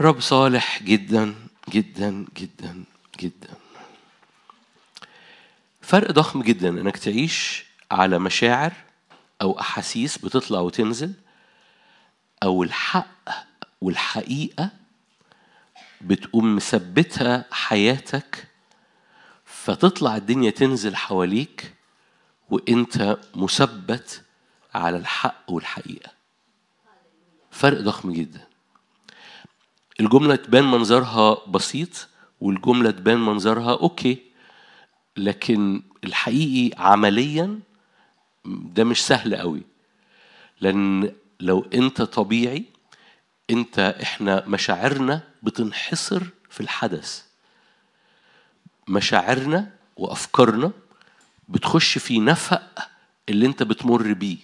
رب 0.00 0.20
صالح 0.20 0.82
جدا 0.82 1.34
جدا 1.70 2.26
جدا 2.36 2.84
جدا. 3.20 3.48
فرق 5.80 6.10
ضخم 6.10 6.42
جدا 6.42 6.68
إنك 6.68 6.96
تعيش 6.96 7.64
على 7.90 8.18
مشاعر 8.18 8.72
أو 9.42 9.60
أحاسيس 9.60 10.18
بتطلع 10.18 10.60
وتنزل 10.60 11.12
أو 12.42 12.62
الحق 12.62 13.28
والحقيقة 13.80 14.70
بتقوم 16.00 16.56
مثبتها 16.56 17.44
حياتك 17.50 18.48
فتطلع 19.44 20.16
الدنيا 20.16 20.50
تنزل 20.50 20.96
حواليك 20.96 21.74
وإنت 22.50 23.16
مثبت 23.34 24.22
على 24.74 24.96
الحق 24.96 25.44
والحقيقة. 25.48 26.10
فرق 27.50 27.80
ضخم 27.80 28.12
جدا. 28.12 28.47
الجملة 30.00 30.36
تبان 30.36 30.64
منظرها 30.64 31.46
بسيط 31.48 32.08
والجملة 32.40 32.90
تبان 32.90 33.18
منظرها 33.18 33.72
أوكي. 33.72 34.18
لكن 35.16 35.82
الحقيقي 36.04 36.82
عمليا 36.84 37.60
ده 38.44 38.84
مش 38.84 39.06
سهل 39.06 39.36
قوي. 39.36 39.62
لأن 40.60 41.12
لو 41.40 41.66
أنت 41.74 42.02
طبيعي 42.02 42.64
أنت 43.50 43.78
إحنا 43.78 44.44
مشاعرنا 44.46 45.22
بتنحصر 45.42 46.22
في 46.50 46.60
الحدث. 46.60 47.22
مشاعرنا 48.88 49.70
وأفكارنا 49.96 50.70
بتخش 51.48 51.98
في 51.98 52.20
نفق 52.20 52.88
اللي 53.28 53.46
أنت 53.46 53.62
بتمر 53.62 54.12
بيه. 54.12 54.38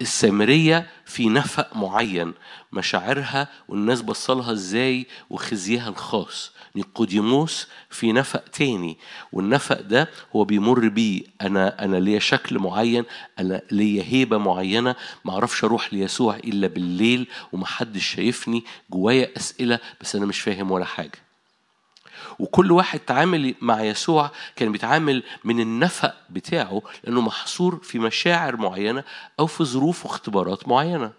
فالسامرية 0.00 0.86
في 1.04 1.28
نفق 1.28 1.76
معين 1.76 2.34
مشاعرها 2.72 3.48
والناس 3.68 4.02
بصلها 4.02 4.52
إزاي 4.52 5.06
وخزيها 5.30 5.88
الخاص. 5.88 6.52
نيقوديموس 6.76 7.66
في 7.90 8.12
نفق 8.12 8.44
تاني 8.48 8.98
والنفق 9.32 9.80
ده 9.80 10.10
هو 10.36 10.44
بيمر 10.44 10.88
بيه. 10.88 11.22
أنا 11.40 11.84
أنا 11.84 11.96
ليا 11.96 12.18
شكل 12.18 12.58
معين 12.58 13.04
أنا 13.38 13.62
ليا 13.70 14.02
هيبة 14.02 14.38
معينة 14.38 14.94
ما 15.24 15.32
أعرفش 15.32 15.64
أروح 15.64 15.92
ليسوع 15.94 16.36
إلا 16.36 16.66
بالليل 16.66 17.26
ومحدش 17.52 18.06
شايفني 18.14 18.64
جوايا 18.90 19.30
أسئلة 19.36 19.78
بس 20.00 20.16
أنا 20.16 20.26
مش 20.26 20.40
فاهم 20.40 20.70
ولا 20.70 20.84
حاجة. 20.84 21.18
وكل 22.38 22.72
واحد 22.72 22.98
تعامل 23.00 23.54
مع 23.60 23.82
يسوع 23.82 24.30
كان 24.56 24.72
بيتعامل 24.72 25.22
من 25.44 25.60
النفق 25.60 26.14
بتاعه 26.30 26.82
لأنه 27.04 27.20
محصور 27.20 27.80
في 27.82 27.98
مشاعر 27.98 28.56
معينة 28.56 29.04
أو 29.40 29.46
في 29.46 29.64
ظروف 29.64 30.06
واختبارات 30.06 30.68
معينة. 30.68 31.12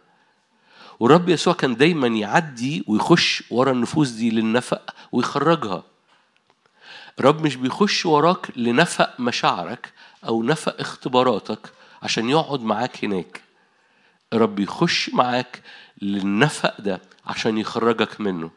والرب 0.99 1.30
يسوع 1.30 1.53
كان 1.53 1.75
دايما 1.75 2.07
يعدي 2.07 2.83
ويخش 2.88 3.44
ورا 3.52 3.72
النفوس 3.72 4.09
دي 4.09 4.30
للنفق 4.31 4.95
ويخرجها. 5.11 5.83
الرب 7.19 7.41
مش 7.45 7.55
بيخش 7.55 8.05
وراك 8.05 8.47
لنفق 8.57 9.19
مشاعرك 9.19 9.94
أو 10.27 10.44
نفق 10.44 10.79
اختباراتك 10.79 11.59
عشان 12.03 12.29
يقعد 12.29 12.61
معاك 12.61 13.03
هناك. 13.05 13.41
الرب 14.33 14.59
يخش 14.59 15.09
معاك 15.09 15.61
للنفق 16.02 16.81
ده 16.81 17.02
عشان 17.25 17.57
يخرجك 17.57 18.22
منه. 18.22 18.50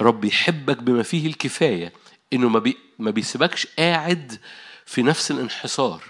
رب 0.00 0.24
يحبك 0.24 0.82
بما 0.82 1.02
فيه 1.02 1.26
الكفاية 1.26 1.92
إنه 2.32 2.48
ما, 2.48 2.58
بي 2.58 2.76
ما 2.98 3.10
بيسيبكش 3.10 3.66
قاعد 3.78 4.38
في 4.86 5.02
نفس 5.02 5.30
الانحصار. 5.30 6.02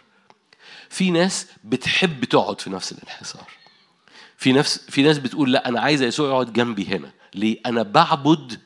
في 0.89 1.11
ناس 1.11 1.47
بتحب 1.65 2.25
تقعد 2.25 2.61
في 2.61 2.71
نفس 2.71 2.93
الانحصار. 2.93 3.49
في 4.37 4.53
نفس 4.53 4.91
في 4.91 5.03
ناس 5.03 5.19
بتقول 5.19 5.53
لا 5.53 5.69
أنا 5.69 5.81
عايز 5.81 6.03
يسوع 6.03 6.29
يقعد 6.29 6.53
جنبي 6.53 6.87
هنا. 6.87 7.11
ليه؟ 7.35 7.61
أنا 7.67 7.83
بعبد 7.83 8.61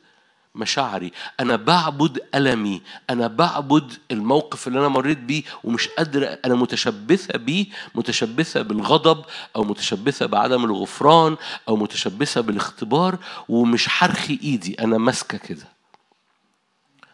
مشاعري. 0.58 1.12
أنا 1.40 1.56
بعبد 1.56 2.20
ألمي. 2.34 2.82
أنا 3.10 3.26
بعبد 3.26 3.92
الموقف 4.10 4.68
اللي 4.68 4.78
أنا 4.78 4.88
مريت 4.88 5.18
بيه 5.18 5.42
ومش 5.64 5.88
قادر 5.88 6.38
أنا 6.44 6.54
متشبثة 6.54 7.38
بيه 7.38 7.66
متشبثة 7.94 8.62
بالغضب 8.62 9.24
أو 9.56 9.64
متشبثة 9.64 10.26
بعدم 10.26 10.64
الغفران 10.64 11.36
أو 11.68 11.76
متشبثة 11.76 12.40
بالاختبار 12.40 13.18
ومش 13.48 13.88
حرخي 13.88 14.38
إيدي. 14.42 14.74
أنا 14.80 14.98
ماسكة 14.98 15.38
كده. 15.38 15.68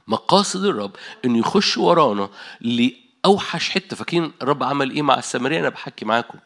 مقاصد 0.08 0.64
الرب 0.64 0.96
إنه 1.24 1.38
يخش 1.38 1.78
ورانا 1.78 2.28
لأوحش 2.60 3.70
حتة. 3.70 3.96
فاكرين 3.96 4.32
الرب 4.42 4.62
عمل 4.62 4.90
إيه 4.90 5.02
مع 5.02 5.18
السامرية؟ 5.18 5.60
أنا 5.60 5.68
بحكي 5.68 6.04
معاكم. 6.04 6.38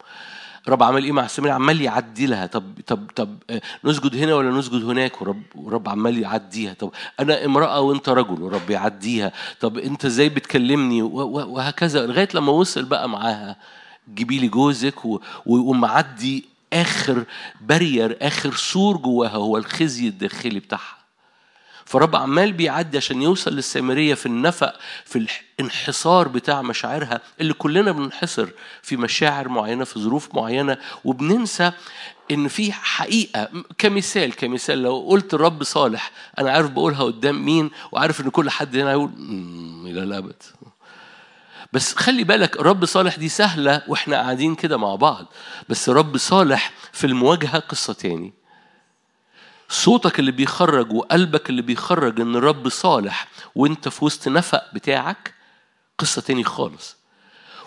رب 0.68 0.82
عمل 0.82 1.04
إيه 1.04 1.12
مع 1.12 1.24
السامريه 1.24 1.52
عمال 1.52 1.80
يعدي 1.80 2.26
لها. 2.26 2.46
طب 2.46 2.64
طب 2.86 3.10
طب 3.16 3.36
نسجد 3.84 4.16
هنا 4.16 4.34
ولا 4.34 4.50
نسجد 4.50 4.84
هناك؟ 4.84 5.22
ورب 5.22 5.42
ورب 5.54 5.88
عمال 5.88 6.18
يعديها 6.18 6.72
طب 6.74 6.90
أنا 7.20 7.44
امرأة 7.44 7.80
وأنت 7.80 8.08
رجل 8.08 8.42
ورب 8.42 8.70
يعديها 8.70 9.32
طب 9.60 9.78
أنت 9.78 10.04
إزاي 10.04 10.28
بتكلمني؟ 10.28 11.02
وهكذا. 11.02 12.06
لغاية 12.06 12.28
لما 12.34 12.52
وصل 12.52 12.84
بقى 12.84 13.08
معاها 13.08 13.56
جيبي 14.14 14.38
لي 14.38 14.48
جوزك 14.48 14.94
ومعدي 15.46 16.44
آخر 16.72 17.24
بارير 17.60 18.18
آخر 18.22 18.52
سور 18.54 18.96
جواها 18.96 19.30
هو 19.36 19.56
الخزي 19.56 20.08
الداخلي 20.08 20.60
بتاعها. 20.60 20.97
فرب 21.88 22.16
عمال 22.16 22.52
بيعدي 22.52 22.96
عشان 22.96 23.22
يوصل 23.22 23.50
للسامرية 23.54 24.14
في 24.14 24.26
النفق 24.26 24.74
في 25.04 25.26
الانحصار 25.58 26.28
بتاع 26.28 26.62
مشاعرها 26.62 27.20
اللي 27.40 27.52
كلنا 27.52 27.92
بننحصر 27.92 28.48
في 28.82 28.96
مشاعر 28.96 29.48
معينة 29.48 29.84
في 29.84 30.00
ظروف 30.00 30.34
معينة 30.34 30.78
وبننسى 31.04 31.72
إن 32.30 32.48
في 32.48 32.72
حقيقة. 32.72 33.48
كمثال 33.78 34.36
كمثال 34.36 34.82
لو 34.82 35.06
قلت 35.08 35.34
الرب 35.34 35.62
صالح 35.62 36.10
أنا 36.38 36.50
عارف 36.50 36.70
بقولها 36.70 37.04
قدام 37.04 37.44
مين 37.44 37.70
وعارف 37.92 38.20
إن 38.20 38.30
كل 38.30 38.50
حد 38.50 38.76
هنا 38.76 38.90
هيقول 38.90 39.10
إلى 39.86 40.02
الأبد. 40.02 40.42
بس 41.72 41.94
خلي 41.94 42.24
بالك 42.24 42.60
الرب 42.60 42.84
صالح 42.84 43.16
دي 43.16 43.28
سهلة 43.28 43.82
وإحنا 43.88 44.16
قاعدين 44.16 44.54
كده 44.54 44.76
مع 44.76 44.94
بعض. 44.94 45.26
بس 45.68 45.88
الرب 45.88 46.16
صالح 46.16 46.72
في 46.92 47.06
المواجهة 47.06 47.58
قصة 47.58 47.92
تاني. 47.92 48.37
صوتك 49.68 50.18
اللي 50.18 50.30
بيخرج 50.32 50.92
وقلبك 50.92 51.50
اللي 51.50 51.62
بيخرج 51.62 52.20
إن 52.20 52.36
الرب 52.36 52.68
صالح 52.68 53.28
وإنت 53.54 53.88
في 53.88 54.04
وسط 54.04 54.28
نفق 54.28 54.74
بتاعك 54.74 55.34
قصة 55.98 56.22
تاني 56.22 56.44
خالص. 56.44 56.96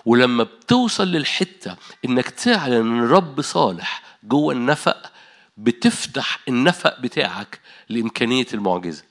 ولما 0.06 0.44
بتوصل 0.44 1.08
للحتة 1.08 1.76
إنك 2.06 2.30
تعلن 2.30 2.74
إن 2.74 3.04
الرب 3.04 3.42
صالح 3.42 4.02
جوه 4.24 4.54
النفق 4.54 5.12
بتفتح 5.58 6.40
النفق 6.48 7.00
بتاعك 7.00 7.60
لإمكانية 7.90 8.48
المعجزة. 8.54 9.04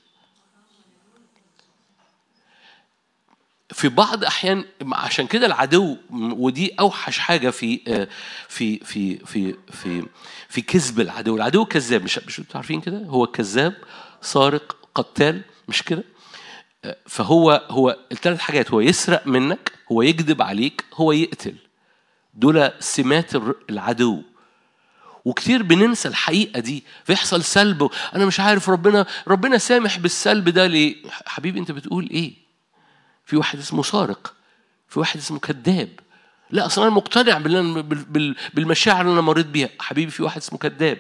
في 3.73 3.89
بعض 3.89 4.25
أحيان 4.25 4.65
عشان 4.93 5.27
كده 5.27 5.47
العدو 5.47 5.97
ودي 6.13 6.75
أوحش 6.81 7.19
حاجة 7.19 7.51
في 7.51 7.81
في 8.49 8.79
في 8.79 9.19
في 9.27 9.55
في 9.73 10.07
في 10.49 10.61
كذب 10.61 11.01
العدو. 11.01 11.37
العدو 11.37 11.65
كذاب 11.65 12.03
مش 12.05 12.19
مش 12.19 12.39
أنتوا 12.39 12.57
عارفين 12.57 12.81
كده؟ 12.81 12.99
هو 12.99 13.27
كذاب 13.27 13.75
سارق 14.23 14.77
قتال 14.95 15.43
مش 15.69 15.83
كده؟ 15.83 16.05
فهو 17.07 17.67
هو 17.71 17.97
الثلاث 18.13 18.39
حاجات 18.41 18.71
هو 18.71 18.81
يسرق 18.81 19.27
منك 19.27 19.73
هو 19.93 20.03
يكذب 20.03 20.43
عليك 20.43 20.85
هو 20.95 21.13
يقتل. 21.13 21.55
دول 22.35 22.71
سمات 22.79 23.31
العدو. 23.71 24.23
وكتير 25.25 25.63
بننسى 25.63 26.09
الحقيقة 26.09 26.61
دي. 26.61 26.85
فيحصل 27.05 27.45
سلب 27.45 27.91
أنا 28.15 28.27
مش 28.27 28.41
عارف 28.41 28.69
ربنا 28.71 29.07
ربنا 29.29 29.59
سامح 29.59 29.99
بالسلب 29.99 30.49
ده 30.49 30.67
ليه؟ 30.67 30.97
حبيبي 31.27 31.59
أنت 31.61 31.73
بتقول 31.73 32.09
إيه؟ 32.11 32.40
في 33.31 33.37
واحد 33.37 33.59
اسمه 33.59 33.83
سارق 33.83 34.35
في 34.89 34.99
واحد 34.99 35.21
اسمه 35.21 35.39
كذاب. 35.39 35.89
لا 36.51 36.67
أصلا 36.67 36.85
أنا 36.85 36.95
مقتنع 36.95 37.39
بالمشاعر 38.55 39.01
اللي 39.01 39.13
أنا 39.13 39.21
مريت 39.21 39.47
بيها. 39.47 39.69
حبيبي 39.79 40.11
في 40.11 40.23
واحد 40.23 40.41
اسمه 40.41 40.59
كذاب. 40.59 40.99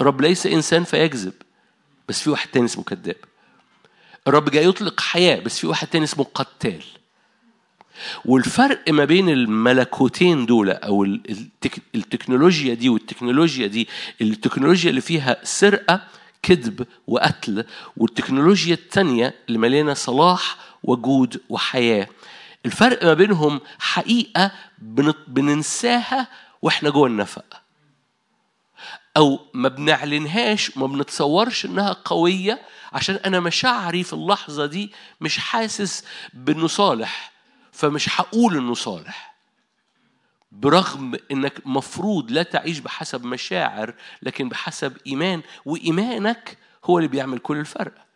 الرب 0.00 0.20
ليس 0.20 0.46
إنسان 0.46 0.84
فيكذب 0.84 1.32
بس 2.08 2.22
في 2.22 2.30
واحد 2.30 2.48
تاني 2.48 2.64
اسمه 2.64 2.84
كذاب. 2.84 3.16
الرب 4.26 4.50
جاي 4.50 4.64
يطلق 4.64 5.00
حياة 5.00 5.40
بس 5.40 5.58
في 5.58 5.66
واحد 5.66 5.86
تاني 5.86 6.04
اسمه 6.04 6.24
قتال. 6.34 6.84
والفرق 8.24 8.90
ما 8.90 9.04
بين 9.04 9.28
الملكوتين 9.28 10.46
دول 10.46 10.70
أو 10.70 11.04
التك... 11.04 11.82
التكنولوجيا 11.94 12.74
دي 12.74 12.88
والتكنولوجيا 12.88 13.66
دي 13.66 13.88
التكنولوجيا 14.20 14.90
اللي 14.90 15.00
فيها 15.00 15.36
سرقة 15.42 16.00
كذب 16.42 16.86
وقتل 17.06 17.64
والتكنولوجيا 17.96 18.74
التانية 18.74 19.34
اللي 19.48 19.58
مليانة 19.58 19.94
صلاح 19.94 20.56
وجود 20.88 21.40
وحياة. 21.48 22.06
الفرق 22.66 23.04
ما 23.04 23.14
بينهم 23.14 23.60
حقيقة 23.78 24.52
بننساها 25.28 26.28
وإحنا 26.62 26.90
جوه 26.90 27.06
النفق. 27.06 27.62
أو 29.16 29.40
ما 29.54 29.68
بنعلنهاش 29.68 30.76
وما 30.76 30.86
بنتصورش 30.86 31.64
إنها 31.64 31.92
قوية 32.04 32.60
عشان 32.92 33.14
أنا 33.14 33.40
مشاعري 33.40 34.02
في 34.02 34.12
اللحظة 34.12 34.66
دي 34.66 34.92
مش 35.20 35.38
حاسس 35.38 36.04
بإنه 36.34 36.66
صالح 36.66 37.32
فمش 37.72 38.20
هقول 38.20 38.56
إنه 38.56 38.74
صالح 38.74 39.34
برغم 40.52 41.14
إنك 41.30 41.66
مفروض 41.66 42.30
لا 42.30 42.42
تعيش 42.42 42.78
بحسب 42.78 43.24
مشاعر 43.24 43.94
لكن 44.22 44.48
بحسب 44.48 44.96
إيمان 45.06 45.42
وإيمانك 45.64 46.58
هو 46.84 46.98
اللي 46.98 47.08
بيعمل 47.08 47.38
كل 47.38 47.56
الفرق. 47.56 48.07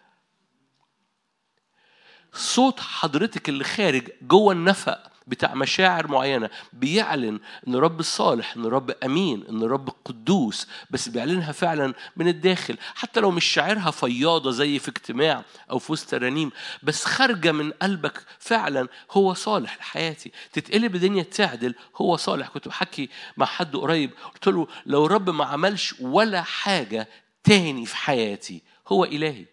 صوت 2.32 2.80
حضرتك 2.80 3.48
اللي 3.48 3.64
خارج 3.64 4.08
جوه 4.22 4.52
النفق 4.52 5.12
بتاع 5.26 5.54
مشاعر 5.54 6.08
معينة 6.08 6.50
بيعلن 6.72 7.40
إن 7.68 7.76
رب 7.76 8.00
الصالح 8.00 8.56
إن 8.56 8.64
رب 8.66 8.90
أمين 9.04 9.44
إن 9.48 9.62
رب 9.62 9.88
قدوس 10.04 10.66
بس 10.90 11.08
بيعلنها 11.08 11.52
فعلا 11.52 11.94
من 12.16 12.28
الداخل. 12.28 12.78
حتى 12.94 13.20
لو 13.20 13.30
مش 13.30 13.44
شاعرها 13.44 13.90
فياضة 13.90 14.50
زي 14.50 14.78
في 14.78 14.88
اجتماع 14.88 15.44
أو 15.70 15.78
في 15.78 15.92
وسط 15.92 16.10
ترانيم 16.10 16.50
بس 16.82 17.04
خارجة 17.04 17.52
من 17.52 17.70
قلبك 17.70 18.24
فعلا 18.38 18.88
هو 19.10 19.34
صالح 19.34 19.76
لحياتي. 19.78 20.32
تتقلب 20.52 20.94
الدنيا 20.94 21.22
تعدل 21.22 21.74
هو 21.96 22.16
صالح. 22.16 22.48
كنت 22.48 22.68
بحكي 22.68 23.08
مع 23.36 23.46
حد 23.46 23.76
قريب 23.76 24.10
قلت 24.34 24.46
له 24.48 24.66
لو 24.86 25.06
رب 25.06 25.30
ما 25.30 25.44
عملش 25.44 25.94
ولا 26.00 26.42
حاجة 26.42 27.08
تاني 27.44 27.86
في 27.86 27.96
حياتي 27.96 28.62
هو 28.88 29.04
إلهي. 29.04 29.51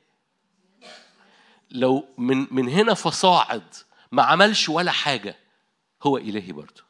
لو 1.72 2.06
من 2.18 2.48
من 2.52 2.70
هنا 2.70 2.94
فصاعد 2.94 3.74
ما 4.12 4.24
عملش 4.24 4.70
ولا 4.70 4.92
حاجة 4.92 5.36
هو 6.04 6.18
إلهي 6.18 6.52
برضه. 6.52 6.90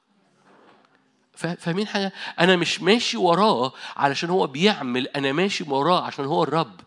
فاهمين 1.34 1.88
حاجة؟ 1.88 2.14
أنا 2.40 2.56
مش 2.56 2.82
ماشي 2.82 3.18
وراه 3.18 3.74
علشان 3.96 4.30
هو 4.30 4.48
بيعمل 4.48 5.08
أنا 5.08 5.32
ماشي 5.32 5.64
وراه 5.64 6.02
عشان 6.02 6.26
هو 6.26 6.44
الرب. 6.44 6.80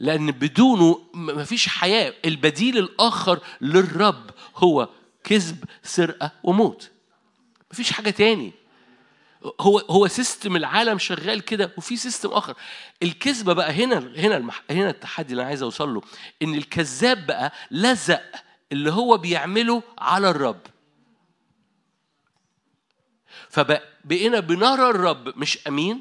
لأن 0.00 0.30
بدونه 0.30 1.00
مفيش 1.14 1.68
حياة. 1.68 2.14
البديل 2.24 2.78
الآخر 2.78 3.40
للرب 3.60 4.30
هو 4.56 4.88
كذب 5.24 5.64
سرقة 5.82 6.30
وموت. 6.42 6.90
مفيش 7.72 7.92
حاجة 7.92 8.10
تاني. 8.10 8.52
هو 9.60 9.78
هو 9.78 10.06
system 10.06 10.56
العالم 10.56 10.98
شغال 10.98 11.40
كده 11.40 11.72
وفي 11.76 11.96
system 11.96 12.28
آخر. 12.28 12.54
الكذبة 13.02 13.52
بقى 13.52 13.72
هنا 13.72 13.98
هنا 13.98 14.36
المح... 14.36 14.62
هنا 14.70 14.90
التحدي 14.90 15.30
اللي 15.32 15.40
أنا 15.42 15.48
عايز 15.48 15.62
أوصل 15.62 15.94
له 15.94 16.02
إن 16.42 16.54
الكذاب 16.54 17.26
بقى 17.26 17.52
لزق 17.70 18.22
اللي 18.72 18.92
هو 18.92 19.16
بيعمله 19.16 19.82
على 19.98 20.30
الرب. 20.30 20.60
فبقينا 23.48 24.40
بنرى 24.40 24.90
الرب 24.90 25.38
مش 25.38 25.58
أمين 25.68 26.00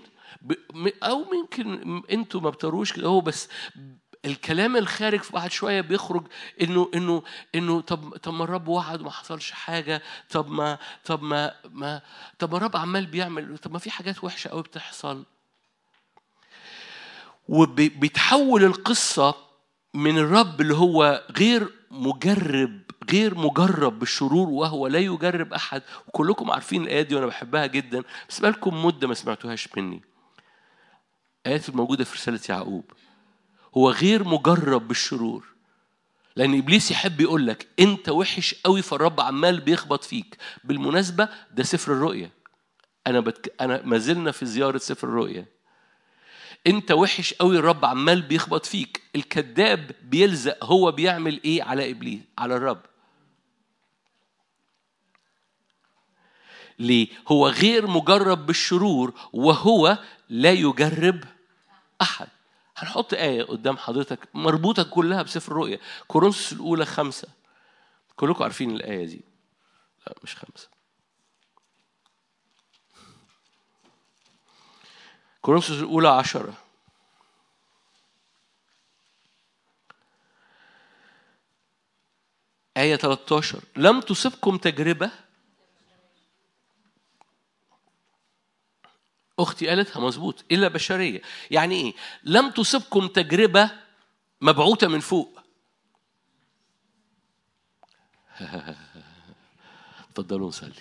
أو 1.03 1.25
ممكن 1.33 2.01
أنتوا 2.11 2.41
ما 2.41 2.49
بتروش 2.49 2.94
كده 2.94 3.07
هو 3.07 3.21
بس 3.21 3.49
الكلام 4.25 4.77
الخارج 4.77 5.19
بعد 5.33 5.51
شوية 5.51 5.81
بيخرج 5.81 6.27
إنه 6.62 6.91
إنه 6.95 7.23
إنه 7.56 7.81
طب 7.81 8.18
طب 8.18 8.33
ما 8.33 8.44
الرب 8.44 8.68
وعد 8.68 9.01
وما 9.01 9.12
حصلش 9.12 9.51
حاجة 9.51 10.01
طب 10.29 10.50
ما 10.51 10.77
طب 11.06 11.23
ما 11.23 11.51
ما 11.71 12.01
طب 12.39 12.51
ما 12.51 12.57
الرب 12.57 12.77
عمال 12.77 13.06
بيعمل 13.06 13.57
طب 13.57 13.71
ما 13.71 13.79
في 13.79 13.91
حاجات 13.91 14.23
وحشة 14.23 14.47
قوي 14.50 14.62
بتحصل. 14.63 15.25
وبيتحول 17.50 18.63
القصة 18.63 19.35
من 19.94 20.18
الرب 20.18 20.62
اللي 20.62 20.75
هو 20.75 21.23
غير 21.38 21.69
مجرب 21.91 22.81
غير 23.12 23.35
مجرب 23.35 24.00
بالشرور 24.00 24.50
وهو 24.50 24.88
لا 24.88 25.00
يجرب 25.00 25.53
أحد. 25.53 25.81
وكلكم 26.07 26.51
عارفين 26.51 26.81
الايه 26.83 27.01
دي 27.01 27.15
وأنا 27.15 27.25
بحبها 27.25 27.65
جدا 27.65 28.03
بس 28.29 28.39
بقالكم 28.39 28.85
مدة 28.85 29.07
ما 29.07 29.13
سمعتوهاش 29.13 29.68
مني. 29.77 30.01
آيات 31.45 31.69
الموجودة 31.69 32.03
في 32.03 32.15
رسالة 32.15 32.39
يعقوب. 32.50 32.91
هو 33.77 33.89
غير 33.89 34.23
مجرب 34.23 34.88
بالشرور. 34.88 35.45
لأن 36.35 36.57
إبليس 36.57 36.91
يحب 36.91 37.21
يقول 37.21 37.47
لك 37.47 37.68
أنت 37.79 38.09
وحش 38.09 38.53
قوي 38.53 38.81
فالرب 38.81 39.21
عمال 39.21 39.59
بيخبط 39.59 40.03
فيك. 40.03 40.38
بالمناسبة 40.63 41.29
ده 41.51 41.63
سفر 41.63 41.91
الرؤيا. 41.91 42.29
أنا 43.07 43.19
بتك... 43.19 43.53
أنا 43.62 43.81
ما 43.85 43.97
زلنا 43.97 44.31
في 44.31 44.45
زيارة 44.45 44.77
سفر 44.77 45.07
الرؤيا. 45.07 45.45
أنت 46.68 46.91
وحش 46.91 47.33
قوي 47.33 47.57
الرب 47.57 47.85
عمال 47.85 48.21
بيخبط 48.21 48.65
فيك. 48.65 49.01
الكذاب 49.15 49.91
بيلزق 50.03 50.65
هو 50.65 50.91
بيعمل 50.91 51.41
إيه 51.45 51.63
على 51.63 51.91
إبليس 51.91 52.19
على 52.38 52.56
الرب. 52.56 52.81
ليه؟ 56.79 57.07
هو 57.27 57.47
غير 57.47 57.88
مجرب 57.88 58.45
بالشرور 58.45 59.13
وهو 59.33 59.97
لا 60.29 60.51
يجرب 60.51 61.23
أحد. 62.01 62.27
هنحط 62.81 63.13
آية 63.13 63.44
قدام 63.44 63.78
حضرتك 63.78 64.19
مربوطة 64.33 64.83
كلها 64.83 65.22
بسفر 65.22 65.51
الرؤيا. 65.51 65.80
كورنثوس 66.07 66.54
الأولى 66.54 66.86
خمسة. 66.86 67.28
كلكم 68.16 68.44
عارفين 68.44 68.72
الآية 68.72 69.06
دي. 69.06 69.22
لا 70.07 70.16
مش 70.24 70.36
خمسة. 70.36 70.69
كورنثوس 75.42 75.80
الأولى 75.80 76.07
عشرة. 76.07 76.54
آية 82.78 82.95
13 82.95 83.63
لم 83.75 84.01
تصبكم 84.01 84.57
تجربة 84.57 85.12
أختي 89.43 89.67
قالتها 89.67 89.99
مظبوط 89.99 90.43
إلا 90.51 90.67
بشرية. 90.67 91.21
يعني 91.51 91.75
إيه؟ 91.75 91.93
لم 92.23 92.49
تصبكم 92.49 93.07
تجربة 93.07 93.71
مبعوثة 94.41 94.88
من 94.88 94.99
فوق. 94.99 95.39
تفضلوا 100.15 100.47
نصلي. 100.47 100.71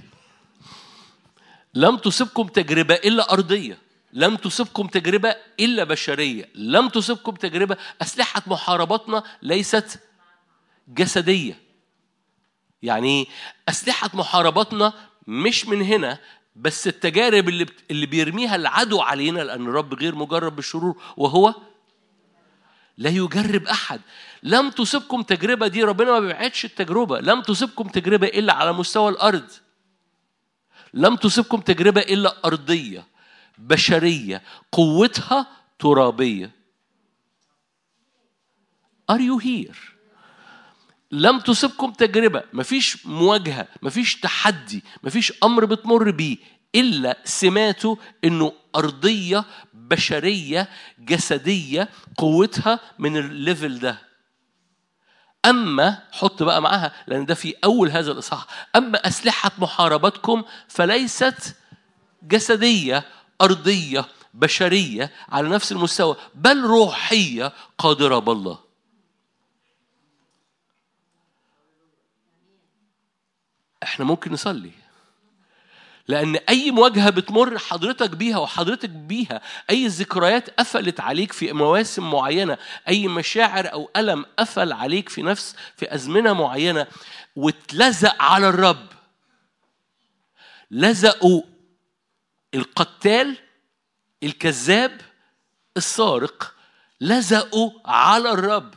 لم 1.74 1.96
تصبكم 1.96 2.46
تجربة 2.46 2.94
إلا 2.94 3.32
أرضية. 3.32 3.78
لم 4.12 4.36
تصبكم 4.36 4.86
تجربة 4.86 5.36
إلا 5.60 5.84
بشرية. 5.84 6.50
لم 6.54 6.88
تصبكم 6.88 7.34
تجربة 7.34 7.76
أسلحة 8.02 8.42
محاربتنا 8.46 9.22
ليست 9.42 10.00
جسدية. 10.88 11.62
يعني 12.82 13.28
أسلحة 13.68 14.10
محاربتنا 14.14 14.92
مش 15.26 15.66
من 15.66 15.82
هنا 15.82 16.18
بس 16.56 16.86
التجارب 16.86 17.48
اللي 17.48 17.66
اللي 17.90 18.06
بيرميها 18.06 18.56
العدو 18.56 19.00
علينا 19.00 19.40
لأن 19.40 19.66
الرب 19.66 19.94
غير 19.94 20.14
مجرب 20.14 20.56
بالشرور 20.56 21.02
وهو 21.16 21.54
لا 22.98 23.10
يجرب 23.10 23.64
أحد. 23.66 24.00
لم 24.42 24.70
تصبكم 24.70 25.22
تجربة 25.22 25.68
دي 25.68 25.84
ربنا 25.84 26.10
ما 26.10 26.20
بيبعدش 26.20 26.64
التجربة. 26.64 27.20
لم 27.20 27.42
تصبكم 27.42 27.88
تجربة 27.88 28.26
إلا 28.26 28.52
على 28.52 28.72
مستوى 28.72 29.10
الأرض. 29.10 29.50
لم 30.94 31.16
تصبكم 31.16 31.60
تجربة 31.60 32.00
إلا 32.00 32.36
أرضية 32.44 33.06
بشرية 33.58 34.42
قوتها 34.72 35.46
ترابية. 35.78 36.50
Are 39.12 39.20
you 39.20 39.38
here؟ 39.38 39.99
لم 41.12 41.40
تصبكم 41.40 41.92
تجربة. 41.92 42.42
مفيش 42.52 43.06
مواجهة 43.06 43.68
مفيش 43.82 44.16
تحدي 44.16 44.84
مفيش 45.02 45.32
أمر 45.44 45.64
بتمر 45.64 46.10
بيه 46.10 46.36
إلا 46.74 47.18
سماته 47.24 47.98
إنه 48.24 48.52
أرضية 48.76 49.44
بشرية 49.74 50.68
جسدية 50.98 51.88
قوتها 52.18 52.80
من 52.98 53.16
الليفل 53.16 53.78
ده. 53.78 53.98
أما 55.46 55.98
حط 56.12 56.42
بقى 56.42 56.62
معاها 56.62 56.92
لأن 57.06 57.26
ده 57.26 57.34
في 57.34 57.54
أول 57.64 57.90
هذا 57.90 58.12
الإصحاح. 58.12 58.46
أما 58.76 59.06
أسلحة 59.08 59.50
محاربتكم 59.58 60.42
فليست 60.68 61.56
جسدية 62.22 63.04
أرضية 63.40 64.04
بشرية 64.34 65.10
على 65.28 65.48
نفس 65.48 65.72
المستوى 65.72 66.16
بل 66.34 66.60
روحية 66.60 67.52
قادرة 67.78 68.18
بالله. 68.18 68.69
إحنا 73.82 74.04
ممكن 74.04 74.32
نصلي. 74.32 74.70
لأن 76.08 76.36
أي 76.36 76.70
مواجهة 76.70 77.10
بتمر 77.10 77.58
حضرتك 77.58 78.10
بيها 78.10 78.38
وحضرتك 78.38 78.88
بيها 78.90 79.40
أي 79.70 79.86
ذكريات 79.86 80.50
قفلت 80.50 81.00
عليك 81.00 81.32
في 81.32 81.52
مواسم 81.52 82.10
معينة 82.10 82.58
أي 82.88 83.08
مشاعر 83.08 83.72
أو 83.72 83.90
ألم 83.96 84.26
قفل 84.38 84.72
عليك 84.72 85.08
في 85.08 85.22
نفس 85.22 85.56
في 85.76 85.94
أزمنة 85.94 86.32
معينة 86.32 86.86
واتلزق 87.36 88.22
على 88.22 88.48
الرب. 88.48 88.86
لزقوا 90.70 91.42
القتال 92.54 93.36
الكذاب 94.22 95.00
السارق. 95.76 96.54
لزقوا 97.00 97.70
على 97.84 98.30
الرب. 98.30 98.74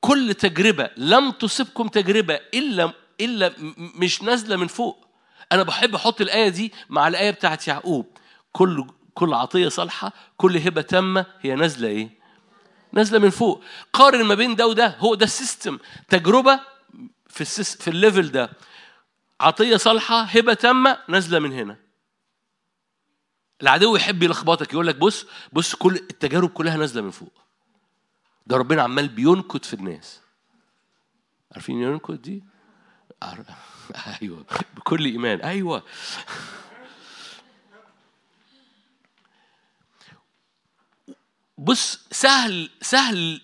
كل 0.00 0.34
تجربة 0.34 0.90
لم 0.96 1.30
تصبكم 1.30 1.88
تجربة 1.88 2.34
إلا 2.54 2.92
إلا 3.20 3.52
مش 3.76 4.22
نازلة 4.22 4.56
من 4.56 4.66
فوق. 4.66 5.06
أنا 5.52 5.62
بحب 5.62 5.94
أحط 5.94 6.20
الآية 6.20 6.48
دي 6.48 6.72
مع 6.88 7.08
الآية 7.08 7.30
بتاعت 7.30 7.68
يعقوب. 7.68 8.06
كل 8.52 8.86
كل 9.14 9.34
عطية 9.34 9.68
صالحة 9.68 10.12
كل 10.36 10.56
هبة 10.56 10.82
تامة 10.82 11.26
هي 11.40 11.54
نازلة 11.54 11.88
إيه؟ 11.88 12.10
نازلة 12.92 13.18
من 13.18 13.30
فوق. 13.30 13.62
قارن 13.92 14.24
ما 14.24 14.34
بين 14.34 14.56
ده 14.56 14.66
وده 14.66 14.96
هو 14.98 15.14
ده 15.14 15.24
ال 15.24 15.32
system 15.32 15.78
تجربة 16.08 16.60
في 17.28 17.40
السس 17.40 17.76
في 17.76 17.88
ال 17.88 17.95
level 17.95 18.30
ده. 18.30 18.50
عطية 19.40 19.76
صالحة 19.76 20.22
هبة 20.22 20.54
تامة 20.54 20.98
نازلة 21.08 21.38
من 21.38 21.52
هنا. 21.52 21.76
العدو 23.62 23.96
يحب 23.96 24.22
يلخبطك 24.22 24.72
يقول 24.72 24.86
لك 24.86 24.96
بص 24.96 25.26
بص 25.52 25.74
كل 25.74 25.94
التجارب 25.94 26.48
كلها 26.48 26.76
نازلة 26.76 27.02
من 27.02 27.10
فوق. 27.10 27.32
ده 28.46 28.56
ربنا 28.56 28.82
عمال 28.82 29.08
بينكت 29.08 29.64
في 29.64 29.74
الناس. 29.74 30.20
عارفين 31.52 31.82
ينكت 31.82 32.10
دي؟ 32.10 32.44
أيوه 34.22 34.44
بكل 34.76 35.04
إيمان. 35.04 35.40
أيوه. 35.40 35.82
بص 41.58 42.00
سهل 42.10 42.70
سهل 42.82 43.40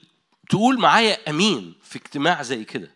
تقول 0.48 0.78
معايا 0.80 1.30
أمين 1.30 1.74
في 1.82 1.96
اجتماع 1.96 2.42
زي 2.42 2.64
كده. 2.64 2.90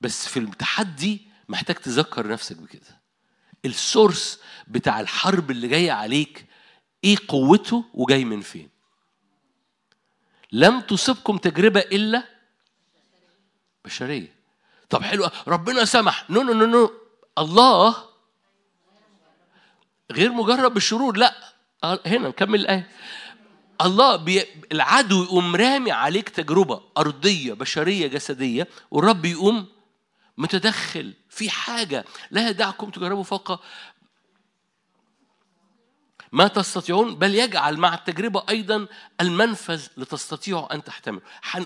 بس 0.00 0.28
في 0.28 0.38
التحدي 0.38 1.26
محتاج 1.48 1.76
تذكر 1.76 2.28
نفسك 2.28 2.56
بكده. 2.56 3.00
ال 3.64 3.75
source 3.75 4.40
بتاع 4.68 5.00
الحرب 5.00 5.50
اللي 5.50 5.68
جاية 5.68 5.92
عليك 5.92 6.46
إيه 7.04 7.16
قوته 7.28 7.84
وجاي 7.94 8.24
من 8.24 8.40
فين؟ 8.40 8.68
لم 10.52 10.80
تصبكم 10.80 11.36
تجربة 11.36 11.80
إلا 11.80 12.24
بشرية. 13.84 14.32
طب 14.90 15.02
حلو 15.02 15.28
ربنا 15.48 15.84
سمح. 15.84 16.30
no 16.30 16.42
no 16.42 16.52
no 16.52 16.66
no 16.66 16.90
الله 17.38 17.96
غير 20.12 20.32
مجرب 20.32 20.74
بالشرور. 20.74 21.16
لا 21.16 21.34
هنا 21.84 22.28
نكمل 22.28 22.60
الآية. 22.60 22.90
الله 23.80 24.16
بي... 24.16 24.44
العدو 24.72 25.22
يقوم 25.24 25.56
رامي 25.56 25.92
عليك 25.92 26.28
تجربة 26.28 26.82
أرضية 26.98 27.52
بشرية 27.52 28.06
جسدية 28.06 28.68
والرب 28.90 29.24
يقوم 29.24 29.66
متدخل 30.38 31.14
في 31.30 31.50
حاجة 31.50 32.04
لا 32.30 32.48
يدعكم 32.48 32.90
تجربوا 32.90 33.22
فوق 33.22 33.60
ما 36.32 36.48
تستطيعون 36.48 37.14
بل 37.14 37.34
يجعل 37.34 37.76
مع 37.76 37.94
التجربة 37.94 38.44
أيضا 38.48 38.86
المنفذ 39.20 39.86
لتستطيعوا 39.96 40.74
أن 40.74 40.84
تحتملوا. 40.84 41.22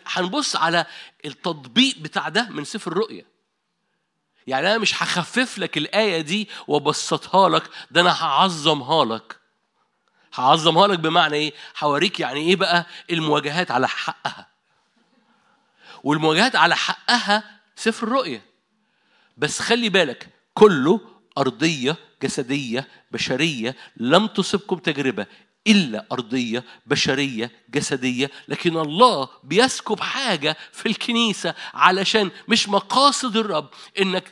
هنبص 0.07 0.57
على 0.57 0.87
التطبيق 1.25 1.99
بتاع 1.99 2.29
ده 2.29 2.49
من 2.51 2.65
سفر 2.65 2.93
الرؤية. 2.93 3.27
يعني 4.47 4.67
أنا 4.71 4.79
مش 4.79 5.03
هخفف 5.03 5.59
لك 5.59 5.77
الآية 5.77 6.21
دي 6.21 6.49
وأبسطها 6.69 7.49
لك 7.49 7.71
ده 7.91 8.01
أنا 8.01 8.25
هعظمها 8.25 9.05
لك. 9.05 9.41
هعظمها 10.35 10.87
لك 10.87 10.99
بمعنى 10.99 11.37
إيه؟ 11.37 11.53
هوريك 11.81 12.21
يعني 12.21 12.41
إيه 12.41 12.57
بقى 12.57 12.87
المواجهات 13.11 13.71
على 13.71 13.89
حقها. 13.89 14.47
والمواجهات 16.05 16.57
على 16.57 16.77
حقها 16.77 17.61
سفر 17.77 18.07
الرؤية. 18.07 18.43
بس 19.37 19.61
خلي 19.63 19.89
بالك 19.89 20.29
كله 20.55 21.01
أرضية 21.39 21.97
جسدية 22.23 22.89
بشرية 23.13 23.77
لم 23.97 24.27
تصبكم 24.27 24.77
تجربة 24.77 25.27
إلا 25.67 26.07
أرضية 26.13 26.65
بشرية 26.87 27.51
جسدية 27.71 28.31
لكن 28.49 28.77
الله 28.77 29.29
بيسكب 29.45 30.01
حاجة 30.01 30.57
في 30.73 30.87
الكنيسة 30.87 31.55
علشان 31.75 32.31
مش 32.49 32.69
مقاصد 32.69 33.37
الرب 33.37 33.69
إنك 34.01 34.25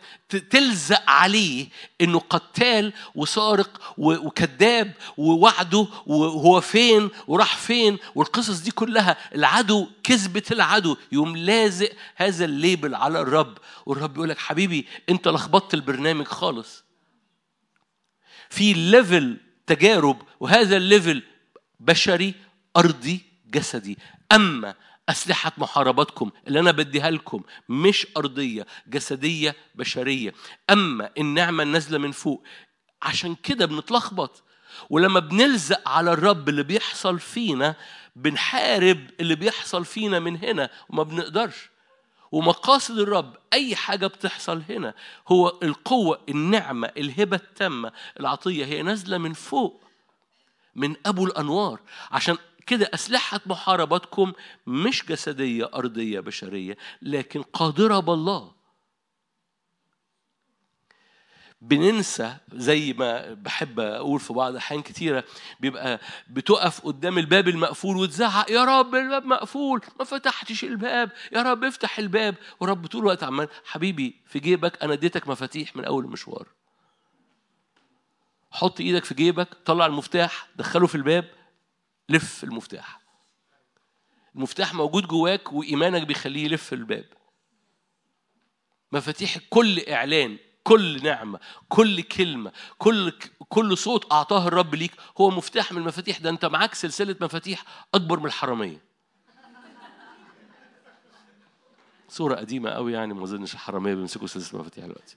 تلزق 0.51 1.11
عليه 1.11 1.69
إنه 2.01 2.19
قتال 2.19 2.93
وسارق 3.15 3.95
وكذاب 3.99 4.93
ووعده 5.17 5.87
وهو 6.07 6.61
فين 6.61 7.11
وراح 7.27 7.57
فين 7.57 7.99
والقصص 8.15 8.59
دي 8.61 8.71
كلها 8.71 9.17
العدو 9.35 9.89
كذبة 10.05 10.43
العدو 10.51 10.97
يوم 11.13 11.37
لازق 11.37 11.91
هذا 12.17 12.45
ال 12.45 12.53
label 12.53 12.95
على 12.95 13.21
الرب 13.21 13.59
والرب 13.87 14.17
يقول 14.17 14.29
لك 14.29 14.39
حبيبي 14.39 14.87
أنت 15.09 15.29
لخبطت 15.29 15.75
البرنامج 15.75 16.27
خالص. 16.27 16.84
في 18.55 18.73
level 18.73 19.37
تجارب 19.67 20.23
وهذا 20.41 20.77
ال 20.77 20.85
level 20.85 21.23
بشري 21.81 22.35
أرضي 22.77 23.21
جسدي. 23.47 23.99
أما 24.33 24.75
أسلحة 25.09 25.53
محاربتكم 25.59 26.31
اللي 26.49 26.61
أنا 26.61 26.71
بديها 26.71 27.11
لكم 27.11 27.43
مش 27.69 28.07
أرضية 28.17 28.67
جسدية 28.87 29.57
بشرية. 29.75 30.33
أما 30.71 31.11
النعمة 31.19 31.63
النازلة 31.63 31.99
من 31.99 32.13
فوق 32.13 32.45
عشان 33.03 33.35
كده 33.35 33.67
بنتلخبط. 33.67 34.43
ولما 34.91 35.21
بنلزق 35.21 35.89
على 35.89 36.13
الرب 36.13 36.49
اللي 36.49 36.63
بيحصل 36.63 37.19
فينا 37.21 37.77
بنحارب 38.17 39.11
اللي 39.21 39.35
بيحصل 39.35 39.85
فينا 39.85 40.19
من 40.19 40.37
هنا 40.37 40.71
وما 40.89 41.03
بنقدرش. 41.03 41.71
ومقاصد 42.35 42.99
الرب 42.99 43.37
أي 43.53 43.77
حاجة 43.77 44.07
بتحصل 44.07 44.63
هنا 44.69 44.95
هو 45.29 45.59
القوة 45.63 46.21
النعمة 46.29 46.91
الهبة 46.97 47.37
التامة 47.37 47.93
العطية 48.21 48.65
هي 48.65 48.83
نازلة 48.83 49.19
من 49.19 49.33
فوق 49.33 49.81
من 50.75 50.95
أبو 51.07 51.27
الأنوار. 51.27 51.81
عشان 52.11 52.37
كده 52.67 52.91
أسلحة 52.95 53.41
محاربتكم 53.47 54.33
مش 54.67 55.05
جسدية 55.07 55.71
أرضية 55.75 56.21
بشرية 56.21 56.77
لكن 57.03 57.43
قادرة 57.43 57.99
بالله. 57.99 58.54
بننسى 61.69 62.37
زي 62.53 62.93
ما 62.93 63.35
بحب 63.35 63.81
أقول 63.81 64.21
في 64.21 64.33
بعض 64.33 64.51
الأحيان 64.51 64.83
كتيرة 64.83 65.25
بيبقى 65.61 66.01
بتقف 66.31 66.81
قدام 66.81 67.19
الباب 67.19 67.49
المقفول 67.49 67.97
وتزعق 67.97 68.51
يا 68.51 68.65
رب 68.65 68.95
الباب 68.95 69.25
مقفول 69.25 69.81
ما 69.99 70.05
فتحتش 70.05 70.65
الباب 70.65 71.13
يا 71.33 71.43
رب 71.43 71.65
افتح 71.65 71.99
الباب. 71.99 72.35
ورب 72.61 72.87
طول 72.87 73.01
الوقت 73.01 73.23
عمال 73.23 73.49
حبيبي 73.65 74.21
في 74.27 74.39
جيبك 74.39 74.83
أنا 74.83 74.93
اديتك 74.93 75.29
مفاتيح 75.29 75.77
من 75.77 75.85
أول 75.85 76.05
المشوار. 76.05 76.49
حط 78.51 78.81
إيدك 78.81 79.05
في 79.05 79.15
جيبك 79.15 79.49
طلع 79.65 79.87
المفتاح 79.87 80.49
دخله 80.57 80.87
في 80.87 80.95
الباب 80.95 81.25
لف 82.09 82.45
المفتاح. 82.45 83.01
المفتاح 84.35 84.75
موجود 84.75 85.07
جواك 85.07 85.53
وإيمانك 85.53 86.07
بيخليه 86.07 86.45
يلف 86.45 86.73
الباب. 86.73 87.05
مفاتيح 88.93 89.39
كل 89.51 89.81
إعلان 89.89 90.39
كل 90.65 91.03
نعمة 91.03 91.39
كل 91.69 92.03
كلمة 92.03 92.53
كل 92.79 93.13
كل 93.49 93.79
صوت 93.79 94.13
أعطاه 94.13 94.49
الرب 94.49 94.75
ليك 94.75 94.93
هو 95.21 95.31
مفتاح 95.31 95.73
من 95.73 95.79
المفاتيح 95.79 96.19
ده 96.19 96.31
أنت 96.31 96.45
معاك 96.45 96.75
سلسلة 96.75 97.17
مفاتيح 97.21 97.65
أكبر 97.95 98.21
من 98.21 98.27
الحرامية. 98.27 98.83
صورة 102.09 102.35
قديمة 102.35 102.71
قوي 102.71 102.93
يعني 102.93 103.15
ما 103.15 103.25
أظنش 103.25 103.55
الحرامية 103.55 103.95
بيمسكوا 103.95 104.27
سلسلة 104.27 104.61
مفاتيح 104.61 104.85
دلوقتي. 104.85 105.17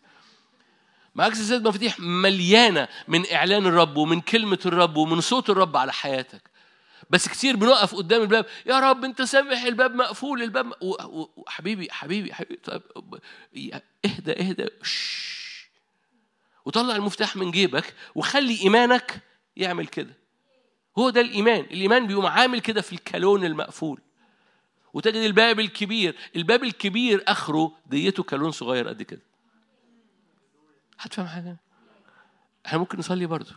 معاك 1.16 1.34
سلسلة 1.34 1.70
مفاتيح 1.70 2.00
مليانة 2.00 2.88
من 3.08 3.32
إعلان 3.32 3.66
الرب 3.66 3.98
ومن 3.98 4.22
كلمة 4.22 4.60
الرب 4.66 4.98
ومن 4.98 5.22
صوت 5.22 5.50
الرب 5.50 5.77
على 5.77 5.94
حياتك. 5.94 6.50
بس 7.10 7.27
كتير 7.30 7.56
بنقف 7.56 7.96
قدام 7.96 8.22
الباب 8.22 8.46
يا 8.66 8.80
رب 8.80 9.04
أنت 9.04 9.22
سامح 9.22 9.63
الباب 9.63 9.96
مقفول 9.96 10.44
الباب 10.44 10.74
حبيبي 11.48 11.88
حبيبي 11.92 12.34
حبيبي 12.34 12.62
طيب 12.63 12.82
اهدى 14.06 14.32
اهدى 14.32 14.68
شش. 14.84 15.37
وطلع 16.67 16.95
المفتاح 16.95 17.36
من 17.36 17.51
جيبك 17.51 17.93
وخلي 18.15 18.62
إيمانك 18.62 19.21
يعمل 19.55 19.88
كده. 19.88 20.13
هو 20.97 21.09
ده 21.09 21.21
الإيمان. 21.21 21.59
الإيمان 21.59 22.07
بيقوم 22.07 22.25
عامل 22.25 22.59
كده 22.62 22.81
في 22.81 22.93
الكالون 22.93 23.45
المقفول. 23.45 24.01
وتجد 24.93 25.15
الباب 25.15 25.59
الكبير 25.59 26.15
الباب 26.36 26.63
الكبير 26.63 27.24
آخره 27.27 27.71
ديته 27.86 28.24
كالون 28.24 28.51
صغير 28.51 28.88
قد 28.88 29.01
كده. 29.01 29.21
هتفهم 31.00 31.27
حاجة؟ 31.27 31.57
إحنا 32.65 32.79
ممكن 32.79 33.00
نصلي 33.00 33.25
برضه. 33.25 33.55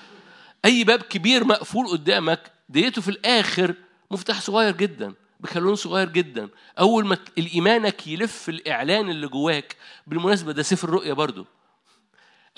أي 0.64 0.84
باب 0.84 1.02
كبير 1.02 1.44
مقفول 1.44 1.86
قدامك 1.88 2.52
ديته 2.68 3.02
في 3.02 3.08
الآخر 3.08 3.74
مفتاح 4.10 4.40
صغير 4.40 4.76
جدا 4.76 5.14
بكالون 5.40 5.74
صغير 5.74 6.08
جدا. 6.08 6.48
أول 6.78 7.06
ما 7.06 7.18
الإيمانك 7.38 8.06
يلف 8.06 8.48
الإعلان 8.48 9.10
اللي 9.10 9.28
جواك 9.28 9.76
بالمناسبة 10.06 10.52
ده 10.52 10.62
سفر 10.62 10.88
الرؤيا 10.88 11.12
برضو 11.12 11.46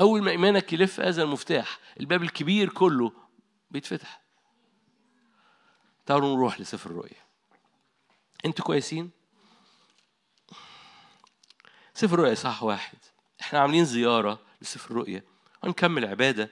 أول 0.01 0.23
ما 0.23 0.31
إيمانك 0.31 0.73
يلف 0.73 1.01
هذا 1.01 1.23
المفتاح 1.23 1.79
الباب 2.01 2.23
الكبير 2.23 2.69
كله 2.69 3.13
بيتفتح. 3.71 4.23
تعالوا 6.07 6.37
نروح 6.37 6.61
لسفر 6.61 6.91
الرؤيا 6.91 7.23
أنتوا 8.45 8.65
كويسين؟ 8.65 9.11
سفر 11.95 12.15
الرؤيا 12.15 12.35
صح 12.35 12.63
واحد. 12.63 12.99
إحنا 13.41 13.59
عاملين 13.59 13.85
زيارة 13.85 14.41
لسفر 14.63 14.91
الرؤيا 14.91 15.23
هنكمل 15.65 16.05
عبادة. 16.05 16.51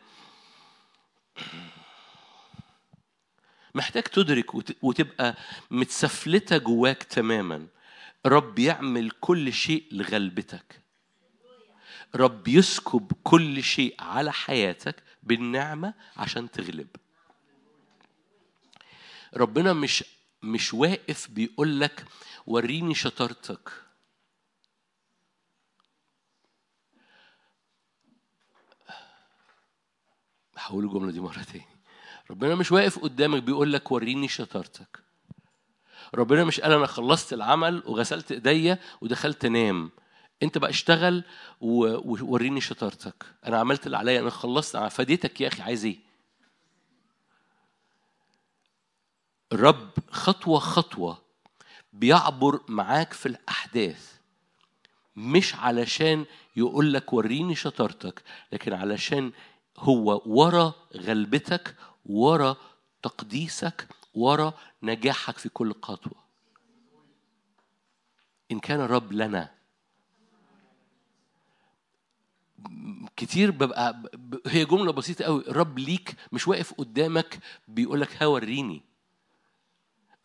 محتاج 3.75 4.03
تدرك 4.03 4.55
وتبقى 4.83 5.35
متسفلتة 5.71 6.57
جواك 6.57 7.03
تماما. 7.03 7.67
رب 8.26 8.59
يعمل 8.59 9.11
كل 9.11 9.53
شيء 9.53 9.88
لغلبتك. 9.93 10.86
رب 12.15 12.49
يسكب 12.49 13.13
كل 13.23 13.63
شيء 13.63 13.95
على 13.99 14.33
حياتك 14.33 15.03
بالنعمة 15.23 15.95
عشان 16.17 16.51
تغلب. 16.51 16.89
ربنا 19.37 19.73
مش 19.73 20.05
مش 20.43 20.75
واقف 20.75 21.31
بيقول 21.31 21.81
لك 21.81 22.05
وريني 22.47 22.95
شطارتك. 22.95 23.73
هقول 30.57 30.85
الجملة 30.85 31.13
دي 31.13 31.21
مرة 31.21 31.43
تاني. 31.43 31.65
ربنا 32.31 32.55
مش 32.55 32.73
واقف 32.73 32.99
قدامك 32.99 33.43
بيقول 33.43 33.73
لك 33.73 33.93
وريني 33.93 34.29
شطارتك. 34.29 34.99
ربنا 36.15 36.45
مش 36.45 36.61
قال 36.61 36.73
أنا 36.73 36.87
خلصت 36.87 37.33
العمل 37.33 37.83
وغسلت 37.87 38.33
إيديا 38.33 38.79
ودخلت 39.01 39.45
انام 39.45 39.91
انت 40.43 40.59
بقى 40.59 40.71
اشتغل 40.71 41.25
ووريني 41.61 42.61
شطارتك. 42.61 43.25
أنا 43.47 43.59
عملت 43.59 43.87
اللي 43.87 43.97
عليا 43.97 44.21
أنا 44.21 44.31
خلصت 44.31 44.76
أنا 44.76 44.88
فديتك 44.88 45.40
يا 45.40 45.49
أخي 45.49 45.62
عايز 45.62 45.85
إيه؟ 45.85 45.99
الرب 49.52 49.90
خطوة 50.11 50.59
خطوة 50.59 51.23
بيعبر 51.93 52.61
معاك 52.69 53.12
في 53.12 53.26
الأحداث 53.26 54.16
مش 55.16 55.55
علشان 55.55 56.25
يقول 56.57 56.93
لك 56.93 57.12
وريني 57.12 57.55
شطارتك 57.55 58.23
لكن 58.52 58.73
علشان 58.73 59.33
هو 59.78 60.23
ورا 60.26 60.75
غلبتك 60.97 61.76
ورا 62.07 62.57
تقديسك 63.02 63.88
ورا 64.14 64.55
نجاحك 64.83 65.38
في 65.38 65.49
كل 65.49 65.75
خطوة. 65.83 66.26
إن 68.52 68.61
كان 68.61 68.81
الرب 68.81 69.12
لنا 69.12 69.56
كتير 73.17 73.51
ببقى 73.51 74.03
هي 74.47 74.65
جملة 74.65 74.93
بسيطة 74.93 75.25
قوي. 75.25 75.45
الرب 75.49 75.79
ليك 75.79 76.15
مش 76.33 76.49
واقف 76.49 76.73
قدامك 76.75 77.39
بيقولك 77.69 78.23
ها 78.23 78.27
وريني 78.27 78.83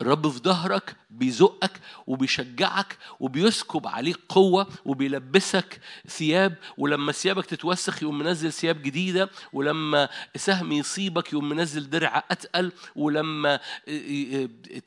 الرب 0.01 0.29
في 0.29 0.39
ظهرك 0.39 0.96
بيزقك 1.10 1.72
وبيشجعك 2.08 2.98
وبيسكب 3.20 3.88
عليك 3.88 4.20
قوة 4.29 4.67
وبيلبسك 4.86 5.79
ثياب 6.08 6.55
ولما 6.77 7.12
ثيابك 7.12 7.46
تتوسخ 7.46 8.03
يقوم 8.03 8.17
منزل 8.17 8.53
ثياب 8.53 8.81
جديدة 8.81 9.29
ولما 9.53 10.10
سهم 10.36 10.72
يصيبك 10.72 11.34
يقوم 11.34 11.50
منزل 11.50 11.89
درع 11.89 12.24
أتقل 12.31 12.72
ولما 12.96 13.60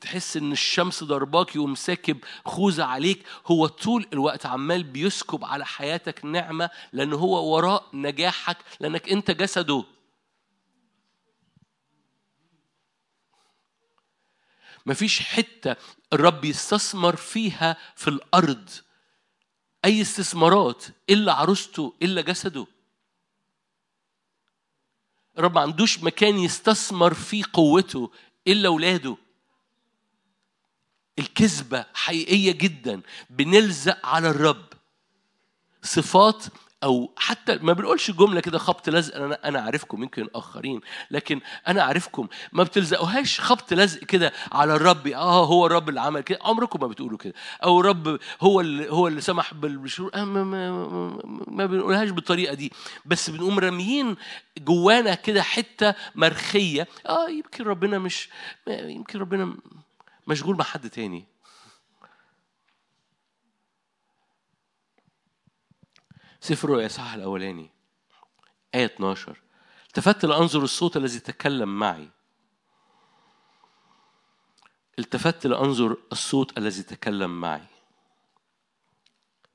تحس 0.01 0.37
إن 0.37 0.51
الشمس 0.51 1.03
ضرباك 1.03 1.55
يقوم 1.55 1.75
ساكب 1.75 2.17
خوذة 2.45 2.83
عليك. 2.83 3.23
هو 3.47 3.67
طول 3.67 4.05
الوقت 4.13 4.45
عمال 4.45 4.83
بيسكب 4.83 5.45
على 5.45 5.65
حياتك 5.65 6.25
نعمة 6.25 6.69
لأن 6.93 7.13
هو 7.13 7.55
وراء 7.55 7.85
نجاحك 7.93 8.57
لأنك 8.79 9.09
أنت 9.09 9.31
جسده 9.31 9.83
مفيش 14.85 15.19
حتة 15.19 15.75
الرب 16.13 16.45
يستثمر 16.45 17.15
فيها 17.15 17.77
في 17.95 18.07
الأرض. 18.07 18.69
أي 19.85 20.01
استثمارات 20.01 20.85
إلا 21.09 21.33
عروسته 21.33 21.93
إلا 22.01 22.21
جسده. 22.21 22.67
الرب 25.37 25.55
ما 25.55 25.61
عندوش 25.61 25.99
مكان 25.99 26.37
يستثمر 26.37 27.13
فيه 27.13 27.43
قوته 27.53 28.11
إلا 28.47 28.69
ولاده. 28.69 29.17
الكذبة 31.19 31.85
حقيقية 31.93 32.51
جدا. 32.51 33.01
بنلزق 33.29 34.05
على 34.05 34.29
الرب. 34.29 34.65
صفات 35.83 36.45
أو 36.83 37.11
حتى 37.17 37.55
ما 37.61 37.73
بنقولش 37.73 38.11
جملة 38.11 38.41
كده 38.41 38.57
خبط 38.57 38.89
لزق 38.89 39.15
أنا 39.15 39.39
أنا 39.47 39.59
عارفكم 39.61 40.03
يمكن 40.03 40.27
آخرين 40.35 40.81
لكن 41.11 41.41
أنا 41.67 41.83
عارفكم 41.83 42.27
ما 42.53 42.63
بتلزقوهاش 42.63 43.39
خبط 43.41 43.73
لزق 43.73 43.99
كده 44.03 44.31
على 44.51 44.75
الرب 44.75 45.07
آه 45.07 45.45
هو 45.45 45.65
الرب 45.65 45.89
اللي 45.89 46.01
عمل 46.01 46.21
كده 46.21 46.39
عمركم 46.41 46.79
ما 46.81 46.87
بتقولوا 46.87 47.17
كده 47.17 47.33
أو 47.63 47.79
الرب 47.79 48.19
هو 48.41 48.61
اللي 48.61 48.91
هو 48.91 49.07
اللي 49.07 49.21
سمح 49.21 49.53
بالشرور 49.53 50.11
آه 50.15 50.23
ما, 50.23 50.43
ما, 50.43 50.71
ما 51.47 51.65
بنقولهاش 51.65 52.09
بالطريقة 52.09 52.53
دي 52.53 52.71
بس 53.05 53.29
بنقوم 53.29 53.59
راميين 53.59 54.15
جوانا 54.57 55.15
كده 55.15 55.41
حتة 55.41 55.93
مرخية 56.15 56.87
آه 57.09 57.29
يمكن 57.29 57.63
ربنا 57.63 57.99
مش 57.99 58.29
يمكن 58.67 59.19
ربنا 59.19 59.55
مشغول 60.27 60.57
مع 60.57 60.63
حد 60.65 60.89
تاني. 60.89 61.25
سفر 66.45 66.67
الرؤيا 66.67 66.87
صح 66.87 67.13
الأولاني. 67.13 67.69
آية 68.75 68.85
12 68.85 69.41
التفت 69.87 70.25
لأنظر 70.25 70.63
الصوت 70.63 70.97
الذي 70.97 71.19
تكلم 71.19 71.79
معي. 71.79 72.09
التفت 74.99 75.47
لأنظر 75.47 75.97
الصوت 76.11 76.57
الذي 76.57 76.83
تكلم 76.83 77.41
معي. 77.41 77.65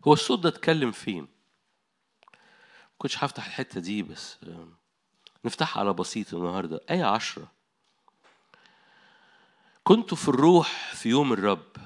هو 0.06 0.12
الصوت 0.12 0.38
ده 0.38 0.48
اتكلم 0.48 0.92
فين؟ 0.92 1.28
كنتش 2.98 3.24
هفتح 3.24 3.46
الحتة 3.46 3.80
دي 3.80 4.02
بس 4.02 4.36
نفتحها 5.44 5.80
على 5.80 5.92
بسيط 5.92 6.34
النهاردة. 6.34 6.80
آية 6.90 7.04
عشرة. 7.04 7.52
كنت 9.84 10.14
في 10.14 10.28
الروح 10.28 10.94
في 10.94 11.08
يوم 11.08 11.32
الرب. 11.32 11.76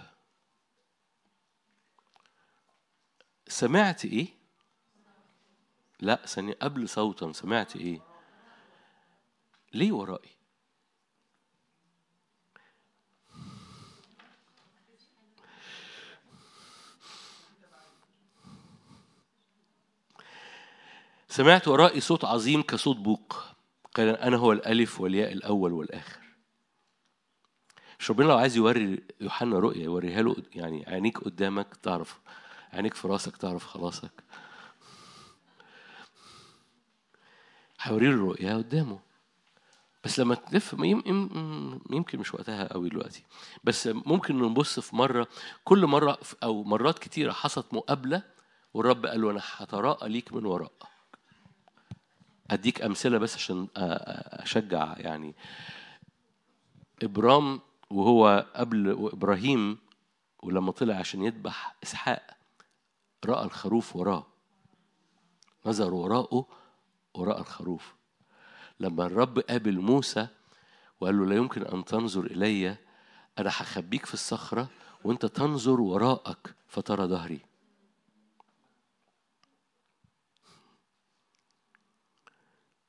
سمعت 3.49 4.05
إيه؟ 4.05 4.44
لا 6.05 6.27
ثانية 6.27 6.57
قبل 6.63 6.89
صوتا 6.89 7.33
سمعت 7.33 7.77
إيه؟ 7.77 8.01
ليه 9.73 9.93
ورائي؟ 9.93 10.31
سمعت 21.29 21.69
ورائي 21.69 22.01
صوت 22.01 22.25
عظيم 22.25 22.63
كصوت 22.63 22.97
بوق. 22.97 23.45
قال 23.95 24.09
أنا 24.09 24.37
هو 24.37 24.53
الألف 24.53 25.01
والياء 25.01 25.33
الأول 25.33 25.73
والآخر. 25.73 26.21
مش 27.99 28.11
ربنا 28.11 28.27
لو 28.27 28.39
عايز 28.39 28.57
يوري 28.57 29.03
يوحنا 29.21 29.59
رؤية 29.59 29.85
يوريها 29.85 30.23
له 30.23 30.37
يعني 30.53 30.85
عينيك 30.87 31.19
قدامك 31.19 31.77
تعرف 31.77 32.21
عينيك 32.73 32.95
في 32.95 33.09
راسك 33.09 33.37
تعرف 33.37 33.67
خلاصك. 33.67 34.25
هيوري 37.85 38.07
له 38.07 38.15
الرؤيا 38.15 38.57
قدامه. 38.57 38.99
بس 40.05 40.21
لما 40.21 40.35
تلف 40.35 40.73
يمكن 41.91 42.19
مش 42.19 42.35
وقتها 42.35 42.73
قوي 42.73 42.89
دلوقتي. 42.89 43.25
بس 43.65 43.87
ممكن 43.87 44.39
نبص 44.39 44.81
في 44.81 44.97
مرة 44.97 45.29
كل 45.65 45.87
مرة 45.87 46.19
أو 46.43 46.65
مرات 46.65 46.99
كتيرة 46.99 47.33
حصلت 47.33 47.75
مقابلة 47.75 48.23
والرب 48.75 49.07
قال 49.07 49.21
له 49.21 49.31
أنا 49.31 49.41
هتراءى 49.57 50.09
ليك 50.09 50.33
من 50.33 50.47
وراء 50.47 50.73
أديك 52.51 52.83
أمثلة 52.83 53.19
بس 53.19 53.35
عشان 53.35 53.69
أشجع 53.77 54.95
يعني. 54.99 55.35
إبرام 57.03 57.61
وهو 57.91 58.47
قبل 58.57 58.91
إبراهيم 59.13 59.79
ولما 60.43 60.73
طلع 60.73 60.95
عشان 60.95 61.23
يذبح 61.23 61.77
إسحاق 61.83 62.27
رأى 63.27 63.45
الخروف 63.45 63.97
وراه. 63.97 64.27
نظر 65.67 65.95
وراءه 65.95 66.47
وراء 67.15 67.41
الخروف. 67.41 67.95
لما 68.81 69.07
الرب 69.07 69.39
قابل 69.39 69.81
موسى 69.81 70.29
وقال 71.01 71.19
له 71.19 71.27
لا 71.27 71.37
يمكن 71.37 71.63
أن 71.63 71.85
تنظر 71.85 72.27
إلي 72.27 72.69
أنا 73.39 73.51
هخبيك 73.51 74.07
في 74.07 74.15
الصخرة 74.15 74.69
وأنت 75.05 75.27
تنظر 75.27 75.81
وراءك 75.81 76.55
فترى 76.69 77.07
ظهري. 77.07 77.41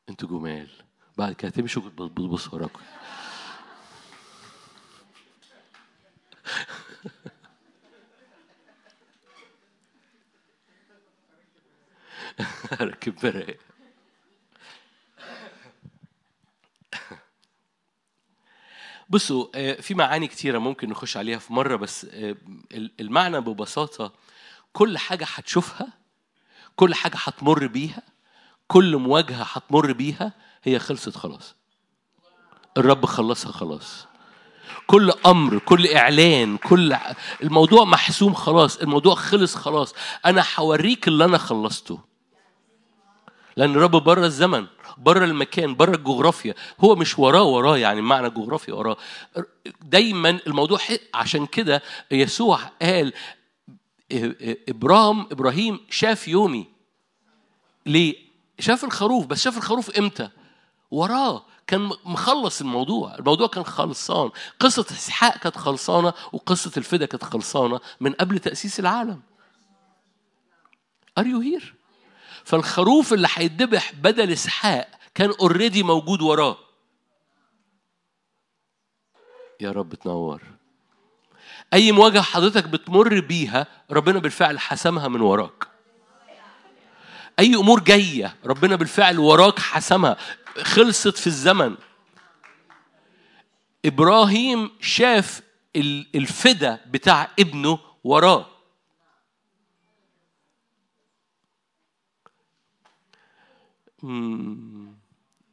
أنتوا 0.10 0.30
جمال. 0.30 0.70
بعد 1.18 1.34
كده 1.34 1.52
تمشوا 1.52 1.82
بتبص 1.90 2.54
وراكم. 2.54 2.82
ركب 12.82 13.16
برايه 13.24 13.75
بصوا 19.10 19.48
آه، 19.56 19.82
في 19.82 19.94
معاني 19.94 20.28
كتيرة 20.28 20.58
ممكن 20.58 20.90
نخش 20.90 21.18
عليها 21.18 21.40
في 21.40 21.54
مرة 21.54 21.76
بس 21.76 22.08
آه، 22.14 22.36
المعنى 23.00 23.40
ببساطة 23.42 24.14
كل 24.74 24.98
حاجة 24.98 25.28
هتشوفها 25.36 25.88
كل 26.76 26.96
حاجة 26.96 27.16
هتمر 27.24 27.68
بيها 27.68 28.02
كل 28.68 28.98
مواجهة 28.98 29.44
هتمر 29.44 29.92
بيها 29.92 30.34
هي 30.64 30.80
خلصت 30.80 31.18
خلاص. 31.18 31.56
الرب 32.78 33.06
خلصها 33.06 33.52
خلاص. 33.52 34.06
كل 34.88 35.12
أمر 35.26 35.60
كل 35.60 35.88
إعلان 35.88 36.58
كل 36.58 36.96
الموضوع 37.44 37.84
محسوم 37.84 38.34
خلاص 38.34 38.78
الموضوع 38.78 39.16
خلص 39.16 39.56
خلاص. 39.56 39.94
أنا 40.26 40.44
هوريك 40.58 41.08
اللي 41.08 41.26
أنا 41.26 41.38
خلصته. 41.38 42.00
لأن 43.58 43.72
الرب 43.72 43.92
بره 43.92 44.26
الزمن 44.26 44.66
بره 44.98 45.26
المكان 45.26 45.76
بره 45.76 45.96
الجغرافيا. 45.96 46.54
هو 46.80 46.96
مش 46.96 47.20
وراه 47.20 47.44
وراه 47.44 47.78
يعني 47.78 48.02
معنى 48.02 48.30
جغرافيا 48.30 48.74
وراه. 48.74 48.98
دايما 49.82 50.40
الموضوع 50.48 50.80
عشان 51.14 51.46
كده 51.46 51.82
يسوع 52.12 52.60
قال 52.82 53.14
إبراهيم 54.70 55.20
إبراهيم 55.32 55.80
شاف 55.90 56.28
يومي. 56.28 56.68
ليه؟ 57.86 58.16
شاف 58.60 58.84
الخروف 58.84 59.26
بس 59.26 59.44
شاف 59.44 59.58
الخروف 59.58 59.98
إمتى؟ 59.98 60.30
وراه. 60.92 61.46
كان 61.68 61.92
مخلص 62.06 62.62
الموضوع. 62.62 63.16
الموضوع 63.16 63.48
كان 63.48 63.64
خلصان. 63.64 64.32
قصة 64.60 64.86
إسحاق 64.92 65.38
كانت 65.38 65.58
خلصانة 65.58 66.14
وقصة 66.34 66.72
الفدا 66.78 67.06
كانت 67.06 67.24
خلصانة 67.24 67.80
من 68.00 68.14
قبل 68.14 68.40
تأسيس 68.40 68.80
العالم. 68.80 69.22
Are 71.20 71.24
you 71.24 71.40
here؟ 71.42 71.85
فالخروف 72.46 73.14
اللي 73.14 73.28
هيتذبح 73.36 73.94
بدل 73.94 74.32
إسحاق 74.32 74.88
كان 75.16 75.34
اوريدي 75.40 75.84
موجود 75.84 76.22
وراه. 76.22 76.58
يا 79.62 79.72
رب 79.72 79.96
تنور. 79.96 80.42
أي 81.74 81.92
مواجهة 81.92 82.22
حضرتك 82.22 82.64
بتمر 82.64 83.20
بيها 83.20 83.68
ربنا 83.92 84.20
بالفعل 84.20 84.60
حسمها 84.60 85.08
من 85.08 85.22
وراك. 85.22 85.68
أي 87.40 87.56
أمور 87.56 87.80
جاية 87.80 88.36
ربنا 88.46 88.76
بالفعل 88.76 89.20
وراك 89.20 89.60
حسمها. 89.60 90.18
خلصت 90.64 91.18
في 91.18 91.28
الزمن. 91.28 91.76
إبراهيم 93.86 94.72
شاف 94.82 95.42
الفدا 96.16 96.80
بتاع 96.88 97.32
ابنه 97.40 97.80
وراه 98.04 98.55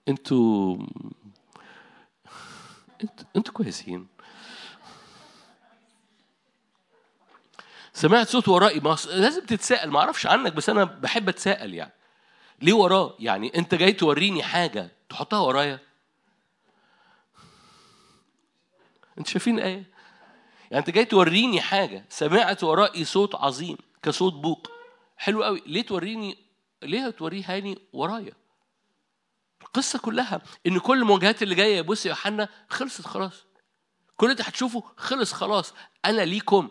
أنتوا 0.09 0.79
أنتوا 3.37 3.55
كويسين. 3.55 4.07
سمعت 7.93 8.29
صوت 8.29 8.49
ورائي. 8.49 8.81
ما 8.81 8.97
لازم 9.07 9.47
تتساءل. 9.47 9.91
ما 9.91 9.99
أعرفش 9.99 10.27
عنك 10.27 10.53
بس 10.53 10.69
أنا 10.69 10.85
بحب 10.85 11.29
أتساءل 11.29 11.75
يعني. 11.75 11.93
ليه 12.63 12.73
وراه 12.73 13.17
يعني 13.19 13.53
أنت 13.57 13.75
جاي 13.75 13.93
توريني 13.93 14.43
حاجة 14.43 14.91
تحطها 15.09 15.41
ورايا؟ 15.41 15.79
أنت 19.19 19.27
شايفين 19.27 19.59
إيه؟ 19.59 19.85
يعني 20.71 20.79
أنت 20.79 20.91
جاي 20.91 21.05
توريني 21.05 21.61
حاجة. 21.61 22.05
سمعت 22.09 22.65
ورائي 22.65 23.05
صوت 23.05 23.35
عظيم 23.35 23.77
كصوت 24.03 24.33
بوق. 24.33 24.71
حلو 25.17 25.45
قوي 25.45 25.63
ليه 25.67 25.83
توريني؟ 25.83 26.39
ليه 26.83 27.11
توريها 27.11 27.53
يعني 27.53 27.79
ورايا؟ 27.93 28.42
القصة 29.77 29.99
كلها 29.99 30.41
إن 30.67 30.79
كل 30.79 30.99
المواجهات 30.99 31.43
اللي 31.43 31.55
جاية 31.55 31.81
بص 31.83 32.07
يا 32.07 32.11
يوحنا 32.11 32.49
خلصت 32.69 33.07
خلاص. 33.07 33.47
كل 34.17 34.31
اللي 34.31 34.43
هتشوفه 34.43 34.83
خلص 34.97 35.33
خلاص. 35.33 35.75
أنا 36.05 36.23
ليكم. 36.23 36.71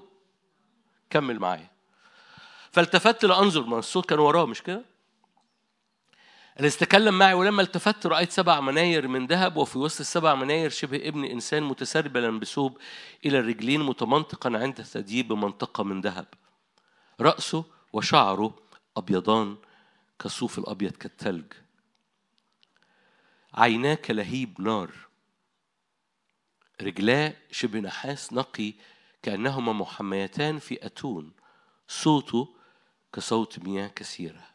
كمل 1.10 1.40
معايا. 1.40 1.72
فالتفت 2.72 3.26
لأنظر 3.26 3.62
ما 3.66 3.80
الصوت 3.80 4.10
كان 4.10 4.20
وراه 4.20 4.46
مش 4.46 4.62
كده؟ 4.62 4.86
الذي 6.60 6.78
تكلم 6.78 7.18
معي 7.18 7.34
ولما 7.34 7.62
التفت 7.62 8.06
رأيت 8.08 8.32
سبع 8.32 8.60
مناير 8.60 9.08
من 9.08 9.28
ذهب 9.28 9.58
وفي 9.58 9.78
وسط 9.78 10.00
السبع 10.00 10.36
مناير 10.36 10.70
شبه 10.70 10.98
ابن 10.98 11.24
إنسان 11.26 11.64
متسربلا 11.64 12.40
بثوب 12.40 12.78
إلى 13.26 13.40
الرجلين 13.40 13.82
متمنطقا 13.82 14.58
عند 14.58 14.80
الثديي 14.80 15.24
بمنطقة 15.24 15.84
من 15.84 16.02
ذهب. 16.02 16.28
رأسه 17.22 17.66
وشعره 17.94 18.56
أبيضان 18.98 19.58
كالصوف 20.20 20.60
الأبيض 20.60 20.92
كالثلج 20.92 21.54
عيناه 23.54 23.94
كلهيب 23.94 24.62
نار. 24.62 24.92
رجلاه 26.82 27.34
شبه 27.52 27.80
نحاس 27.80 28.34
نقي 28.34 28.74
كأنهما 29.24 29.74
محميتان 29.74 30.60
في 30.60 30.86
أتون. 30.86 31.32
صوته 31.88 32.56
كصوت 33.14 33.60
مياه 33.60 33.88
كثيرة. 33.88 34.48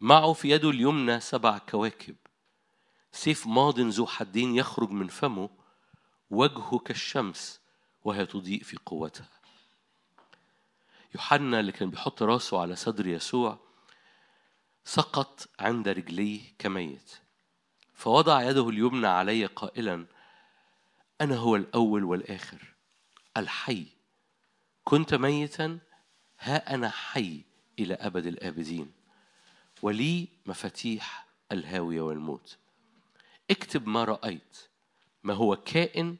معه 0.00 0.32
في 0.32 0.50
يده 0.50 0.70
اليمنى 0.70 1.20
سبع 1.20 1.58
كواكب. 1.58 2.16
سيف 3.12 3.46
ماض 3.46 3.80
ذو 3.80 4.06
حدين 4.06 4.54
يخرج 4.54 4.90
من 4.90 5.08
فمه. 5.08 5.50
وجهه 6.30 6.78
كالشمس 6.78 7.60
وهي 8.04 8.26
تضيء 8.26 8.62
في 8.62 8.76
قوتها. 8.86 9.28
يوحنا 11.14 11.60
اللي 11.60 11.72
كان 11.72 11.90
بيحط 11.90 12.22
راسه 12.22 12.60
على 12.60 12.76
صدر 12.76 13.06
يسوع 13.06 13.63
سقط 14.84 15.48
عند 15.58 15.88
رجليه 15.88 16.40
كميت 16.58 17.12
فوضع 17.94 18.42
يده 18.42 18.68
اليمنى 18.68 19.06
علي 19.06 19.46
قائلا 19.46 20.06
أنا 21.20 21.36
هو 21.36 21.56
الأول 21.56 22.04
والآخر 22.04 22.74
الحي. 23.36 23.86
كنت 24.84 25.14
ميتا 25.14 25.78
ها 26.38 26.74
أنا 26.74 26.90
حي 26.90 27.40
إلى 27.78 27.94
أبد 27.94 28.26
الآبدين 28.26 28.92
ولي 29.82 30.28
مفاتيح 30.46 31.26
الهاوية 31.52 32.00
والموت. 32.00 32.58
اكتب 33.50 33.86
ما 33.86 34.04
رأيت 34.04 34.58
ما 35.22 35.34
هو 35.34 35.56
كائن 35.56 36.16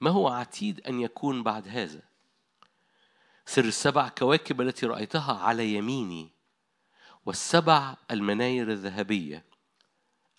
ما 0.00 0.10
هو 0.10 0.28
عتيد 0.28 0.86
أن 0.86 1.00
يكون 1.00 1.42
بعد 1.42 1.68
هذا؟ 1.68 2.02
سر 3.46 3.64
السبع 3.64 4.08
كواكب 4.08 4.60
التي 4.60 4.86
رأيتها 4.86 5.34
على 5.34 5.74
يميني 5.74 6.30
والسبع 7.26 7.96
المناير 8.10 8.72
الذهبية. 8.72 9.44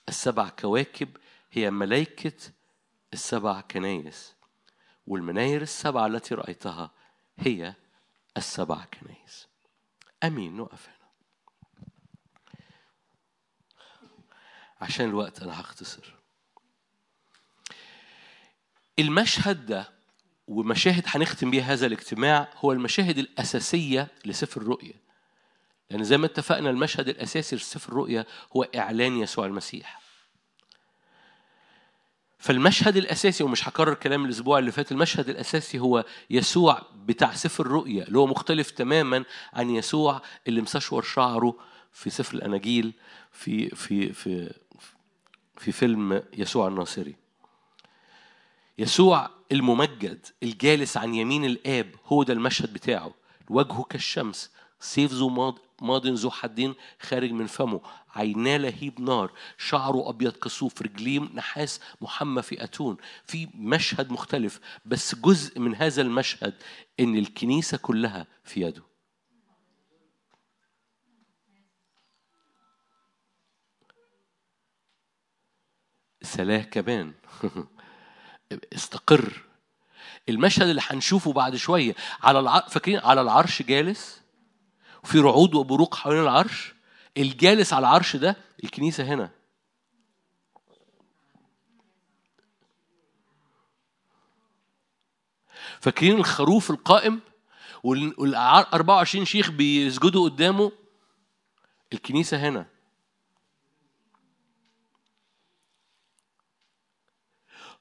السبع 0.10 0.50
كواكب 0.50 1.17
هي 1.52 1.72
ملائكة 1.72 2.52
السبع 3.13 3.62
كنايس. 3.62 4.34
والمناير 5.08 5.62
السبعة 5.62 6.08
التي 6.08 6.36
رأيتها 6.36 6.91
هي 7.38 7.74
السبع 8.38 8.86
كنايس. 8.86 9.48
أمين 10.24 10.58
نقف 10.58 10.88
هنا. 10.88 10.98
عشان 14.82 15.10
الوقت 15.10 15.41
أنا 15.41 15.62
هختصر. 15.62 16.15
المشهد 19.00 19.65
ده 19.65 19.89
ومشاهد 20.48 21.04
هنختم 21.08 21.52
بيها 21.52 21.63
هذا 21.74 21.86
الاجتماع 21.86 22.50
هو 22.56 22.72
المشاهد 22.72 23.17
الأساسية 23.17 24.08
لسفر 24.26 24.62
الرؤيا 24.62 25.03
لأن 25.93 26.03
زي 26.03 26.17
ما 26.17 26.25
اتفقنا 26.25 26.69
المشهد 26.69 27.10
الأساسي 27.10 27.56
لسفر 27.56 27.91
الرؤيا 27.91 28.25
هو 28.58 28.63
إعلان 28.63 29.17
يسوع 29.17 29.45
المسيح. 29.45 30.01
فالمشهد 32.38 32.97
الأساسي 32.97 33.43
ومش 33.43 33.67
هكرر 33.67 33.93
كلام 33.93 34.25
الأسبوع 34.25 34.60
اللي 34.60 34.71
فات 34.71 34.91
المشهد 34.91 35.29
الأساسي 35.29 35.79
هو 35.79 36.06
يسوع 36.29 36.82
بتاع 36.95 37.34
سفر 37.34 37.65
الرؤيا 37.65 38.03
اللي 38.03 38.17
هو 38.19 38.27
مختلف 38.27 38.71
تماما 38.71 39.25
عن 39.53 39.69
يسوع 39.69 40.21
اللي 40.47 40.62
مسشور 40.62 41.03
شعره 41.03 41.58
في 41.91 42.10
سفر 42.10 42.38
الأناجيل 42.38 42.93
في 43.32 43.69
في 43.69 44.13
في 44.13 44.53
في 45.58 45.71
فيلم 45.71 46.23
يسوع 46.38 46.67
الناصري. 46.67 47.15
يسوع 48.77 49.29
الممجد 49.51 50.25
الجالس 50.43 50.97
عن 50.97 51.13
يمين 51.15 51.45
الآب 51.45 51.95
هو 52.06 52.23
ده 52.23 52.34
المشهد 52.34 52.73
بتاعه. 52.73 53.13
وجهه 53.49 53.84
كالشمس 53.84 54.51
سيف 54.79 55.12
ذو 55.12 55.29
ماض 55.81 56.07
ذو 56.07 56.31
حدين 56.31 56.73
خارج 57.01 57.31
من 57.31 57.47
فمه. 57.47 57.81
عيناه 58.15 58.57
لهيب 58.57 59.01
نار 59.01 59.31
شعره 59.57 60.09
أبيض 60.09 60.31
كصوف 60.31 60.81
رجليه 60.81 61.19
نحاس 61.19 61.79
محمى 62.01 62.41
في 62.41 62.63
أتون. 62.63 62.97
في 63.25 63.47
مشهد 63.55 64.12
مختلف 64.12 64.59
بس 64.86 65.15
جزء 65.15 65.59
من 65.59 65.75
هذا 65.75 66.01
المشهد 66.01 66.53
إن 66.99 67.15
الكنيسة 67.15 67.77
كلها 67.77 68.27
في 68.43 68.62
يده. 68.62 68.83
سلاه 76.21 76.62
كمان. 76.62 77.13
استقر. 78.75 79.43
المشهد 80.29 80.67
اللي 80.67 80.81
هنشوفه 80.86 81.33
بعد 81.33 81.55
شوية 81.55 81.95
على 82.23 82.39
الع... 82.39 82.59
فاكرين 82.59 82.99
على 82.99 83.21
العرش 83.21 83.62
جالس؟ 83.62 84.22
وفي 85.04 85.20
رعود 85.20 85.56
وبروق 85.56 85.96
حوالين 85.96 86.22
العرش 86.22 86.74
الجالس 87.18 87.74
على 87.74 87.88
العرش 87.88 88.16
ده 88.16 88.36
الكنيسة 88.63 89.04
هنا. 89.04 89.30
فاكرين 95.80 96.18
الخروف 96.18 96.72
القائم 96.72 97.20
وال 97.84 98.36
24 98.36 99.26
شيخ 99.26 99.52
بيسجدوا 99.52 100.30
قدامه؟ 100.30 100.72
الكنيسة 101.94 102.38
هنا. 102.38 102.66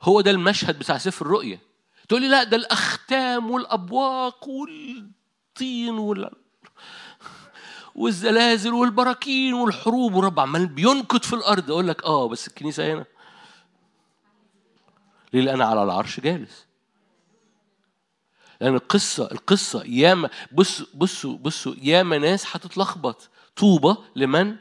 هو 0.03 0.21
ده 0.21 0.31
المشهد 0.31 0.79
بتاع 0.79 0.99
سفر 0.99 1.27
الرؤية 1.27 1.61
تقول 2.09 2.23
لي 2.23 2.29
لا 2.29 2.45
ده 2.45 2.57
الأختام 2.57 3.51
والأبواق 3.51 4.49
والطين 4.49 5.99
وال 5.99 6.42
والزلازل 7.95 8.73
والبراكين 8.73 9.55
والحروب 9.55 10.15
ورب 10.15 10.41
عمال 10.41 10.67
بينكت 10.67 11.25
في 11.25 11.33
الأرض. 11.33 11.71
أقول 11.71 11.89
لك 11.89 12.05
آه 12.05 12.29
بس 12.29 12.49
الكنيسة 12.49 12.93
هنا. 12.93 13.05
ليه؟ 15.33 15.41
لأن 15.43 15.63
على 15.63 15.83
العرش 15.83 16.21
جالس. 16.21 16.67
لأن 18.61 18.75
القصة 18.75 19.29
القصة 19.33 19.83
ياما 19.85 20.31
بصوا 20.53 20.87
بصوا 20.95 21.39
بصوا 21.39 21.75
ياما 21.83 22.19
ناس 22.19 22.57
هتتلخبط. 22.57 23.31
طوبى 23.57 23.95
لمن؟ 24.17 24.57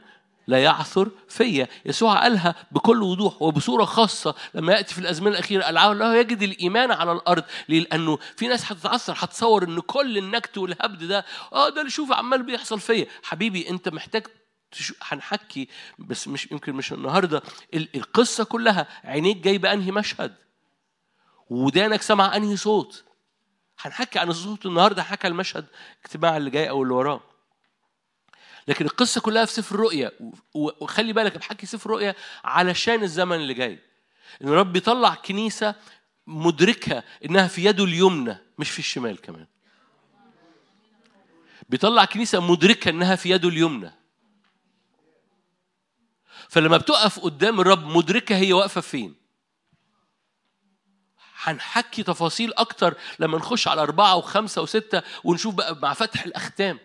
لا 0.46 0.62
يعثر 0.62 1.10
فيا. 1.28 1.68
يسوع 1.86 2.22
قالها 2.22 2.54
بكل 2.70 3.02
وضوح 3.02 3.42
وبصورة 3.42 3.84
خاصة 3.84 4.34
لما 4.54 4.72
يأتي 4.72 4.94
في 4.94 5.00
الأزمنة 5.00 5.30
الأخيرة. 5.30 5.62
قال 5.62 5.98
له 5.98 6.16
يجد 6.16 6.42
الإيمان 6.42 6.90
على 6.92 7.12
الأرض 7.12 7.44
لأنه 7.68 8.18
في 8.36 8.48
ناس 8.48 8.72
هتتعثر 8.72 9.14
هتصور 9.18 9.64
إن 9.64 9.80
كل 9.80 10.18
النكت 10.18 10.58
والهبد 10.58 11.04
ده 11.04 11.24
آه 11.52 11.68
ده 11.68 11.80
اللي 11.80 11.90
شوف 11.90 12.12
عمال 12.12 12.42
بيحصل 12.42 12.80
فيا. 12.80 13.06
حبيبي 13.22 13.70
أنت 13.70 13.88
محتاج 13.88 14.26
هنحكي 15.02 15.68
بس 15.98 16.28
مش 16.28 16.52
يمكن 16.52 16.72
مش 16.72 16.92
النهارده. 16.92 17.42
القصة 17.74 18.44
كلها 18.44 18.86
عينيك 19.04 19.36
جايبة 19.36 19.72
أنهي 19.72 19.90
مشهد؟ 19.90 20.34
ودانك 21.50 22.02
سمع 22.02 22.36
أنهي 22.36 22.56
صوت؟ 22.56 23.04
هنحكي 23.80 24.18
عن 24.18 24.28
الصوت 24.28 24.66
النهارده 24.66 25.02
حكى 25.02 25.28
المشهد 25.28 25.66
الاجتماع 26.00 26.36
اللي 26.36 26.50
جاي 26.50 26.70
أو 26.70 26.82
اللي 26.82 26.94
وراه. 26.94 27.20
لكن 28.68 28.84
القصة 28.84 29.20
كلها 29.20 29.44
في 29.44 29.52
سفر 29.52 29.74
الرؤيا. 29.74 30.10
وخلي 30.54 31.12
بالك 31.12 31.38
بحكي 31.38 31.66
سفر 31.66 31.90
الرؤيا 31.90 32.14
علشان 32.44 33.02
الزمن 33.02 33.36
اللي 33.36 33.54
جاي. 33.54 33.78
إن 34.42 34.48
رب 34.48 34.76
يطلع 34.76 35.14
كنيسة 35.14 35.74
مدركه 36.26 37.02
إنها 37.24 37.48
في 37.48 37.64
يده 37.64 37.84
اليمنى 37.84 38.38
مش 38.58 38.70
في 38.70 38.78
الشمال 38.78 39.20
كمان. 39.20 39.46
بيطلع 41.68 42.04
كنيسة 42.04 42.40
مدركه 42.40 42.88
إنها 42.88 43.16
في 43.16 43.30
يده 43.30 43.48
اليمنى. 43.48 43.92
فلما 46.48 46.76
بتقف 46.76 47.18
قدام 47.20 47.60
الرب 47.60 47.86
مدركه 47.86 48.36
هي 48.36 48.52
واقفة 48.52 48.80
فين؟ 48.80 49.14
هنحكي 51.42 52.02
تفاصيل 52.02 52.52
أكتر 52.54 52.94
لما 53.18 53.38
نخش 53.38 53.68
على 53.68 53.82
أربعة 53.82 54.16
وخمسة 54.16 54.62
وستة 54.62 55.02
ونشوف 55.24 55.54
بقى 55.54 55.76
مع 55.76 55.94
فتح 55.94 56.24
الأختام. 56.24 56.78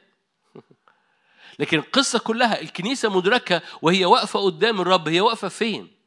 لكن 1.60 1.78
القصة 1.78 2.20
كلها 2.20 2.62
الكنيسة 2.62 3.10
مدركة 3.10 3.62
وهي 3.82 4.06
واقفة 4.06 4.40
قدام 4.40 4.82
الرب 4.82 5.08
هي 5.08 5.22
واقفة 5.22 5.48
فين؟ 5.48 5.98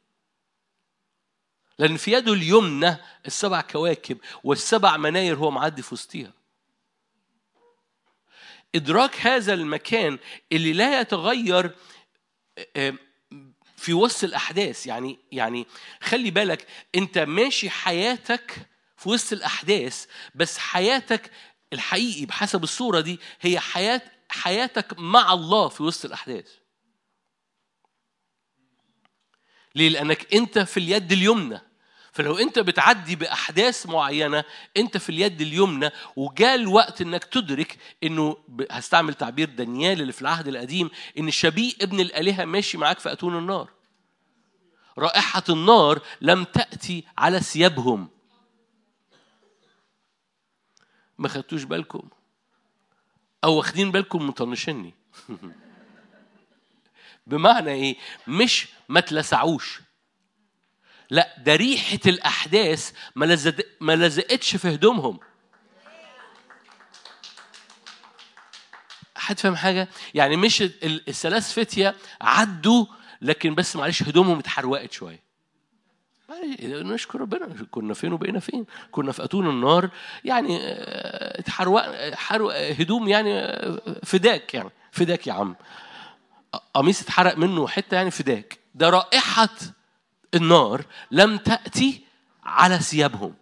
لأن 1.79 1.97
في 1.97 2.11
يده 2.11 2.33
اليمنى 2.33 2.97
السبع 3.25 3.61
كواكب 3.61 4.17
والسبع 4.43 4.97
مناير 4.97 5.35
هو 5.35 5.51
معدي 5.51 5.81
في 5.81 5.93
وسطيها. 5.93 6.33
إدراك 8.75 9.15
هذا 9.15 9.53
المكان 9.53 10.19
اللي 10.51 10.73
لا 10.73 11.01
يتغير 11.01 11.75
آه، 12.75 12.93
في 13.77 13.93
وسط 13.93 14.23
الأحداث 14.23 14.87
يعني 14.87 15.19
يعني 15.31 15.67
خلي 16.01 16.31
بالك 16.31 16.67
أنت 16.95 17.17
ماشي 17.17 17.69
حياتك 17.69 18.67
في 18.97 19.09
وسط 19.09 19.33
الأحداث 19.33 20.05
بس 20.35 20.57
حياتك 20.57 21.31
الحقيقي 21.73 22.25
بحسب 22.25 22.63
الصورة 22.63 22.99
دي 22.99 23.19
هي 23.41 23.59
حياة 23.59 24.01
حياتك 24.31 24.99
مع 24.99 25.33
الله 25.33 25.67
في 25.67 25.83
وسط 25.83 26.05
الأحداث. 26.05 26.51
ليه؟ 29.75 29.89
لأنك 29.89 30.33
أنت 30.33 30.59
في 30.59 30.77
اليد 30.79 31.11
اليمنى. 31.11 31.61
فلو 32.11 32.37
أنت 32.37 32.59
بتعدي 32.59 33.15
بأحداث 33.15 33.85
معينة 33.85 34.43
أنت 34.77 34.97
في 34.97 35.09
اليد 35.09 35.41
اليمنى 35.41 35.89
وجاء 36.15 36.55
الوقت 36.55 37.01
أنك 37.01 37.23
تدرك 37.23 37.77
أنه 38.03 38.37
هستعمل 38.71 39.13
تعبير 39.13 39.49
دانيال 39.49 40.01
اللي 40.01 40.13
في 40.13 40.21
العهد 40.21 40.47
القديم 40.47 40.89
أن 41.17 41.31
شبيه 41.31 41.73
ابن 41.81 41.99
الآلهة 41.99 42.45
ماشي 42.45 42.77
معاك 42.77 42.99
في 42.99 43.11
أتون 43.11 43.37
النار. 43.37 43.69
رائحة 44.97 45.43
النار 45.49 46.01
لم 46.21 46.43
تأتي 46.43 47.05
على 47.17 47.39
ثيابهم. 47.39 48.09
ما 51.17 51.27
خدتوش 51.27 51.63
بالكم؟ 51.63 52.09
أو 53.43 53.57
واخدين 53.57 53.91
بالكم 53.91 54.27
مطنشني 54.27 54.93
بمعنى 57.27 57.71
إيه؟ 57.71 57.97
مش 58.27 58.67
ما 58.89 58.99
تلسعوش 58.99 59.81
لا 61.09 61.35
ده 61.37 61.55
ريحة 61.55 61.99
الأحداث 62.05 62.91
ما 63.81 63.95
لزقتش 63.95 64.55
في 64.55 64.75
هدومهم. 64.75 65.19
حد 69.15 69.39
فاهم 69.39 69.55
حاجة؟ 69.55 69.87
يعني 70.13 70.35
مش 70.37 70.61
الثلاث 70.83 71.53
فتية 71.53 71.95
عدوا 72.21 72.85
لكن 73.21 73.55
بس 73.55 73.75
معلش 73.75 74.03
هدومهم 74.03 74.39
اتحرقت 74.39 74.91
شوية. 74.91 75.30
نشكر 76.83 77.21
ربنا. 77.21 77.47
كنا 77.71 77.93
فين 77.93 78.13
وبقينا 78.13 78.39
فين؟ 78.39 78.65
كنا 78.91 79.11
في 79.11 79.23
أتون 79.23 79.49
النار. 79.49 79.89
يعني 80.25 80.57
آه، 80.61 81.39
اتحرق 81.39 82.13
حرق 82.13 82.55
هدوم 82.79 83.07
يعني 83.07 83.39
آه، 83.39 83.99
فداك 84.03 84.53
يعني. 84.53 84.69
فداك 84.91 85.27
يا 85.27 85.33
عم. 85.33 85.55
قميص 86.73 87.01
اتحرق 87.01 87.37
منه 87.37 87.67
حتة 87.67 87.95
يعني 87.95 88.11
فداك. 88.11 88.59
ده 88.75 88.89
رائحة 88.89 89.49
النار 90.35 90.85
لم 91.11 91.37
تأتي 91.37 92.01
على 92.43 92.77
ثيابهم. 92.77 93.33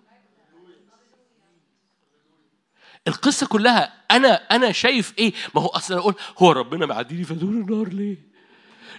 القصة 3.08 3.48
كلها 3.48 3.94
أنا 4.12 4.34
أنا 4.56 4.72
شايف 4.72 5.14
إيه؟ 5.18 5.34
ما 5.56 5.62
هو 5.62 5.68
أصلا 5.68 5.98
أقول 5.98 6.16
هو 6.38 6.52
ربنا 6.52 6.86
معديني 6.86 7.24
في 7.24 7.34
اتون 7.34 7.62
النار 7.62 7.88
ليه؟ 7.88 8.29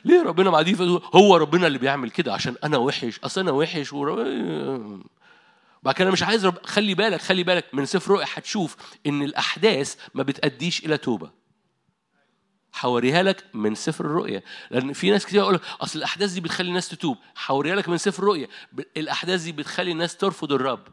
ليه 0.04 0.22
ربنا 0.22 0.50
معديه 0.50 0.74
هو 1.14 1.36
ربنا 1.36 1.66
اللي 1.66 1.78
بيعمل 1.78 2.10
كده؟ 2.10 2.32
عشان 2.32 2.56
أنا 2.64 2.76
وحش. 2.76 3.18
أصل 3.24 3.40
أنا 3.40 3.50
وحش 3.50 3.92
ورب... 3.92 5.02
بعد 5.82 5.94
كده 5.94 6.10
مش 6.10 6.22
عايز 6.22 6.46
رب... 6.46 6.66
خلي 6.66 6.94
بالك 6.94 7.20
خلي 7.20 7.42
بالك 7.42 7.64
من 7.74 7.86
سفر 7.86 8.10
رؤيا 8.10 8.26
هتشوف 8.34 8.76
إن 9.06 9.22
الأحداث 9.22 9.96
ما 10.14 10.22
بتأديش 10.22 10.84
إلى 10.86 10.96
توبة. 10.96 11.30
حوريها 12.72 13.22
لك 13.22 13.44
من 13.54 13.74
سفر 13.74 14.04
الرؤيا 14.04 14.42
لأن 14.70 14.92
في 14.92 15.10
ناس 15.10 15.26
كتير 15.26 15.40
يقول 15.40 15.60
أصل 15.80 15.98
الأحداث 15.98 16.32
دي 16.32 16.40
بتخلي 16.40 16.68
الناس 16.68 16.88
تتوب. 16.88 17.16
حوريها 17.34 17.76
لك 17.76 17.88
من 17.88 17.98
سفر 17.98 18.22
الرؤيا 18.22 18.48
الأحداث 18.96 19.42
دي 19.42 19.52
بتخلي 19.52 19.92
الناس 19.92 20.16
ترفض 20.16 20.52
الرب. 20.52 20.88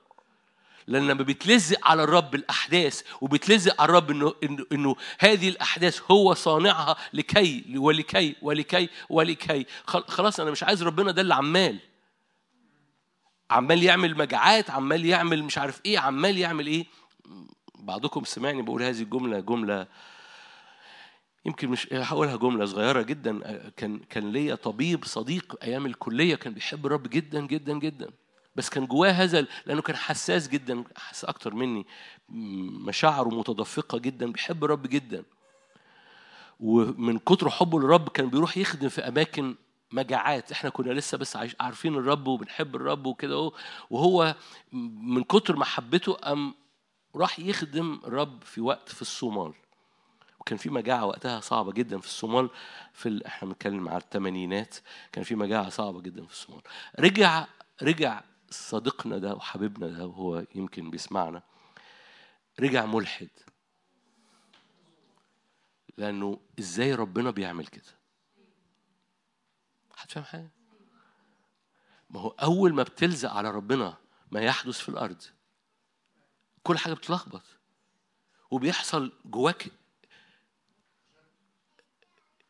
لأن 0.88 1.08
لما 1.08 1.23
بتلزق 1.23 1.88
على 1.88 2.04
الرب 2.04 2.36
الأحداث 2.36 3.02
وبتلزق 3.21 3.82
على 3.82 3.89
الرب 3.89 4.12
انه 4.12 4.34
انه, 4.43 4.65
إنه 4.71 4.95
هذه 5.19 5.50
الأحداث 5.50 6.12
هو 6.12 6.34
صانعها 6.34 6.95
لكي 7.13 7.63
ولكي 7.78 8.36
ولكي 8.41 8.89
ولكي. 9.10 9.65
خلاص 9.86 10.39
أنا 10.39 10.52
مش 10.52 10.63
عايز 10.63 10.84
ربنا 10.84 11.12
ده 11.12 11.21
اللي 11.21 11.36
عمال. 11.36 11.80
عمال 13.52 13.84
يعمل 13.84 14.17
مجاعات 14.17 14.69
عمال 14.69 15.06
يعمل 15.06 15.43
مش 15.43 15.58
عارف 15.58 15.82
إيه 15.86 16.00
عمال 16.00 16.38
يعمل 16.38 16.67
إيه. 16.67 16.86
بعضكم 17.76 18.23
سمعني 18.23 18.62
بقول 18.62 18.84
هذه 18.84 19.02
الجملة 19.02 19.39
جملة 19.39 19.88
يمكن 21.45 21.69
مش 21.69 21.88
هقولها 21.93 22.36
جملة 22.36 22.65
صغيرة 22.65 23.02
جدا 23.02 23.69
كان 23.78 24.00
كان 24.00 24.32
ليا 24.32 24.56
طبيب 24.56 25.06
صديق 25.06 25.56
أيام 25.63 25.86
الكلية 25.86 26.36
كان 26.36 26.54
بيحب 26.54 26.86
الرب 26.86 27.08
جدا 27.10 27.45
جدا 27.45 27.73
جدا. 27.80 28.10
بس 28.57 28.69
كان 28.69 28.85
جواه 28.85 29.11
هذا 29.11 29.45
لأنه 29.65 29.81
كان 29.81 29.95
حساس 29.95 30.47
جدا 30.47 30.83
حس 30.95 31.25
أكتر 31.25 31.53
مني. 31.53 31.85
مشاعره 32.29 33.29
متدفقة 33.29 33.97
جدا 33.97 34.31
بيحب 34.31 34.63
الرب 34.63 34.87
جدا. 34.87 35.23
ومن 36.59 37.17
كتر 37.19 37.49
حبه 37.49 37.79
للرب 37.79 38.09
كان 38.09 38.29
بيروح 38.29 38.57
يخدم 38.57 38.89
في 38.89 39.01
أماكن 39.07 39.55
مجاعات. 39.91 40.51
إحنا 40.51 40.69
كنا 40.69 40.93
لسه 40.93 41.17
بس 41.17 41.37
عارفين 41.59 41.95
الرب 41.95 42.27
وبنحب 42.27 42.75
الرب 42.75 43.05
وكده 43.05 43.51
وهو 43.89 44.35
من 45.01 45.23
كتر 45.23 45.55
محبته 45.55 46.17
ام 46.31 46.53
راح 47.15 47.39
يخدم 47.39 48.01
الرب 48.05 48.43
في 48.43 48.61
وقت 48.61 48.89
في 48.89 49.01
الصومال. 49.01 49.53
وكان 50.39 50.57
في 50.57 50.69
مجاعة 50.69 51.05
وقتها 51.05 51.39
صعبة 51.39 51.71
جدا 51.71 51.99
في 51.99 52.07
الصومال. 52.07 52.49
في 52.93 53.09
ال... 53.09 53.25
إحنا 53.25 53.49
بنتكلم 53.49 53.89
على 53.89 54.01
الثمانينات. 54.01 54.75
كان 55.11 55.23
في 55.23 55.35
مجاعة 55.35 55.69
صعبة 55.69 56.01
جدا 56.01 56.25
في 56.25 56.31
الصومال. 56.31 56.61
رجع 56.99 57.45
رجع 57.81 58.21
صديقنا 58.49 59.17
ده 59.17 59.33
وحبيبنا 59.36 59.88
ده 59.88 60.05
وهو 60.07 60.45
يمكن 60.55 60.91
بيسمعنا 60.91 61.43
رجع 62.60 62.86
ملحد. 62.86 63.29
لأنه 65.97 66.39
إزاي 66.60 66.93
ربنا 66.95 67.31
بيعمل 67.31 67.67
كده؟ 67.67 67.97
هتفهم 69.97 70.23
حاجة؟ 70.23 70.51
ما 72.10 72.19
هو 72.19 72.29
أول 72.29 72.73
ما 72.73 72.83
بتلزق 72.83 73.31
على 73.31 73.51
ربنا 73.51 73.97
ما 74.31 74.41
يحدث 74.41 74.79
في 74.79 74.89
الأرض 74.89 75.23
كل 76.63 76.77
حاجة 76.77 76.93
بتلخبط. 76.93 77.43
وبيحصل 78.51 79.13
جواك 79.25 79.71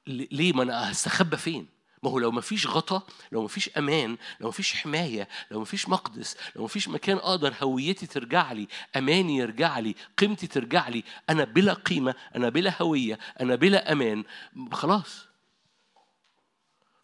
ليه؟ 0.07 0.53
ما 0.53 0.63
أنا 0.63 0.91
هستخبى 0.91 1.37
فين؟ 1.37 1.76
ما 2.03 2.09
هو 2.09 2.19
لو 2.19 2.31
ما 2.31 2.41
فيش 2.41 2.67
غطا 2.67 3.01
لو 3.31 3.41
ما 3.41 3.47
فيش 3.47 3.69
أمان 3.77 4.17
لو 4.39 4.47
ما 4.47 4.51
فيش 4.51 4.73
حماية 4.73 5.27
لو 5.51 5.59
ما 5.59 5.65
فيش 5.65 5.89
مقدس 5.89 6.37
لو 6.55 6.61
ما 6.61 6.67
فيش 6.67 6.87
مكان 6.87 7.17
أقدر 7.17 7.53
هويتي 7.61 8.07
ترجع 8.07 8.51
لي 8.51 8.67
أماني 8.95 9.37
يرجع 9.37 9.79
لي 9.79 9.95
قيمتي 10.17 10.47
ترجع 10.47 10.87
لي 10.87 11.03
أنا 11.29 11.43
بلا 11.43 11.73
قيمة 11.73 12.15
أنا 12.35 12.49
بلا 12.49 12.81
هوية 12.81 13.19
أنا 13.41 13.55
بلا 13.55 13.91
أمان 13.91 14.23
خلاص. 14.71 15.27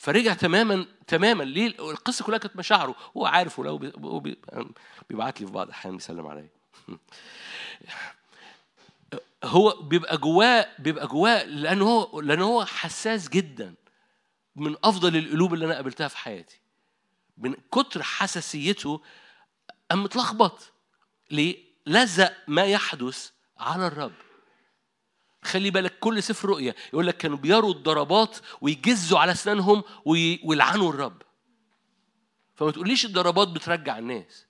فرجع 0.03 0.33
تماما 0.33 0.85
تماما. 1.07 1.43
ليه؟ 1.43 1.67
القصة 1.67 2.25
كلها 2.25 2.37
كانت 2.37 2.55
مشاعره. 2.55 2.95
هو 3.17 3.25
عارف 3.25 3.59
ولو 3.59 3.77
بيبعت 5.09 5.41
لي 5.41 5.47
في 5.47 5.53
بعض 5.53 5.67
الأحيان 5.67 5.95
بيسلم 5.95 6.27
عليا. 6.27 6.49
هو 9.43 9.81
بيبقى 9.81 10.17
جواه 10.17 10.67
بيبقى 10.79 11.07
جواه 11.07 11.43
لأنه 11.43 11.85
هو 11.85 12.21
لأنه 12.21 12.45
هو 12.45 12.65
حساس 12.65 13.29
جدا. 13.29 13.73
من 14.55 14.75
أفضل 14.83 15.15
القلوب 15.17 15.53
اللي 15.53 15.65
أنا 15.65 15.75
قابلتها 15.75 16.07
في 16.07 16.17
حياتي. 16.17 16.59
من 17.37 17.53
كتر 17.71 18.03
حساسيته 18.03 19.01
قام 19.91 20.03
متلخبط. 20.03 20.71
ليه؟ 21.31 21.63
لزق 21.85 22.33
ما 22.47 22.63
يحدث 22.63 23.31
على 23.57 23.87
الرب. 23.87 24.13
خلي 25.43 25.71
بالك 25.71 25.99
كل 25.99 26.23
سفر 26.23 26.49
رؤيا 26.49 26.75
يقول 26.93 27.07
لك 27.07 27.17
كانوا 27.17 27.37
بيروا 27.37 27.73
الضربات 27.73 28.37
ويجزوا 28.61 29.19
على 29.19 29.31
أسنانهم 29.31 29.83
ويلعنوا 30.05 30.89
الرب. 30.89 31.21
فما 32.55 32.71
تقوليش 32.71 33.05
الضربات 33.05 33.47
بترجع 33.47 33.97
الناس. 33.97 34.45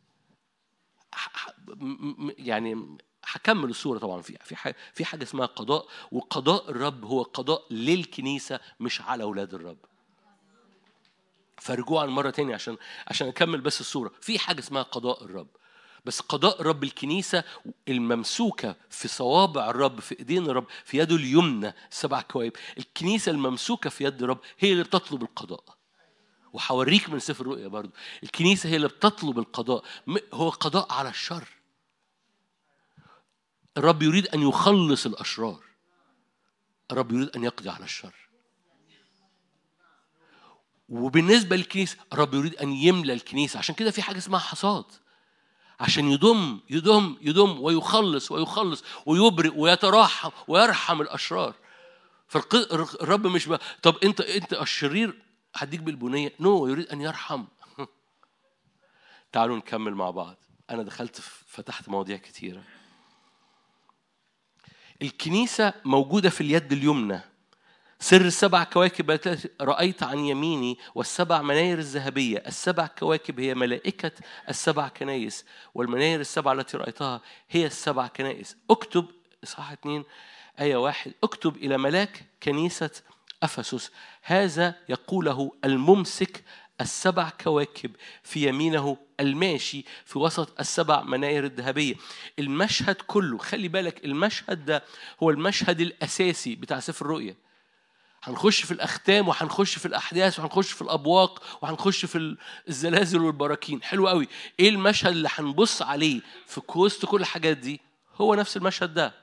يعني 2.37 2.97
هكمل 3.25 3.69
الصورة 3.69 3.99
طبعا. 3.99 4.21
في 4.21 4.37
في 4.43 4.73
في 4.93 5.05
حاجة 5.05 5.23
اسمها 5.23 5.45
قضاء 5.45 5.87
وقضاء 6.11 6.71
الرب 6.71 7.05
هو 7.05 7.21
قضاء 7.21 7.73
للكنيسة 7.73 8.59
مش 8.79 9.01
على 9.01 9.23
أولاد 9.23 9.53
الرب. 9.53 9.85
فرجوعا 11.63 12.05
مرة 12.05 12.29
تانية 12.29 12.53
عشان 12.55 12.77
عشان 13.07 13.27
أكمل 13.27 13.61
بس 13.61 13.81
الصورة. 13.81 14.11
في 14.21 14.39
حاجة 14.39 14.59
اسمها 14.59 14.81
قضاء 14.81 15.23
الرب. 15.23 15.47
بس 16.05 16.19
قضاء 16.19 16.61
رب 16.61 16.83
الكنيسة 16.83 17.43
الممسوكة 17.87 18.75
في 18.89 19.07
صوابع 19.07 19.69
الرب 19.69 19.99
في 19.99 20.19
إيدين 20.19 20.49
الرب 20.49 20.65
في 20.85 20.97
يده 20.97 21.15
اليمنى 21.15 21.73
سبع 21.89 22.21
كويب 22.21 22.53
الكنيسة 22.77 23.31
الممسوكة 23.31 23.89
في 23.89 24.03
يد 24.03 24.23
الرب 24.23 24.39
هي 24.59 24.71
اللي 24.71 24.83
بتطلب 24.83 25.23
القضاء. 25.23 25.63
وحوريك 26.53 27.09
من 27.09 27.19
سفر 27.19 27.41
الرؤيا 27.41 27.67
برضو. 27.67 27.91
الكنيسة 28.23 28.69
هي 28.69 28.75
اللي 28.75 28.87
بتطلب 28.87 29.39
القضاء. 29.39 29.83
هو 30.33 30.49
قضاء 30.49 30.93
على 30.93 31.09
الشر. 31.09 31.47
الرب 33.77 34.03
يريد 34.03 34.27
أن 34.27 34.41
يخلص 34.47 35.05
الأشرار. 35.05 35.63
الرب 36.91 37.11
يريد 37.11 37.29
أن 37.35 37.43
يقضي 37.43 37.69
على 37.69 37.85
الشر. 37.85 38.22
وبالنسبة 40.89 41.55
للكنيسة 41.55 41.97
الرب 42.13 42.33
يريد 42.33 42.55
أن 42.55 42.71
يملى 42.71 43.13
الكنيسة. 43.13 43.57
عشان 43.57 43.75
كده 43.75 43.91
في 43.91 44.01
حاجة 44.01 44.17
اسمها 44.17 44.39
حصاد. 44.39 44.85
عشان 45.79 46.11
يضم 46.11 46.59
يضم 46.69 47.17
يضم 47.21 47.61
ويخلص 47.61 48.31
ويخلص 48.31 48.83
ويبرئ 49.05 49.51
ويتراحم 49.55 50.29
ويرحم 50.47 51.01
الأشرار. 51.01 51.53
فالرب 52.27 53.27
مش 53.27 53.45
بقى 53.45 53.59
طب 53.81 53.95
أنت 54.03 54.21
أنت 54.21 54.53
الشرير 54.53 55.21
هديك 55.55 55.79
بالبنية. 55.79 56.33
نو 56.39 56.67
no, 56.67 56.69
يريد 56.69 56.87
أن 56.87 57.01
يرحم. 57.01 57.45
تعالوا 59.31 59.57
نكمل 59.57 59.95
مع 59.95 60.09
بعض. 60.09 60.35
أنا 60.69 60.83
دخلت 60.83 61.21
فتحت 61.47 61.89
مواضيع 61.89 62.17
كتيرة. 62.17 62.63
الكنيسة 65.01 65.73
موجودة 65.85 66.29
في 66.29 66.41
اليد 66.41 66.71
اليمنى. 66.71 67.32
سر 68.03 68.21
السبع 68.21 68.63
كواكب 68.63 69.19
رأيت 69.61 70.03
عن 70.03 70.19
يميني 70.19 70.77
والسبع 70.95 71.41
مناير 71.41 71.77
الذهبية. 71.79 72.43
السبع 72.47 72.87
كواكب 72.87 73.39
هي 73.39 73.55
ملائكة 73.55 74.11
السبع 74.49 74.87
كنايس 74.87 75.45
والمناير 75.73 76.19
السبع 76.19 76.51
التي 76.51 76.77
رأيتها 76.77 77.21
هي 77.49 77.65
السبع 77.65 78.07
كنائس. 78.07 78.57
اكتب 78.69 79.05
إصحاح 79.43 79.71
اثنين 79.71 80.03
آية 80.59 80.75
واحد. 80.75 81.13
اكتب 81.23 81.55
إلى 81.55 81.77
ملاك 81.77 82.25
كنيسة 82.43 82.91
أفسس. 83.43 83.91
هذا 84.21 84.75
يقوله 84.89 85.51
الممسك 85.65 86.43
السبع 86.81 87.29
كواكب 87.29 87.91
في 88.23 88.47
يمينه 88.47 88.97
الماشي 89.19 89.85
في 90.05 90.19
وسط 90.19 90.59
السبع 90.59 91.03
مناير 91.03 91.43
الذهبية. 91.43 91.95
المشهد 92.39 92.95
كله 92.95 93.37
خلي 93.37 93.67
بالك 93.67 94.05
المشهد 94.05 94.65
ده 94.65 94.83
هو 95.23 95.29
المشهد 95.29 95.81
الأساسي 95.81 96.55
بتاع 96.55 96.79
سفر 96.79 97.05
الرؤيا. 97.05 97.42
هنخش 98.23 98.65
في 98.65 98.71
الأختام 98.71 99.27
وهنخش 99.27 99.79
في 99.79 99.85
الأحداث 99.85 100.39
وهنخش 100.39 100.71
في 100.71 100.81
الأبواق 100.81 101.43
وهنخش 101.61 102.05
في 102.05 102.35
الزلازل 102.69 103.21
والبراكين. 103.21 103.83
حلو 103.83 104.07
قوي. 104.07 104.27
إيه 104.59 104.69
المشهد 104.69 105.11
اللي 105.11 105.29
هنبص 105.31 105.81
عليه 105.81 106.21
في 106.47 106.61
وسط 106.75 107.05
كل 107.05 107.21
الحاجات 107.21 107.57
دي؟ 107.57 107.81
هو 108.15 108.35
نفس 108.35 108.57
المشهد 108.57 108.93
ده. 108.93 109.13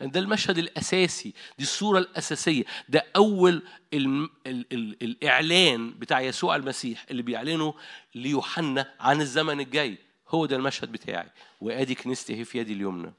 لأن 0.00 0.10
ده 0.10 0.20
المشهد 0.20 0.58
الأساسي. 0.58 1.34
دي 1.58 1.64
الصورة 1.64 1.98
الأساسية. 1.98 2.64
ده 2.88 3.06
أول 3.16 3.62
ال 3.94 4.28
ال 4.46 4.66
ال 4.72 5.02
الإعلان 5.02 5.90
بتاع 5.90 6.20
يسوع 6.20 6.56
المسيح 6.56 7.06
اللي 7.10 7.22
بيعلنه 7.22 7.74
ليوحنا 8.14 8.94
عن 9.00 9.20
الزمن 9.20 9.60
الجاي. 9.60 9.98
هو 10.28 10.46
ده 10.46 10.56
المشهد 10.56 10.92
بتاعي. 10.92 11.30
وآدي 11.60 11.94
كنيستي 11.94 12.36
هي 12.36 12.44
في 12.44 12.58
يدي 12.58 12.72
اليمنى. 12.72 13.12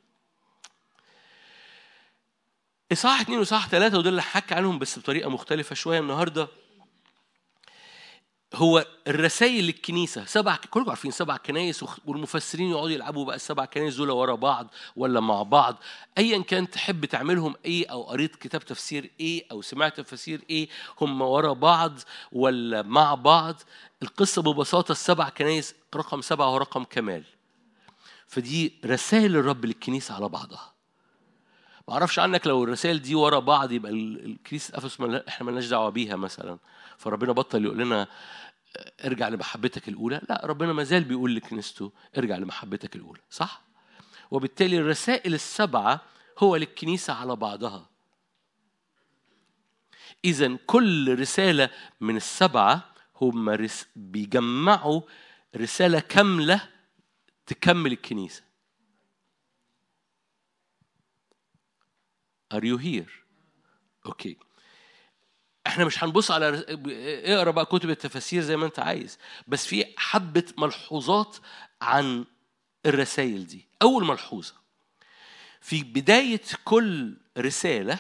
إصحاح 2.92 3.22
اثنين 3.22 3.40
وإصحاح 3.40 3.68
ثلاثة 3.68 3.98
ودول 3.98 4.12
اللي 4.12 4.22
حكى 4.22 4.56
عنهم 4.56 4.80
بس 4.80 5.00
بطريقة 5.00 5.30
مختلفة 5.30 5.76
شوية 5.76 6.00
النهاردة. 6.00 6.48
هو 8.56 8.86
الرسائل 9.08 9.64
للكنيسة 9.64 10.26
سبع 10.26 10.56
كلكم 10.56 10.90
عارفين 10.90 11.12
سبع 11.12 11.38
كنايس 11.38 11.86
والمفسرين 12.06 12.70
يقعدوا 12.70 12.90
يلعبوا 12.90 13.26
بقى 13.26 13.36
السبع 13.36 13.66
كنايس 13.66 13.96
دول 13.96 14.10
ورا 14.10 14.36
بعض 14.36 14.68
ولا 14.96 15.20
مع 15.20 15.44
بعض. 15.44 15.78
أيا 16.18 16.42
كان 16.42 16.70
تحب 16.70 17.06
تعملهم 17.06 17.56
إيه 17.66 17.88
أو 17.92 18.04
قريت 18.04 18.36
كتاب 18.36 18.66
تفسير 18.66 19.12
إيه 19.20 19.46
أو 19.52 19.62
سمعت 19.62 20.00
تفسير 20.00 20.42
إيه 20.50 20.70
هم 21.02 21.22
ورا 21.22 21.54
بعض 21.54 22.00
ولا 22.32 22.82
مع 22.82 23.16
بعض؟ 23.16 23.56
القصة 24.04 24.42
ببساطة 24.42 24.92
السبع 24.92 25.30
كنايس 25.30 25.76
رقم 25.96 26.22
سبعة 26.22 26.46
هو 26.46 26.58
رقم 26.58 26.84
كمال. 26.84 27.24
فدي 28.28 28.74
رسائل 28.86 29.36
الرب 29.36 29.66
للكنيسة 29.66 30.16
على 30.16 30.30
بعضها. 30.30 30.79
ما 31.90 31.96
أعرفش 31.96 32.20
عنك 32.20 32.48
لو 32.48 32.64
الرسائل 32.64 33.02
دي 33.02 33.16
ورا 33.16 33.40
بعض 33.40 33.72
يبقى 33.72 33.92
الكنيسه 33.92 34.78
افسس 34.78 35.02
إحنا 35.02 35.46
مالناش 35.46 35.68
دعوة 35.68 35.90
بيها 35.90 36.16
مثلا. 36.16 36.58
فربنا 36.98 37.32
بطل 37.32 37.66
يقول 37.66 37.78
لنا 37.78 38.08
ارجع 39.06 39.28
لمحبتك 39.28 39.90
الأولى. 39.90 40.22
لا 40.30 40.42
ربنا 40.44 40.74
ما 40.74 40.84
زال 40.84 41.04
بيقول 41.04 41.36
لكنيسته 41.36 41.92
ارجع 42.18 42.38
لمحبتك 42.38 42.96
الأولى 42.96 43.20
صح؟ 43.30 43.62
وبالتالي 44.32 44.78
الرسائل 44.78 45.34
السبعة 45.34 46.02
هو 46.40 46.56
للكنيسة 46.56 47.14
على 47.14 47.36
بعضها. 47.36 47.90
اذا 50.26 50.58
كل 50.66 51.20
رسالة 51.20 51.70
من 52.02 52.16
السبعة 52.18 52.92
هم 53.22 53.68
بيجمعوا 53.96 55.02
رسالة 55.56 56.00
كاملة 56.00 56.62
تكمل 57.46 57.92
الكنيسة. 57.92 58.49
Are 62.54 62.62
you 62.64 62.78
here? 62.78 63.10
أوكي 64.06 64.38
إحنا 65.68 65.86
مش 65.86 66.04
هنبص 66.04 66.32
على 66.32 66.66
اقرأ 67.26 67.52
بقى 67.52 67.66
كتب 67.66 67.90
التفاسير 67.90 68.42
زي 68.42 68.58
ما 68.58 68.66
انت 68.66 68.80
عايز 68.80 69.18
بس 69.48 69.66
في 69.66 69.86
حبة 69.98 70.44
ملحوظات 70.58 71.38
عن 71.82 72.26
الرسائل 72.86 73.48
دي. 73.48 73.68
أول 73.82 74.06
ملحوظة 74.06 74.54
في 75.62 75.84
بداية 75.84 76.42
كل 76.66 77.18
رسالة 77.38 78.00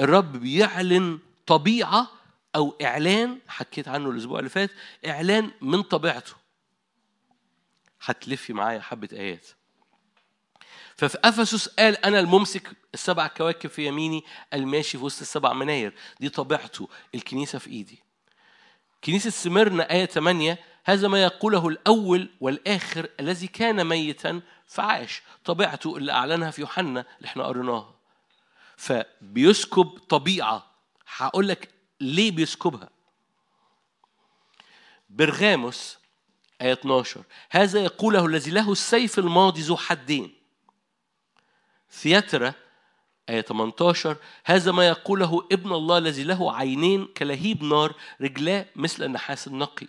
الرب 0.00 0.32
بيعلن 0.32 1.18
طبيعة 1.46 2.08
أو 2.56 2.76
إعلان 2.82 3.38
حكيت 3.48 3.88
عنه 3.88 4.10
الأسبوع 4.10 4.38
اللي 4.38 4.50
فات 4.50 4.70
إعلان 5.06 5.50
من 5.60 5.82
طبيعته. 5.82 6.32
هتلفي 8.02 8.52
معايا 8.52 8.80
حبة 8.80 9.08
آيات. 9.12 9.46
ففي 11.00 11.18
أفسس 11.24 11.68
قال 11.68 12.04
أنا 12.04 12.20
الممسك 12.20 12.76
السبع 12.94 13.26
كواكب 13.26 13.70
في 13.70 13.86
يميني 13.86 14.24
الماشي 14.54 14.98
في 14.98 15.04
وسط 15.04 15.20
السبع 15.20 15.52
مناير. 15.52 15.94
دي 16.20 16.28
طبيعته 16.28 16.88
الكنيسة 17.14 17.58
في 17.58 17.70
إيدي. 17.70 18.02
كنيسة 19.04 19.30
سمرنا 19.30 19.90
آية 19.90 20.06
8 20.06 20.58
هذا 20.84 21.08
ما 21.08 21.22
يقوله 21.22 21.68
الأول 21.68 22.30
والآخر 22.40 23.08
الذي 23.20 23.46
كان 23.46 23.86
ميتا 23.86 24.40
فعاش. 24.66 25.22
طبيعته 25.44 25.96
اللي 25.96 26.12
أعلنها 26.12 26.50
في 26.50 26.60
يوحنا 26.60 27.06
اللي 27.16 27.26
إحنا 27.26 27.44
قريناها 27.44 27.94
فبيسكب 28.76 29.98
طبيعة. 30.08 30.66
هقول 31.16 31.48
لك 31.48 31.68
ليه 32.00 32.30
بيسكبها. 32.30 32.90
برغاموس 35.10 35.98
آية 36.62 36.72
12 36.72 37.22
هذا 37.50 37.80
يقوله 37.80 38.26
الذي 38.26 38.50
له 38.50 38.72
السيف 38.72 39.18
الماضي 39.18 39.60
ذو 39.60 39.76
حدين. 39.76 40.39
ثياترا 41.92 42.52
آية 43.28 43.40
18 43.40 44.16
هذا 44.44 44.72
ما 44.72 44.88
يقوله 44.88 45.46
ابن 45.52 45.72
الله 45.72 45.98
الذي 45.98 46.24
له 46.24 46.56
عينين 46.56 47.06
كلهيب 47.06 47.64
نار 47.64 47.94
رجلاه 48.20 48.66
مثل 48.76 49.04
النحاس 49.04 49.46
النقي 49.46 49.86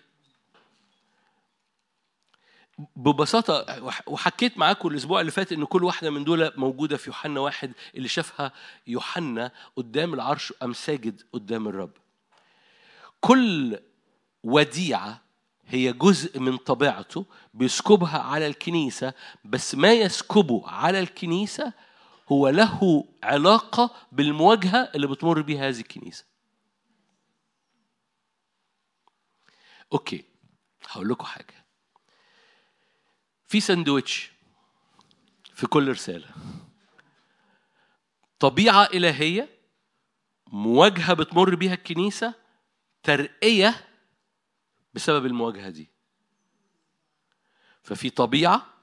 ببساطة 2.96 3.84
وحكيت 4.08 4.58
معاكم 4.58 4.88
الأسبوع 4.88 5.22
اللي 5.22 5.32
فات 5.32 5.52
إن 5.52 5.66
كل 5.66 5.84
واحدة 5.84 6.10
من 6.10 6.24
دول 6.24 6.52
موجودة 6.58 6.98
في 6.98 7.10
يوحنا 7.10 7.40
واحد 7.40 7.74
اللي 7.96 8.08
شافها 8.08 8.52
يوحنا 8.88 9.52
قدام 9.76 10.14
العرش 10.14 10.54
أم 10.64 10.74
ساجد 10.74 11.22
قدام 11.34 11.68
الرب. 11.68 11.92
كل 13.22 13.80
وديعة 14.44 15.22
هي 15.68 15.94
جزء 15.94 16.40
من 16.40 16.58
طبيعته 16.58 17.26
بيسكبها 17.54 18.20
على 18.20 18.48
الكنيسة 18.48 19.14
بس 19.46 19.76
ما 19.76 19.94
يسكبه 19.94 20.64
على 20.68 21.00
الكنيسة 21.00 21.74
هو 22.32 22.50
له 22.50 23.06
علاقة 23.24 23.96
بالمواجهة 24.12 24.92
اللي 24.96 25.08
بتمر 25.08 25.42
بيها 25.42 25.70
هذه 25.70 25.80
الكنيسة. 25.80 26.26
okay 29.94 30.26
هقول 30.88 31.10
لكم 31.10 31.26
حاجة. 31.26 31.66
في 33.48 33.60
ساندويتش 33.60 34.32
في 35.54 35.68
كل 35.68 35.90
رسالة. 35.92 36.28
طبيعة 38.40 38.84
إلهية 38.84 39.50
مواجهة 40.48 41.14
بتمر 41.14 41.56
بيها 41.56 41.74
الكنيسة 41.74 42.34
ترقية 43.04 43.88
بسبب 44.94 45.26
المواجهة 45.26 45.70
دي. 45.70 45.90
ففي 47.84 48.10
طبيعة 48.10 48.74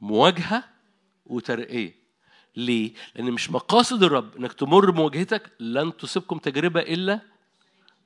مواجهة 0.00 0.64
وترقية. 1.26 1.97
ليه؟ 2.56 2.92
لأن 3.14 3.30
مش 3.32 3.50
مقاصد 3.50 4.02
الرب 4.02 4.36
إنك 4.36 4.52
تمر 4.52 4.90
بمواجهتك 4.90 5.52
لن 5.60 5.96
تصيبكم 5.96 6.38
تجربة 6.38 6.80
إلا 6.80 7.20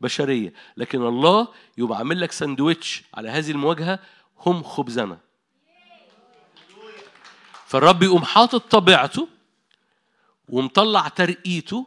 بشرية، 0.00 0.52
لكن 0.76 1.06
الله 1.06 1.48
يقوم 1.78 1.92
عامل 1.92 2.20
لك 2.20 2.32
ساندويتش 2.32 3.02
على 3.14 3.30
هذه 3.30 3.50
المواجهة 3.50 3.98
هم 4.38 4.62
خبزنا. 4.62 5.18
فالرب 7.66 8.02
يقوم 8.02 8.24
حاطط 8.24 8.70
طبيعته 8.70 9.28
ومطلع 10.48 11.08
ترقيته 11.08 11.86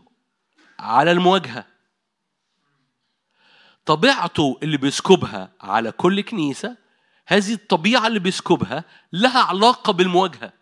على 0.80 1.12
المواجهة. 1.12 1.66
طبيعته 3.86 4.60
اللي 4.64 4.78
بيسكبها 4.78 5.52
على 5.62 5.92
كل 5.92 6.22
كنيسة 6.22 6.78
هذه 7.28 7.54
الطبيعة 7.54 8.08
اللي 8.08 8.20
بيسكبها 8.20 8.84
لها 9.14 9.40
علاقة 9.40 9.94
بالمواجهة. 9.94 10.54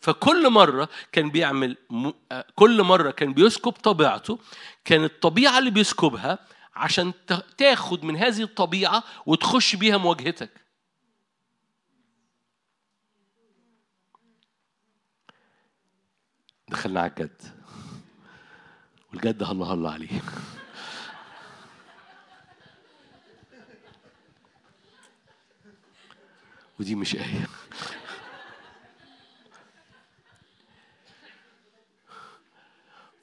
فكل 0.00 0.50
مرة 0.50 0.88
كان 1.12 1.30
بيعمل 1.30 1.76
م... 1.90 2.10
كل 2.54 2.82
مرة 2.82 3.10
كان 3.10 3.32
بيسكب 3.32 3.72
طبيعته 3.72 4.38
كان 4.84 5.04
الطبيعة 5.04 5.58
اللي 5.58 5.70
بيسكبها 5.70 6.38
عشان 6.76 7.12
تاخد 7.58 8.04
من 8.04 8.16
هذه 8.16 8.42
الطبيعة 8.42 9.04
وتخش 9.26 9.76
بيها 9.76 9.96
مواجهتك. 9.96 10.50
دخلنا 16.68 17.00
على 17.00 17.10
الجد. 17.10 17.42
والجد 19.12 19.42
هلا 19.42 19.64
هلا 19.64 19.90
عليه. 19.90 20.08
ودي 26.80 26.94
مش 26.94 27.16
آية 27.16 27.48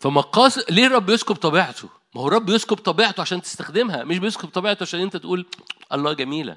فمقاصد 0.03 0.63
ليه 0.71 0.87
الرب 0.87 1.09
يسكب 1.09 1.35
طبيعته؟ 1.35 1.89
ما 2.15 2.21
هو 2.21 2.27
الرب 2.27 2.49
يسكب 2.49 2.77
طبيعته 2.77 3.21
عشان 3.21 3.41
تستخدمها 3.41 4.03
مش 4.03 4.17
بيسكب 4.17 4.49
طبيعته 4.49 4.83
عشان 4.83 4.99
انت 4.99 5.17
تقول 5.17 5.45
الله 5.93 6.13
جميلة. 6.13 6.55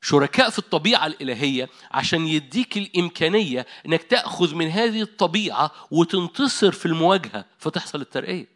شركاء 0.00 0.50
في 0.50 0.58
الطبيعة 0.58 1.06
الإلهية 1.06 1.68
عشان 1.90 2.26
يديك 2.26 2.76
الإمكانية 2.76 3.66
إنك 3.86 4.02
تأخذ 4.02 4.54
من 4.54 4.68
هذه 4.68 5.02
الطبيعة 5.02 5.70
وتنتصر 5.90 6.72
في 6.72 6.86
المواجهة 6.86 7.44
فتحصل 7.58 8.00
الترقية. 8.00 8.48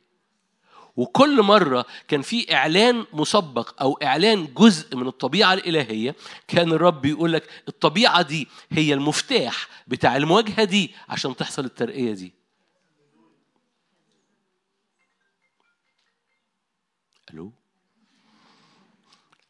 وكل 0.97 1.43
مرة 1.43 1.87
كان 2.09 2.23
في 2.23 2.55
إعلان 2.55 3.05
مسبق 3.12 3.83
أو 3.83 3.99
إعلان 4.03 4.55
جزء 4.55 4.97
من 4.97 5.07
الطبيعة 5.07 5.55
الإلهية 5.55 6.17
كان 6.49 6.73
الرب 6.73 7.05
يقول 7.05 7.33
لك 7.33 7.62
الطبيعة 7.69 8.23
دي 8.23 8.49
هي 8.73 8.95
المفتاح 8.95 9.69
بتاع 9.87 10.17
المواجهة 10.17 10.64
دي 10.64 10.95
عشان 11.09 11.37
تحصل 11.37 11.64
الترقية 11.64 12.12
دي. 12.12 12.45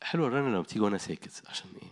حلوة 0.06 0.26
الرنة 0.28 0.48
لما 0.48 0.60
بتيجي 0.60 0.80
وأنا 0.80 0.98
ساكت 0.98 1.42
عشان 1.48 1.70
إيه؟ 1.82 1.88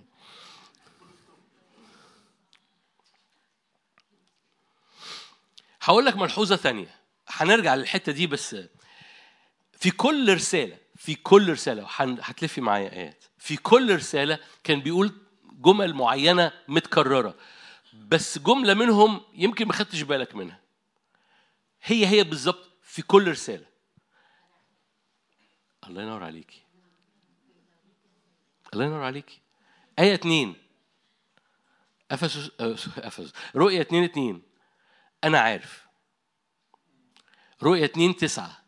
هقول 5.82 6.06
لك 6.06 6.16
ملحوظة 6.16 6.56
ثانية. 6.56 7.00
هنرجع 7.28 7.74
للحتة 7.74 8.12
دي 8.12 8.26
بس 8.26 8.56
في 9.72 9.90
كل 9.90 10.34
رسالة 10.34 10.78
في 10.96 11.14
كل 11.14 11.52
رسالة 11.52 11.86
هتلفي 11.98 12.60
معايا 12.60 12.92
آيات. 12.92 13.24
في 13.38 13.56
كل 13.56 13.96
رسالة 13.96 14.38
كان 14.64 14.80
بيقول 14.80 15.12
جمل 15.52 15.94
معينة 15.94 16.52
متكررة 16.68 17.34
بس 17.94 18.38
جملة 18.38 18.74
منهم 18.74 19.22
يمكن 19.34 19.66
ما 19.66 19.72
خدتش 19.72 20.02
بالك 20.02 20.34
منها. 20.34 20.60
هي 21.82 22.06
هي 22.06 22.24
بالظبط 22.24 22.70
في 22.82 23.02
كل 23.02 23.30
رسالة. 23.30 23.66
الله 25.86 26.02
ينور 26.02 26.24
عليكي. 26.24 26.63
الله 28.74 28.84
ينور 28.84 29.02
عليكي. 29.02 29.40
آية 29.98 30.14
اتنين. 30.14 30.56
أفسس 32.10 32.50
آه، 32.60 32.72
أفسس. 32.98 33.32
رؤية 33.56 33.80
اتنين 33.80 34.04
اتنين. 34.04 34.42
أنا 35.24 35.40
عارف. 35.40 35.86
رؤية 37.62 37.84
اتنين 37.84 38.16
تسعة. 38.16 38.64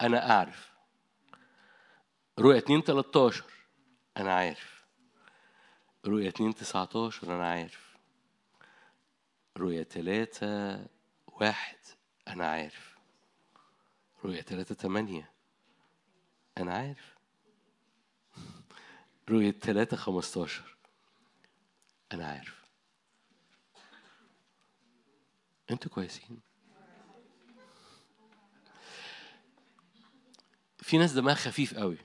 أنا 0.00 0.30
أعرف. 0.30 0.72
رؤية 2.38 2.58
اتنين 2.58 2.84
تلاتاشر 2.84 3.44
أنا 4.16 4.34
عارف. 4.34 4.84
رؤية 6.06 6.28
اتنين 6.28 6.54
تسعتاشر. 6.54 7.34
أنا 7.34 7.50
عارف. 7.50 7.96
رؤية 9.56 9.82
تلاتة 9.82 10.86
واحد. 11.26 11.78
أنا 12.28 12.46
عارف. 12.50 12.98
رؤية 14.24 14.40
تلاتة 14.40 14.74
تمانية. 14.74 15.32
أنا 16.58 16.74
عارف. 16.74 17.17
رؤية 19.30 19.50
تلاتة 19.50 19.96
خمستاشر. 19.96 20.76
أنا 22.12 22.26
عارف. 22.26 22.64
أنتوا 25.70 25.90
كويسين. 25.90 26.40
في 30.78 30.98
ناس 30.98 31.12
دماغها 31.12 31.34
خفيف 31.36 31.74
قوي. 31.74 31.98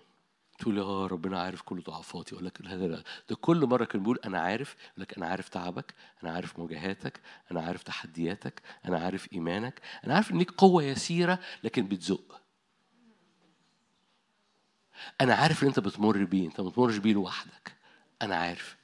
تقول 0.60 0.80
آه 0.80 1.08
ربنا 1.08 1.42
عارف 1.42 1.62
كل 1.62 1.82
ضعفاتي. 1.82 2.36
أقول 2.36 2.46
لك 2.46 2.62
لا 2.62 2.76
لا 2.76 3.04
ده 3.30 3.36
كل 3.36 3.66
مرة 3.66 3.86
كان 3.86 4.02
بيقول 4.02 4.20
أنا 4.26 4.40
عارف. 4.40 4.76
يقول 4.84 5.02
لك 5.02 5.18
أنا 5.18 5.28
عارف 5.28 5.50
تعبك. 5.50 5.94
أنا 6.24 6.32
عارف 6.32 6.60
مواجهاتك. 6.60 7.22
أنا 7.52 7.62
عارف 7.62 7.84
تحدياتك. 7.84 8.62
أنا 8.86 9.00
عارف 9.00 9.34
إيمانك. 9.34 9.82
أنا 10.06 10.16
عارف 10.16 10.32
ان 10.32 10.38
ليك 10.38 10.52
قوة 10.52 10.84
يسيرة 10.84 11.40
لكن 11.64 11.88
بتزق. 11.88 12.43
أنا 15.22 15.36
عارف 15.36 15.60
اللي 15.60 15.70
أنت 15.70 15.80
بتمر 15.80 16.24
بيه 16.24 16.48
أنت 16.48 16.62
ما 16.62 16.70
بتمرش 16.70 16.98
بيه 16.98 17.14
لوحدك. 17.14 17.76
أنا 18.22 18.36
عارف. 18.36 18.78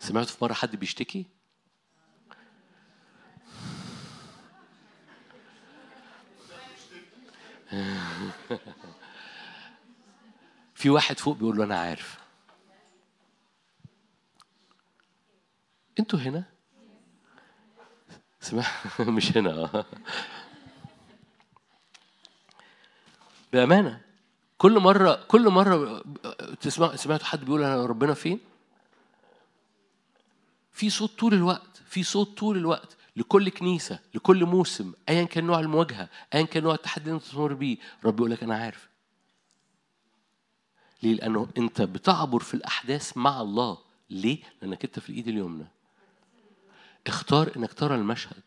سمعت 0.00 0.26
في 0.28 0.44
مرة 0.44 0.52
حد 0.52 0.76
بيشتكي؟ 0.76 1.26
في 10.74 10.90
واحد 10.90 11.18
فوق 11.18 11.36
بيقول 11.36 11.56
له 11.56 11.64
أنا 11.64 11.78
عارف. 11.80 12.18
أنتوا 15.98 16.18
هنا؟ 16.18 16.44
سمع 18.40 18.64
مش 19.00 19.36
هنا. 19.36 19.84
بأمانة 23.54 24.00
كل 24.58 24.78
مرة 24.78 25.24
كل 25.28 25.48
مرة 25.48 26.04
تسمع 26.60 26.96
سمعتوا 26.96 27.26
حد 27.26 27.44
بيقول 27.44 27.62
أنا 27.62 27.86
ربنا 27.86 28.14
فين؟ 28.14 28.40
في 30.72 30.90
صوت 30.90 31.18
طول 31.18 31.34
الوقت 31.34 31.82
في 31.86 32.02
صوت 32.02 32.38
طول 32.38 32.56
الوقت 32.56 32.96
لكل 33.16 33.48
كنيسة 33.48 33.98
لكل 34.14 34.44
موسم 34.44 34.92
أيا 35.08 35.24
كان 35.24 35.44
نوع 35.44 35.60
المواجهة 35.60 36.08
أيا 36.34 36.42
كان 36.42 36.62
نوع 36.62 36.74
التحدي 36.74 37.04
اللي 37.04 37.14
أنت 37.16 37.24
تمر 37.24 37.54
بيه 37.54 37.76
رب 38.04 38.18
يقول 38.18 38.30
لك 38.30 38.42
أنا 38.42 38.56
عارف. 38.56 38.88
ليه؟ 41.02 41.14
لأنه 41.14 41.48
أنت 41.58 41.82
بتعبر 41.82 42.38
في 42.40 42.54
الأحداث 42.54 43.16
مع 43.16 43.40
الله. 43.40 43.78
ليه؟ 44.10 44.38
لأنك 44.62 44.84
أنت 44.84 44.98
في 44.98 45.10
الإيد 45.10 45.28
اليمنى. 45.28 45.66
اختار 47.06 47.52
إنك 47.56 47.72
ترى 47.72 47.94
المشهد. 47.94 48.42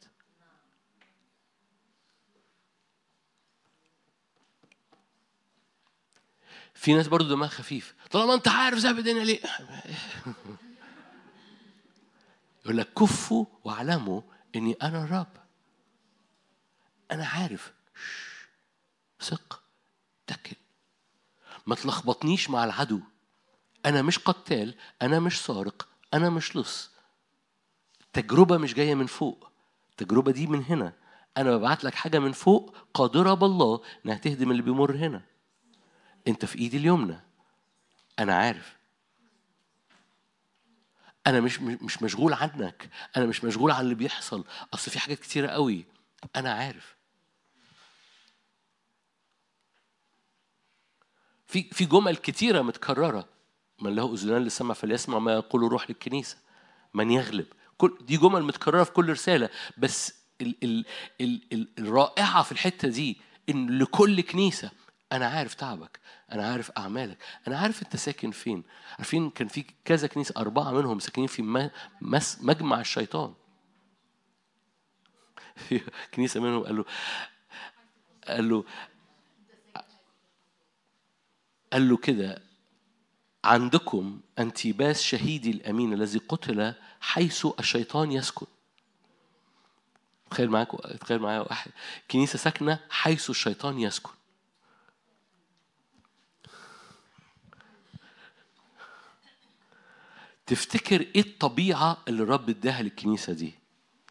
في 6.78 6.94
ناس 6.94 7.08
برضو 7.08 7.30
دماغها 7.30 7.50
خفيف. 7.50 7.96
طالما 8.12 8.34
انت 8.34 8.48
عارف 8.48 8.78
زي 8.78 8.94
بدنا 8.94 9.20
ليه؟ 9.20 9.40
يقول 12.66 12.78
لك 12.78 12.94
كفوا 12.94 13.46
واعلموا 13.64 14.22
إني 14.56 14.74
أنا 14.74 15.04
الرب. 15.04 15.28
أنا 17.12 17.26
عارف. 17.28 17.74
ثق. 19.22 19.62
اتكل. 20.24 20.56
ما 21.68 21.76
تلخبطنيش 21.76 22.50
مع 22.50 22.64
العدو. 22.64 23.00
أنا 23.86 24.02
مش 24.02 24.20
قتال 24.20 24.76
أنا 25.02 25.20
مش 25.20 25.42
سارق 25.42 25.88
أنا 26.14 26.30
مش 26.30 26.56
لص. 26.56 26.92
التجربه 28.02 28.58
مش 28.58 28.74
جاية 28.74 28.96
من 28.96 29.06
فوق. 29.06 29.50
التجربه 29.92 30.32
دي 30.32 30.48
من 30.48 30.64
هنا. 30.64 30.94
أنا 31.38 31.58
ببعت 31.58 31.84
لك 31.84 31.96
حاجة 31.96 32.20
من 32.20 32.32
فوق 32.32 32.76
قادرة 32.94 33.34
بالله 33.34 33.82
إنها 34.06 34.16
تهدم 34.16 34.52
اللي 34.52 34.62
بيمر 34.62 34.96
هنا. 34.96 35.37
انت 36.28 36.46
في 36.46 36.60
ايدي 36.60 36.78
اليمنى. 36.78 37.20
أنا 38.20 38.36
عارف. 38.36 38.78
أنا 41.28 41.40
مش 41.40 41.60
مش 41.62 42.04
مشغول 42.04 42.34
عنك. 42.34 42.90
أنا 43.18 43.26
مش 43.26 43.44
مشغول 43.44 43.72
عن 43.72 43.82
اللي 43.82 43.96
بيحصل. 43.96 44.46
اصل 44.74 44.92
في 44.92 45.00
حاجات 45.00 45.20
كتيرة 45.20 45.48
قوي. 45.48 45.86
أنا 46.36 46.54
عارف. 46.54 46.96
في 51.48 51.64
في 51.64 51.86
جمل 51.86 52.16
كتيرة 52.16 52.62
متكررة. 52.62 53.30
من 53.82 53.96
له 53.96 54.14
أذنان 54.14 54.42
للسمع 54.42 54.74
فليسمع 54.74 55.20
ما 55.20 55.34
يقول 55.34 55.66
الروح 55.66 55.90
للكنيسة. 55.90 56.38
من 56.94 57.12
يغلب. 57.12 57.48
كل 57.78 57.98
دي 58.02 58.18
جمل 58.18 58.44
متكررة 58.44 58.84
في 58.84 58.92
كل 58.92 59.10
رسالة. 59.10 59.50
بس 59.78 60.14
ال 60.42 60.56
ال 60.64 60.86
ال 61.22 61.42
ال 61.54 61.68
الرائعة 61.80 62.44
في 62.44 62.52
الحتة 62.52 62.88
دي 62.88 63.18
إن 63.50 63.80
لكل 63.80 64.22
كنيسة 64.22 64.72
أنا 65.12 65.28
عارف 65.28 65.54
تعبك 65.54 66.00
أنا 66.32 66.48
عارف 66.48 66.72
أعمالك 66.72 67.18
أنا 67.48 67.58
عارف 67.58 67.84
أنت 67.84 67.96
ساكن 67.96 68.32
فين. 68.32 68.64
عارفين 68.92 69.30
كان 69.30 69.48
في 69.48 69.66
كذا 69.86 70.08
كنيسة 70.08 70.34
أربعة 70.38 70.72
منهم 70.72 71.00
ساكنين 71.00 71.28
في 71.28 71.70
مجمع 72.42 72.82
الشيطان. 72.82 73.34
في 75.56 75.82
كنيسة 76.14 76.40
منهم 76.40 76.64
قال 76.64 76.76
له 76.76 76.86
قال 78.28 78.50
له 78.50 78.66
قال 81.74 81.90
له 81.90 81.98
كده 81.98 82.42
عندكم 83.44 84.22
أنتيباس 84.40 85.02
شهيدي 85.02 85.52
الأمين 85.52 85.94
الذي 85.94 86.20
قتل 86.20 86.74
حيث 87.00 87.48
الشيطان 87.60 88.12
يسكن. 88.12 88.46
تخيل 90.32 90.50
معاك 90.50 90.72
تخيل 90.72 91.20
معايا 91.20 91.40
واحد 91.40 91.72
كنيسة 92.12 92.40
ساكنة 92.40 92.80
حيث 92.90 93.30
الشيطان 93.30 93.80
يسكن. 93.80 94.17
تفتكر 100.48 101.02
إيه 101.02 101.22
الطبيعة 101.22 101.98
اللي 102.08 102.24
الرب 102.24 102.50
اداها 102.50 102.82
للكنيسة 102.82 103.34
دي؟ 103.34 103.54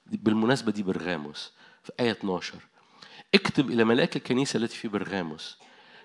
بالمناسبة 0.06 0.72
دي 0.72 0.82
برغاموس 0.82 1.52
في 1.82 1.92
آية 2.00 2.10
12 2.10 2.58
اكتب 3.34 3.70
إلى 3.70 3.84
ملاك 3.84 4.16
الكنيسة 4.16 4.56
التي 4.56 4.76
في 4.76 4.88
برغاموس. 4.88 5.58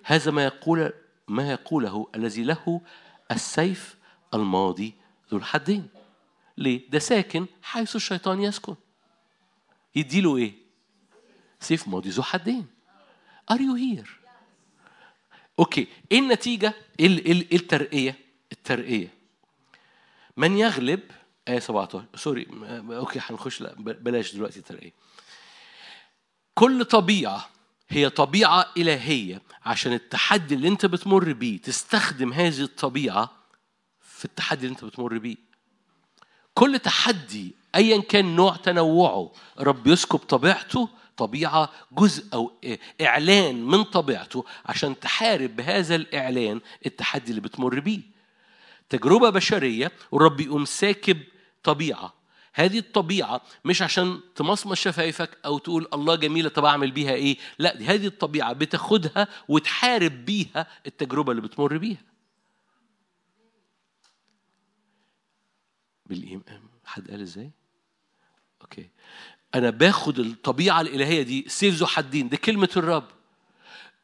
هذا 0.04 0.32
ما 0.32 0.44
يقول 0.46 0.94
ما 1.28 1.52
يقوله 1.52 2.08
الذي 2.16 2.44
له 2.44 2.82
السيف 3.32 3.96
الماضي 4.34 4.94
ذو 5.32 5.38
الحدين. 5.38 5.88
ليه؟ 6.58 6.90
ده 6.90 7.00
ساكن 7.00 7.46
حيث 7.62 7.96
الشيطان 7.96 8.42
يسكن. 8.42 8.76
يديله 9.96 10.38
إيه؟ 10.38 10.54
سيف 11.60 11.88
ماضي 11.88 12.10
ذو 12.10 12.24
حدين. 12.24 12.68
are 13.52 13.62
you 13.62 13.74
here 13.74 14.20
okay 15.60 15.88
إيه 16.12 16.20
النتيجة؟ 16.20 16.74
إيه 17.00 17.08
إيه 17.26 17.56
الترقية؟ 17.56 18.16
الترقية. 18.52 19.21
من 20.42 20.58
يغلب 20.58 21.00
آية 21.48 21.60
17 21.60 22.06
sorry 22.16 22.48
okay 22.92 23.20
هنخش 23.24 23.62
لا 23.62 23.74
بلاش 23.78 24.36
دلوقتي 24.36 24.60
الترقيه 24.60 24.94
كل 26.54 26.86
طبيعة 26.86 27.50
هي 27.90 28.10
طبيعة 28.10 28.66
إلهية 28.78 29.42
عشان 29.66 29.94
التحدي 29.94 30.56
اللي 30.56 30.68
أنت 30.68 30.86
بتمر 30.86 31.34
بيه 31.34 31.62
تستخدم 31.62 32.34
هذه 32.34 32.62
الطبيعة 32.62 33.32
في 34.00 34.26
التحدي 34.26 34.66
اللي 34.66 34.74
أنت 34.76 34.86
بتمر 34.86 35.18
بيه. 35.18 35.38
كل 36.54 36.80
تحدي 36.80 37.56
أيا 37.76 38.02
كان 38.02 38.36
نوع 38.36 38.56
تنوعه 38.56 39.32
رب 39.60 39.88
يسكب 39.88 40.20
طبيعته 40.20 40.90
طبيعة 41.18 41.70
جزء 41.92 42.34
أو 42.34 42.52
إعلان 43.02 43.64
من 43.64 43.84
طبيعته 43.84 44.46
عشان 44.66 45.00
تحارب 45.00 45.56
بهذا 45.56 45.96
الإعلان 45.96 46.62
التحدي 46.86 47.30
اللي 47.30 47.42
بتمر 47.42 47.80
بيه. 47.80 48.02
تجربة 48.92 49.30
بشرية 49.30 49.92
والرب 50.12 50.40
يقوم 50.40 50.66
ساكب 50.66 51.18
طبيعة 51.64 52.14
هذه 52.54 52.80
الطبيعة 52.80 53.42
مش 53.66 53.82
عشان 53.82 54.20
تمصمص 54.36 54.80
شفايفك 54.80 55.38
أو 55.46 55.58
تقول 55.58 55.88
الله 55.94 56.16
جميلة 56.16 56.50
طب 56.50 56.66
أعمل 56.66 56.92
بيها 56.92 57.12
إيه؟ 57.12 57.38
لا 57.60 57.76
دي 57.76 57.86
هذه 57.86 58.08
الطبيعة 58.08 58.54
بتاخدها 58.54 59.28
وتحارب 59.48 60.26
بيها 60.26 60.68
التجربة 60.86 61.32
اللي 61.32 61.42
بتمر 61.42 61.78
بيها. 61.78 62.04
بالإيمان 66.06 66.62
حد 66.86 67.12
قال 67.12 67.22
إزاي؟ 67.22 67.52
أوكي. 68.62 68.90
أنا 69.56 69.70
باخد 69.70 70.20
الطبيعة 70.20 70.82
الإلهية 70.82 71.22
دي 71.22 71.46
سيف 71.48 71.76
ذو 71.76 71.86
حدين 71.86 72.30
دي 72.30 72.38
كلمة 72.38 72.70
الرب. 72.78 73.08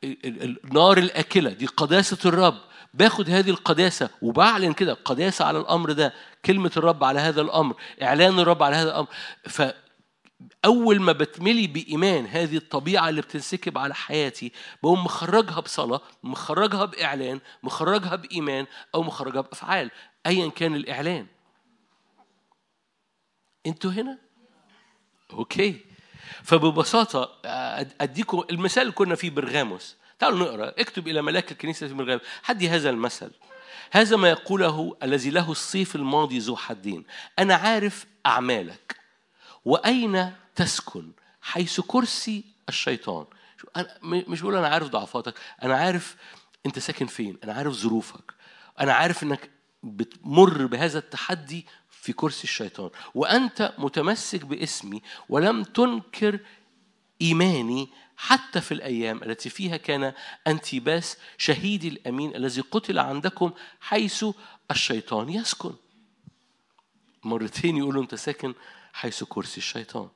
النار 0.03 0.97
الآكلة 0.97 1.49
دي 1.51 1.65
قداسة 1.65 2.17
الرب 2.29 2.57
باخد 2.97 3.29
هذه 3.29 3.49
القداسة 3.49 4.09
وبعلن 4.21 4.73
كده 4.73 4.93
قداسة 4.93 5.45
على 5.45 5.59
الأمر 5.59 5.91
ده 5.91 6.13
كلمة 6.45 6.71
الرب 6.77 7.03
على 7.03 7.19
هذا 7.19 7.41
الأمر 7.41 7.75
إعلان 8.01 8.39
الرب 8.39 8.63
على 8.63 8.75
هذا 8.75 8.89
الأمر. 8.89 9.07
فأول 9.49 11.01
ما 11.01 11.11
بتملي 11.11 11.67
بإيمان 11.67 12.25
هذه 12.25 12.57
الطبيعة 12.57 13.09
اللي 13.09 13.21
بتنسكب 13.21 13.77
على 13.77 13.95
حياتي 13.95 14.51
بقوم 14.83 15.03
مخرجها 15.03 15.59
بصلاة 15.59 16.01
مخرجها 16.23 16.85
بإعلان 16.85 17.39
مخرجها 17.63 18.15
بإيمان 18.15 18.65
أو 18.95 19.03
مخرجها 19.03 19.41
بأفعال 19.41 19.91
أيا 20.25 20.49
كان 20.49 20.75
الإعلان. 20.75 21.27
أنتوا 23.65 23.91
هنا؟ 23.91 24.17
أوكي. 25.33 25.79
فببساطة 26.43 27.29
أديكم 28.01 28.43
المثال 28.49 28.81
اللي 28.81 28.93
كنا 28.93 29.15
فيه 29.15 29.29
برغاموس. 29.29 29.97
تعالوا 30.19 30.39
نقرأ. 30.39 30.73
اكتب 30.77 31.07
إلى 31.07 31.21
ملاك 31.21 31.51
الكنيسة 31.51 31.87
في 31.87 31.93
الغاب 31.93 32.21
حدي 32.43 32.69
هذا 32.69 32.89
المثل. 32.89 33.31
هذا 33.91 34.15
ما 34.15 34.29
يقوله 34.29 34.97
الذي 35.03 35.29
له 35.29 35.51
الصيف 35.51 35.95
الماضي 35.95 36.39
ذو 36.39 36.55
حدين. 36.55 37.05
أنا 37.39 37.55
عارف 37.55 38.05
أعمالك. 38.25 38.95
وأين 39.65 40.33
تسكن؟ 40.55 41.11
حيث 41.41 41.81
كرسي 41.81 42.43
الشيطان. 42.69 43.25
أنا 43.77 43.97
مش 44.03 44.41
بقول 44.41 44.55
أنا 44.55 44.67
عارف 44.67 44.87
ضعفاتك. 44.87 45.33
أنا 45.63 45.77
عارف 45.77 46.15
أنت 46.65 46.79
ساكن 46.79 47.05
فين. 47.05 47.37
أنا 47.43 47.53
عارف 47.53 47.73
ظروفك. 47.73 48.33
أنا 48.79 48.93
عارف 48.93 49.23
إنك 49.23 49.49
بتمر 49.83 50.65
بهذا 50.65 50.99
التحدي 50.99 51.65
في 51.89 52.13
كرسي 52.13 52.43
الشيطان. 52.43 52.89
وأنت 53.15 53.73
متمسك 53.77 54.45
باسمي 54.45 55.01
ولم 55.29 55.63
تنكر 55.63 56.39
إيماني 57.21 57.89
حتى 58.17 58.61
في 58.61 58.73
الأيام 58.73 59.23
التي 59.23 59.49
فيها 59.49 59.77
كان 59.77 60.13
أنتيباس 60.47 61.17
شهيدي 61.37 61.87
الأمين 61.87 62.35
الذي 62.35 62.61
قتل 62.61 62.99
عندكم 62.99 63.51
حيث 63.79 64.25
الشيطان 64.71 65.29
يسكن. 65.29 65.75
مرتين 67.23 67.77
يقولوا 67.77 68.03
أنت 68.03 68.15
ساكن 68.15 68.53
حيث 68.93 69.23
كرسي 69.23 69.57
الشيطان. 69.57 70.09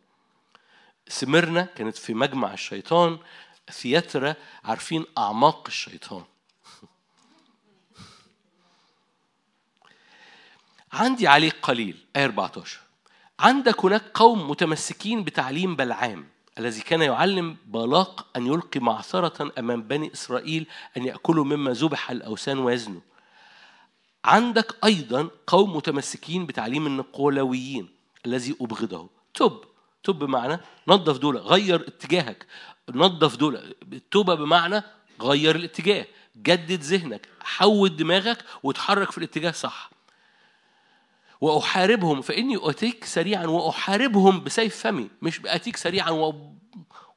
سمرنا 1.07 1.61
كانت 1.61 1.97
في 1.97 2.13
مجمع 2.13 2.53
الشيطان 2.53 3.19
ثياترا 3.71 4.35
عارفين 4.63 5.05
أعماق 5.17 5.63
الشيطان. 5.67 6.23
عندي 10.93 11.27
عليك 11.27 11.55
قليل 11.61 12.05
آية 12.15 12.25
14 12.25 12.79
عندك 13.39 13.85
هناك 13.85 14.03
قوم 14.13 14.49
متمسكين 14.49 15.23
بتعليم 15.23 15.75
بلعام. 15.75 16.30
الذي 16.59 16.81
كان 16.81 17.01
يعلم 17.01 17.57
بالاق 17.65 18.27
أن 18.35 18.47
يلقي 18.47 18.79
معثرة 18.79 19.51
أمام 19.59 19.81
بني 19.81 20.13
إسرائيل 20.13 20.67
أن 20.97 21.05
يأكلوا 21.05 21.45
مما 21.45 21.71
ذبح 21.71 22.11
الأوثان 22.11 22.59
ويزنوا. 22.59 23.01
عندك 24.25 24.75
أيضا 24.85 25.29
قوم 25.47 25.75
متمسكين 25.75 26.45
بتعليم 26.45 26.87
النقولويين 26.87 27.89
الذي 28.25 28.55
أبغضه. 28.61 29.09
تب 29.33 29.61
تب 30.03 30.19
بمعنى 30.19 30.59
نظف 30.87 31.17
دول 31.17 31.37
غير 31.37 31.87
اتجاهك. 31.87 32.45
نظف 32.89 33.35
دول 33.35 33.75
التوبة 33.93 34.35
بمعنى 34.35 34.83
غير 35.21 35.55
الاتجاه. 35.55 36.05
جدد 36.37 36.81
ذهنك 36.81 37.27
حود 37.39 37.97
دماغك 37.97 38.37
وتحرك 38.63 39.11
في 39.11 39.17
الاتجاه 39.17 39.51
صح. 39.51 39.91
وأحاربهم 41.41 42.21
فإني 42.21 42.57
أتيك 42.61 43.05
سريعا 43.05 43.45
وأحاربهم 43.45 44.43
بسيف 44.43 44.77
فمي 44.77 45.09
مش 45.21 45.39
بأتيك 45.39 45.77
سريعا 45.77 46.09
و... 46.09 46.51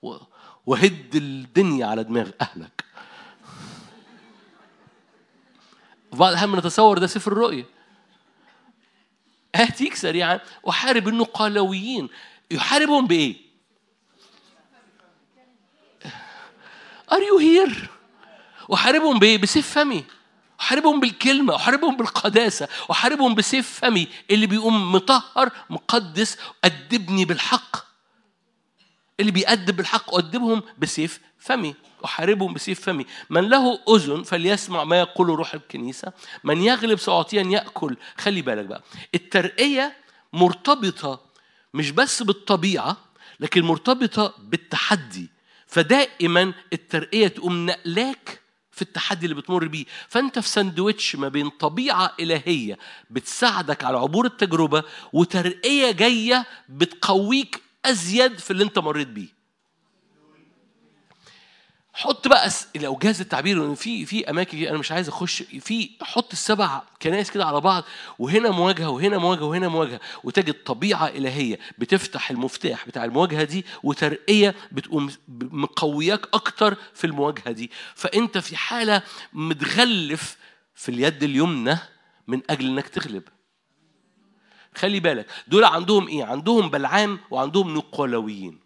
و... 0.03 0.17
وهد 0.67 1.15
الدنيا 1.15 1.87
على 1.87 2.05
دماغ 2.05 2.31
أهلك 2.41 2.85
بعض 6.13 6.29
الأحيان 6.31 6.53
نتصور 6.53 6.99
ده 6.99 7.07
سفر 7.07 7.33
الرؤية 7.33 7.67
آتيك 9.55 9.95
سريعا 9.95 10.41
أحارب 10.69 11.09
النقالويين 11.09 12.09
يحاربهم 12.51 13.07
بإيه؟ 13.07 13.45
Are 17.11 17.21
you 17.21 17.39
here؟ 17.39 17.89
أحاربهم 18.75 19.19
بإيه؟ 19.19 19.39
بسيف 19.39 19.71
فمي 19.75 20.05
أحاربهم 20.61 21.01
بالكلمة 21.01 21.57
أحاربهم 21.57 21.97
بالقداسة 21.97 22.69
أحاربهم 22.91 23.35
بسيف 23.35 23.79
فمي 23.81 24.09
اللي 24.31 24.47
بيقوم 24.47 24.93
مطهر 24.93 25.51
مقدس 25.71 26.39
أدبني 26.65 27.25
بالحق. 27.25 27.77
اللي 29.21 29.31
بيأدب 29.33 29.77
بالحق 29.77 30.15
أؤدبهم 30.15 30.63
بسيف 30.79 31.21
فمي 31.39 31.75
أحاربهم 32.05 32.55
بسيف 32.55 32.81
فمي 32.81 33.07
من 33.31 33.49
له 33.49 33.81
أذن 33.89 34.23
فليسمع 34.23 34.85
ما 34.85 34.99
يقول 34.99 35.29
روح 35.29 35.55
الكنيسة. 35.55 36.13
من 36.45 36.63
يغلب 36.63 36.99
سأعطيه 36.99 37.41
أن 37.41 37.53
يأكل. 37.53 37.97
خلي 38.19 38.43
بالك 38.43 38.65
بقى 38.65 38.83
الترقية 39.15 39.97
مرتبطة 40.33 41.21
مش 41.75 41.91
بس 41.91 42.23
بالطبيعة 42.23 42.97
لكن 43.41 43.63
مرتبطة 43.63 44.35
بالتحدي. 44.39 45.31
فدائما 45.67 46.53
الترقية 46.73 47.29
تقوم 47.29 47.67
نقلاك 47.67 48.41
في 48.75 48.83
التحدي 48.83 49.27
اللي 49.27 49.35
بتمر 49.37 49.67
بيه. 49.67 49.85
فأنت 50.09 50.39
في 50.39 50.49
ساندويتش 50.49 51.17
ما 51.17 51.29
بين 51.29 51.49
طبيعة 51.49 52.13
إلهية 52.21 52.79
بتساعدك 53.11 53.85
على 53.85 53.99
عبور 53.99 54.27
التجربة 54.27 54.83
وترقية 55.13 55.91
جاية 55.91 56.47
بتقويك 56.69 57.63
أزيد 57.85 58.39
في 58.39 58.51
اللي 58.51 58.65
أنت 58.65 58.79
مريت 58.79 59.09
بيه. 59.09 59.44
حط 61.97 62.29
بقى 62.29 62.51
لو 62.77 62.97
جاز 62.97 63.21
التعبير 63.21 63.65
ان 63.67 63.75
في 63.75 64.07
في 64.07 64.31
أماكن 64.31 64.59
أنا 64.59 64.79
مش 64.79 64.93
عايز 64.93 65.09
أخش 65.09 65.43
في 65.43 65.91
حط 66.03 66.33
السبع 66.33 66.83
كنائس 67.03 67.31
كده 67.31 67.45
على 67.45 67.61
بعض 67.61 67.85
وهنا 68.19 68.51
مواجهة 68.51 68.89
وهنا 68.91 69.19
مواجهة 69.19 69.45
وهنا 69.45 69.69
مواجهة 69.69 70.01
وتجد 70.25 70.55
طبيعة 70.55 71.07
إلهية 71.09 71.59
بتفتح 71.79 72.31
المفتاح 72.31 72.87
بتاع 72.87 73.05
المواجهة 73.05 73.45
دي 73.45 73.65
وترقية 73.83 74.55
بتقوم 74.73 75.11
مقوياك 75.41 76.27
أكتر 76.35 76.77
في 76.95 77.07
المواجهة 77.07 77.51
دي. 77.51 77.71
فأنت 77.95 78.39
في 78.39 78.57
حالة 78.57 79.03
متغلف 79.33 80.37
في 80.75 80.89
اليد 80.89 81.23
اليمنى 81.23 81.79
من 82.27 82.43
أجل 82.51 82.67
إنك 82.67 82.89
تغلب. 82.89 83.23
خلي 84.77 85.01
بالك 85.01 85.27
دول 85.49 85.65
عندهم 85.65 86.09
إيه؟ 86.09 86.25
عندهم 86.25 86.71
بلعام 86.71 87.19
وعندهم 87.31 87.75
نقولويين 87.75 88.59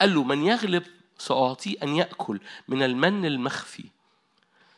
قال 0.00 0.14
له 0.14 0.22
من 0.24 0.44
يغلب 0.44 0.82
سأعطيه 1.18 1.76
أن 1.82 1.88
يأكل 1.96 2.40
من 2.68 2.82
المن 2.82 3.24
المخفي. 3.24 3.84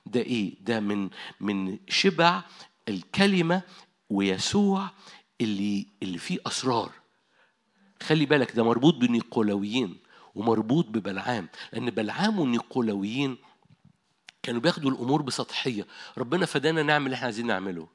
ده 0.07 0.21
إيه؟ 0.21 0.55
ده 0.61 0.81
من 0.81 1.11
من 1.41 1.79
شبع 1.89 2.43
الكلمة 2.89 3.63
ويسوع 4.11 4.91
اللي 5.41 5.87
اللي 6.03 6.19
فيه 6.19 6.39
أسرار. 6.47 6.93
خلي 8.03 8.27
بالك 8.27 8.57
ده 8.57 8.65
مربوط 8.65 8.95
بالنيقولويين 8.95 9.97
ومربوط 10.35 10.87
ببلعام 10.87 11.49
لأن 11.73 11.91
بلعام 11.91 12.39
والنيقولويين 12.41 13.37
كانوا 14.43 14.61
بياخدوا 14.61 14.91
الأمور 14.91 15.23
بسطحية. 15.23 15.87
ربنا 16.19 16.47
فدانا 16.47 16.83
نعمل 16.83 17.05
اللي 17.05 17.15
إحنا 17.15 17.25
عايزين 17.25 17.47
نعمله. 17.47 17.89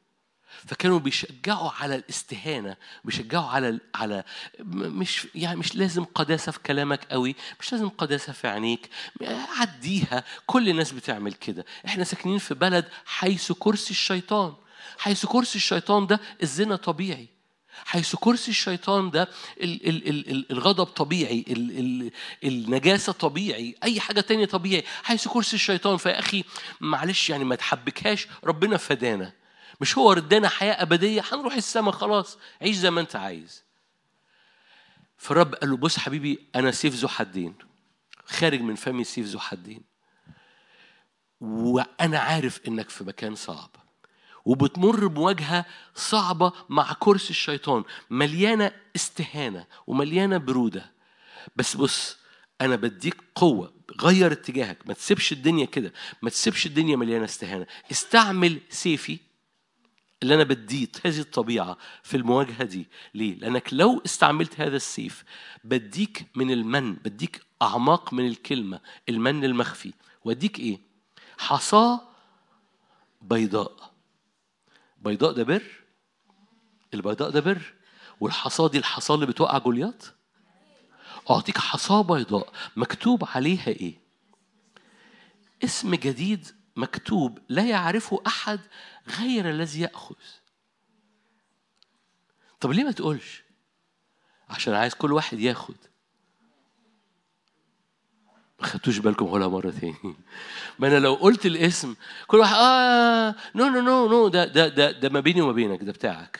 فكانوا 0.68 1.00
بيشجعوا 1.00 1.72
على 1.72 1.96
الاستهانة 1.96 2.76
بيشجعوا 3.04 3.46
على 3.46 3.80
على 3.96 4.24
مش 4.60 5.28
يعني 5.36 5.60
مش 5.60 5.76
لازم 5.76 6.04
قداسة 6.04 6.52
في 6.52 6.60
كلامك 6.60 7.06
قوي 7.12 7.36
مش 7.60 7.72
لازم 7.72 7.90
قداسة 7.90 8.34
في 8.34 8.48
عينيك 8.48 8.90
عديها 9.60 10.24
كل 10.46 10.70
الناس 10.70 10.92
بتعمل 10.92 11.34
كده. 11.34 11.66
إحنا 11.86 12.04
ساكنين 12.04 12.38
في 12.38 12.54
بلد 12.54 12.86
حيث 13.06 13.52
كرسي 13.52 13.92
الشيطان. 13.92 14.54
حيث 14.98 15.26
كرسي 15.26 15.56
الشيطان 15.56 16.08
ده 16.08 16.20
الزنا 16.44 16.76
طبيعي. 16.76 17.28
حيث 17.86 18.16
كرسي 18.16 18.52
الشيطان 18.52 19.10
ده 19.12 19.30
ال 19.62 19.88
ال 19.88 20.30
ال 20.30 20.52
الغضب 20.52 20.86
طبيعي 20.86 21.46
ال 21.50 21.80
ال 21.80 22.12
النجاسة 22.44 23.12
طبيعي 23.12 23.76
أي 23.84 24.00
حاجة 24.00 24.22
تانية 24.22 24.46
طبيعي. 24.46 24.84
حيث 25.04 25.28
كرسي 25.28 25.56
الشيطان 25.56 25.98
فيا 25.98 26.20
أخي 26.20 26.44
معلش 26.82 27.30
يعني 27.30 27.44
ما 27.44 27.56
تحبكهاش 27.56 28.28
ربنا 28.44 28.78
فدانا. 28.78 29.34
مش 29.82 29.98
هو 29.98 30.12
ردانا 30.12 30.50
حياة 30.50 30.82
أبدية؟ 30.82 31.24
هنروح 31.32 31.54
السماء 31.56 31.92
خلاص. 31.92 32.38
عيش 32.62 32.76
زي 32.76 32.92
ما 32.92 33.02
أنت 33.02 33.16
عايز. 33.16 33.64
فالرب 35.18 35.56
قال 35.56 35.70
له 35.70 35.78
بص 35.78 35.98
حبيبي 35.98 36.48
أنا 36.56 36.72
سيف 36.72 36.94
ذو 36.94 37.08
حدين. 37.08 37.56
خارج 38.26 38.62
من 38.62 38.76
فمي 38.76 39.04
سيف 39.04 39.26
ذو 39.26 39.40
حدين. 39.40 39.82
وأنا 41.42 42.20
عارف 42.20 42.60
إنك 42.68 42.90
في 42.90 43.04
مكان 43.04 43.36
صعب. 43.36 43.70
وبتمر 44.46 45.08
بمواجهة 45.08 45.66
صعبة 45.96 46.54
مع 46.70 46.94
كرسي 47.00 47.30
الشيطان. 47.30 47.84
مليانة 48.10 48.72
استهانة 48.96 49.66
ومليانة 49.88 50.38
برودة. 50.38 50.92
بس 51.56 51.78
بص 51.78 52.18
أنا 52.62 52.76
بديك 52.76 53.16
قوة. 53.36 53.74
غير 54.02 54.32
اتجاهك. 54.32 54.88
ما 54.88 54.94
تسيبش 54.94 55.32
الدنيا 55.32 55.66
كده. 55.66 55.94
ما 56.22 56.30
تسيبش 56.30 56.66
الدنيا 56.66 56.96
مليانة 56.96 57.26
استهانة. 57.26 57.68
استعمل 57.92 58.62
سيفي 58.70 59.20
اللي 60.26 60.36
أنا 60.36 60.44
بديت 60.44 61.08
هذه 61.08 61.20
الطبيعة 61.20 61.78
في 62.04 62.18
المواجهة 62.18 62.64
دي 62.64 62.88
ليه؟ 63.14 63.36
لأنك 63.36 63.70
لو 63.72 64.02
استعملت 64.06 64.60
هذا 64.62 64.76
السيف 64.76 65.24
بديك 65.64 66.26
من 66.36 66.52
المن 66.52 66.94
بديك 66.94 67.42
أعماق 67.62 68.14
من 68.14 68.28
الكلمة 68.28 68.80
المن 69.10 69.44
المخفي 69.46 69.94
وأديك 70.26 70.60
إيه؟ 70.60 70.80
حصاة 71.38 72.02
بيضاء 73.22 73.92
بيضاء 75.02 75.32
ده 75.32 75.44
بر 75.44 75.64
البيضاء 76.94 77.30
ده 77.30 77.40
بر 77.40 77.74
والحصاة 78.20 78.68
دي 78.70 78.78
الحصاة 78.78 79.16
اللي 79.16 79.26
بتوقع 79.26 79.58
جولياط 79.58 80.14
أعطيك 81.30 81.58
حصاة 81.58 82.02
بيضاء 82.02 82.54
مكتوب 82.76 83.24
عليها 83.36 83.68
إيه؟ 83.68 84.00
اسم 85.64 85.96
جديد 85.96 86.48
مكتوب 86.76 87.40
لا 87.50 87.66
يعرفه 87.66 88.22
أحد 88.28 88.60
غير 89.20 89.50
الذي 89.50 89.82
يأخذ. 89.82 90.16
طب 92.60 92.72
ليه 92.72 92.84
ما 92.84 92.92
تقولش؟ 92.92 93.44
عشان 94.50 94.74
عايز 94.74 94.94
كل 94.94 95.14
واحد 95.14 95.40
ياخد. 95.40 95.76
ما 98.60 98.68
خدتوش 98.68 98.98
بالكم 98.98 99.26
ولا 99.26 99.48
مرة 99.48 99.70
تاني. 99.82 99.96
ما 100.80 100.88
أنا 100.88 101.00
لو 101.00 101.14
قلت 101.14 101.46
الاسم 101.46 101.96
كل 102.28 102.38
واحد 102.38 102.56
آه 102.56 103.36
no 103.56 103.66
no 103.66 103.82
no 103.82 104.08
no 104.08 104.28
ده 104.28 104.46
ده 104.46 104.68
ده 104.68 104.92
ده 104.92 105.10
ما 105.10 105.20
بيني 105.20 105.42
وما 105.42 105.52
بينك 105.52 105.84
ده 105.84 105.92
بتاعك. 105.92 106.40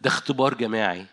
ده 0.00 0.10
اختبار 0.10 0.54
جماعي. 0.54 1.06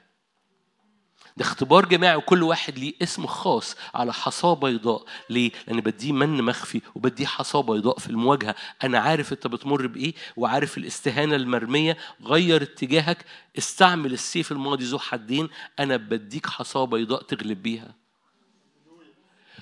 ده 1.38 1.45
اختبار 1.45 1.86
جماعي 1.86 2.15
وكل 2.15 2.43
واحد 2.43 2.79
ليه 2.79 2.93
اسم 3.01 3.25
خاص 3.27 3.75
على 3.93 4.13
حصاة 4.13 4.53
بيضاء. 4.53 5.05
ليه؟ 5.29 5.51
لأن 5.67 5.79
بديه 5.79 6.11
من 6.11 6.41
مخفي 6.43 6.81
وبديه 6.95 7.25
حصاة 7.25 7.61
بيضاء 7.61 7.99
في 7.99 8.09
المواجهة. 8.09 8.55
أنا 8.83 8.99
عارف 8.99 9.33
أنت 9.33 9.47
بتمر 9.47 9.88
بإيه 9.88 10.13
وعارف 10.38 10.77
الاستهانة 10.77 11.36
المرمية. 11.36 11.97
غير 12.23 12.61
اتجاهك. 12.61 13.25
استعمل 13.57 14.13
السيف 14.13 14.51
الماضي 14.51 14.83
ذو 14.86 14.99
حدين. 14.99 15.49
أنا 15.79 15.97
بديك 15.97 16.47
حصاة 16.47 16.86
بيضاء 16.86 17.23
تغلب 17.23 17.63
بيها. 17.63 17.95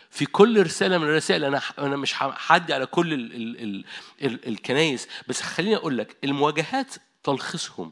في 0.10 0.26
كل 0.26 0.64
رسالة 0.66 0.98
من 0.98 1.04
الرسائل 1.04 1.44
أنا 1.44 1.62
أنا 1.80 1.96
مش 1.96 2.14
هعدي 2.24 2.74
على 2.74 2.86
كل 2.86 3.14
ال 3.14 3.36
ال 3.36 3.64
ال 3.64 3.86
ال 4.22 4.48
الكنايس. 4.48 5.08
بس 5.28 5.42
خليني 5.42 5.76
أقول 5.76 5.98
لك 5.98 6.18
المواجهات 6.24 6.96
تلخيصهم 7.24 7.92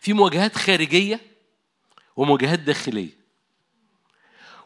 في 0.00 0.12
مواجهات 0.12 0.56
خارجية 0.56 1.29
ومواجهات 2.16 2.58
داخلية. 2.58 3.20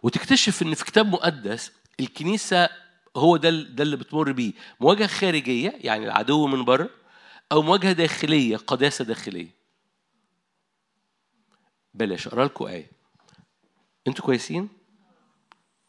وتكتشف 0.03 0.63
إن 0.63 0.75
في 0.75 0.85
كتاب 0.85 1.07
مقدس 1.07 1.73
الكنيسة 2.01 2.69
هو 3.17 3.37
ده 3.37 3.51
ده 3.51 3.83
اللي 3.83 3.97
بتمر 3.97 4.33
بيه. 4.33 4.53
مواجهة 4.81 5.07
خارجية 5.07 5.79
يعني 5.81 6.05
العدو 6.05 6.47
من 6.47 6.65
بره 6.65 6.91
أو 7.53 7.63
مواجهة 7.63 7.93
داخلية 7.93 8.57
قداسة 8.57 9.05
داخلية. 9.05 9.51
بلاش 11.95 12.27
أقرأ 12.27 12.45
لكم 12.45 12.65
آية. 12.67 12.91
أنتوا 14.07 14.25
كويسين؟ 14.25 14.69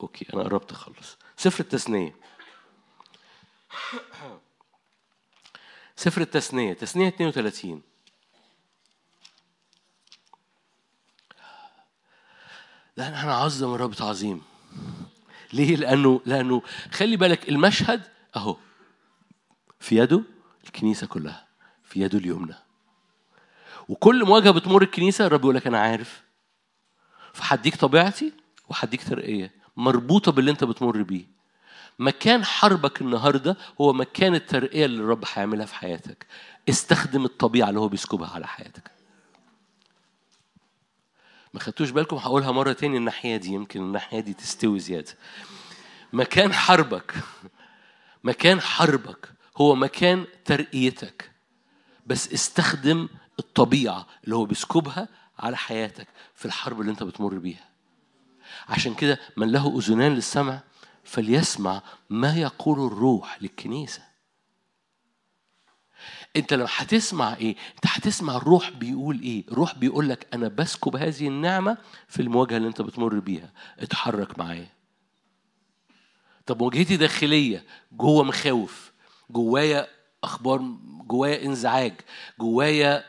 أوكي 0.02 0.26
أنا 0.34 0.44
قربت 0.44 0.72
أخلص. 0.72 1.18
سفر 1.38 1.60
التثنية. 1.64 2.16
سفر 5.96 6.22
التثنية 6.22 6.74
تثنية 6.74 7.08
32 7.08 7.82
لا 12.98 13.08
أنا 13.24 13.32
اعظم 13.32 13.74
الرب 13.74 13.94
تعظيم. 13.94 14.42
ليه؟ 15.54 15.76
لأنه 15.76 16.22
لأنه 16.26 16.62
خلي 16.92 17.18
بالك 17.18 17.50
المشهد 17.50 18.02
أهو. 18.36 18.58
في 19.80 19.98
يده 19.98 20.24
الكنيسة 20.66 21.08
كلها 21.08 21.48
في 21.84 22.02
يده 22.02 22.18
اليمنى. 22.18 22.56
وكل 23.90 24.26
مواجهه 24.26 24.52
بتمر 24.52 24.82
الكنيسة 24.82 25.26
الرب 25.26 25.40
يقول 25.40 25.56
لك 25.56 25.68
أنا 25.68 25.80
عارف. 25.80 26.24
فهديك 27.34 27.76
طبيعتي 27.76 28.34
وهديك 28.70 29.04
ترقية. 29.04 29.52
مربوطة 29.78 30.32
باللي 30.32 30.52
أنت 30.52 30.64
بتمر 30.64 31.02
بيه. 31.02 31.26
مكان 32.00 32.46
حربك 32.46 33.02
النهارده 33.02 33.58
هو 33.82 33.94
مكان 33.94 34.36
الترقية 34.36 34.86
اللي 34.86 35.04
الرب 35.04 35.24
هيعملها 35.34 35.66
في 35.66 35.76
حياتك. 35.76 36.28
استخدم 36.70 37.26
الطبيعة 37.26 37.70
اللي 37.70 37.80
هو 37.80 37.88
بيسكبها 37.88 38.30
على 38.30 38.48
حياتك. 38.48 38.95
ما 41.56 41.62
خدتوش 41.62 41.90
بالكم؟ 41.90 42.16
هقولها 42.16 42.52
مرة 42.52 42.74
تاني 42.74 42.98
الناحية 42.98 43.38
دي 43.38 43.50
يمكن 43.50 43.82
الناحية 43.82 44.20
دي 44.20 44.34
تستوي 44.34 44.80
زيادة. 44.80 45.14
مكان 46.14 46.54
حربك 46.54 47.14
مكان 48.24 48.62
حربك 48.62 49.30
هو 49.58 49.76
مكان 49.76 50.26
ترقيتك 50.46 51.32
بس 52.08 52.34
استخدم 52.34 53.10
الطبيعة 53.40 54.08
اللي 54.24 54.36
هو 54.36 54.46
بيسكبها 54.46 55.08
على 55.40 55.58
حياتك 55.58 56.08
في 56.36 56.46
الحرب 56.46 56.82
اللي 56.82 56.92
انت 56.92 57.04
بتمر 57.04 57.38
بيها. 57.38 57.70
عشان 58.70 58.94
كده 58.94 59.20
من 59.38 59.52
له 59.52 59.78
أذنان 59.80 60.16
للسمع 60.16 60.60
فليسمع 61.04 61.82
ما 62.10 62.36
يقول 62.36 62.88
الروح 62.88 63.42
للكنيسة. 63.42 64.02
انت 66.36 66.54
لو 66.54 66.66
هتسمع 66.70 67.36
إيه؟ 67.36 67.56
انت 67.76 67.86
هتسمع 67.86 68.38
الروح 68.38 68.70
بيقول 68.70 69.22
إيه؟ 69.22 69.44
الروح 69.52 69.78
بيقول 69.78 70.10
لك 70.10 70.28
أنا 70.34 70.48
بسكب 70.48 70.96
هذه 70.96 71.28
النعمة 71.28 71.78
في 72.08 72.22
المواجهة 72.22 72.58
اللي 72.58 72.68
انت 72.68 72.82
بتمر 72.82 73.20
بيها. 73.20 73.52
اتحرك 73.80 74.40
معايا. 74.40 74.68
طب 76.46 76.62
مواجهتي 76.62 76.98
داخلية 76.98 77.64
جوه 77.92 78.24
مخاوف 78.24 78.92
جوايا 79.30 79.88
أخبار 80.24 80.62
جوايا 81.08 81.46
انزعاج 81.46 81.94
جوايا 82.40 83.04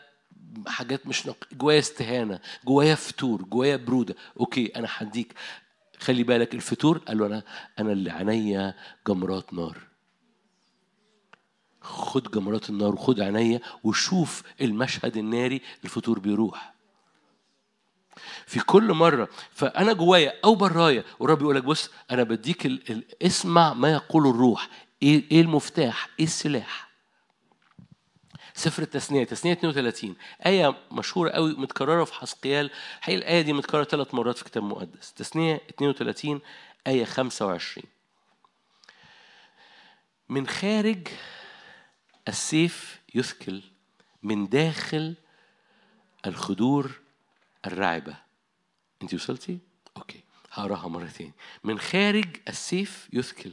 حاجات 0.66 1.06
مش 1.06 1.26
نق... 1.26 1.44
جوايا 1.52 1.78
استهانة 1.78 2.40
جوايا 2.64 2.94
فتور 2.94 3.42
جوايا 3.42 3.76
برودة. 3.76 4.14
أوكي 4.40 4.66
أنا 4.66 4.88
هديك. 4.90 5.34
خلي 5.98 6.22
بالك 6.22 6.54
الفتور 6.54 6.98
قال 6.98 7.18
له 7.18 7.26
أنا 7.26 7.42
أنا 7.78 7.92
اللي 7.92 8.10
عينيا 8.10 8.74
جمرات 9.06 9.54
نار. 9.54 9.78
خد 11.86 12.30
جمرات 12.30 12.70
النار 12.70 12.94
وخد 12.94 13.20
عينيا 13.20 13.60
وشوف 13.84 14.42
المشهد 14.60 15.16
الناري 15.16 15.60
الفطور 15.84 16.18
بيروح. 16.18 16.74
في 18.46 18.60
كل 18.60 18.92
مرة 18.92 19.28
فأنا 19.52 19.92
جوايا 19.92 20.32
أو 20.44 20.54
برايا 20.54 21.04
والرب 21.18 21.42
يقول 21.42 21.56
لك 21.56 21.64
بص 21.64 21.90
أنا 22.10 22.22
بديك 22.22 22.66
ال... 22.66 22.90
ال... 22.90 23.04
اسمع 23.22 23.74
ما 23.74 23.92
يقول 23.92 24.26
الروح. 24.26 24.68
إيه 25.02 25.24
إيه 25.32 25.40
المفتاح؟ 25.40 26.08
إيه 26.18 26.24
السلاح؟ 26.24 26.86
سفر 28.54 28.82
التثنية 28.82 29.24
تثنية 29.24 29.52
32 29.52 30.16
آية 30.46 30.74
مشهورة 30.92 31.30
قوي 31.30 31.52
متكررة 31.52 32.04
في 32.04 32.14
حسقيال 32.14 32.70
الحقيقة 32.98 33.18
الآية 33.18 33.40
دي 33.40 33.52
متكررة 33.52 33.84
ثلاث 33.84 34.14
مرات 34.14 34.36
في 34.36 34.42
الكتاب 34.42 34.62
المقدس 34.62 35.12
تثنية 35.12 35.60
32 35.70 36.40
آية 36.86 37.04
25 37.04 37.84
من 40.28 40.46
خارج 40.46 41.08
السيف 42.28 43.00
يثكل 43.14 43.62
من 44.22 44.48
داخل 44.48 45.14
الخدور 46.26 47.00
الرعبة. 47.66 48.16
انت 49.02 49.14
وصلتي؟ 49.14 49.58
أوكي. 49.96 50.20
هقراها 50.52 50.88
مرة 50.88 51.06
تاني 51.06 51.32
من 51.64 51.78
خارج 51.78 52.36
السيف 52.48 53.08
يثكل. 53.12 53.52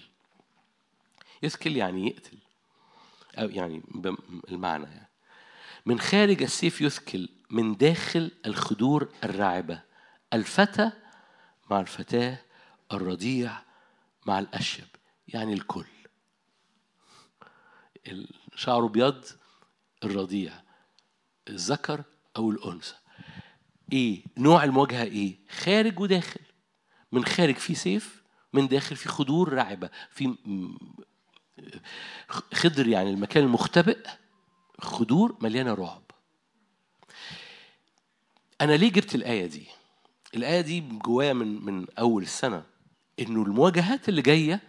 يثكل 1.43 1.77
يعني 1.77 2.07
يقتل. 2.07 2.37
أو 3.37 3.49
يعني 3.49 3.81
المعنى 4.49 4.85
يعني. 4.85 5.09
من 5.85 5.99
خارج 5.99 6.43
السيف 6.43 6.81
يثكل 6.81 7.29
من 7.49 7.77
داخل 7.77 8.31
الخدور 8.45 9.13
الرعبة. 9.23 9.81
الفتى 10.33 10.91
مع 11.71 11.79
الفتاة 11.79 12.37
الرضيع 12.93 13.61
مع 14.25 14.39
الأشيب. 14.39 14.87
يعني 15.27 15.53
الكل. 15.53 15.85
شعره 18.55 18.85
أبيض 18.85 19.25
الرضيع 20.03 20.53
الذكر 21.49 22.03
أو 22.37 22.51
الأنثى. 22.51 22.95
إيه؟ 23.93 24.23
نوع 24.37 24.63
المواجهة 24.63 25.03
إيه؟ 25.03 25.39
خارج 25.49 25.99
وداخل. 25.99 26.39
من 27.11 27.25
خارج 27.25 27.55
في 27.55 27.75
سيف 27.75 28.23
من 28.53 28.67
داخل 28.67 28.95
في 28.95 29.09
خدور 29.09 29.53
رعبه 29.53 29.89
في 30.11 30.35
خضر 32.53 32.87
يعني 32.87 33.09
المكان 33.09 33.43
المختبئ 33.43 34.07
خدور 34.81 35.37
مليانة 35.41 35.73
رعب. 35.73 36.03
أنا 38.61 38.73
ليه 38.73 38.91
جبت 38.91 39.15
الآية 39.15 39.45
دي؟ 39.45 39.67
الآية 40.35 40.61
دي 40.61 40.79
جوايا 40.79 41.33
من 41.33 41.65
من 41.65 41.85
أول 41.99 42.23
السنة 42.23 42.63
إنه 43.19 43.43
المواجهات 43.43 44.09
اللي 44.09 44.21
جاية 44.21 44.61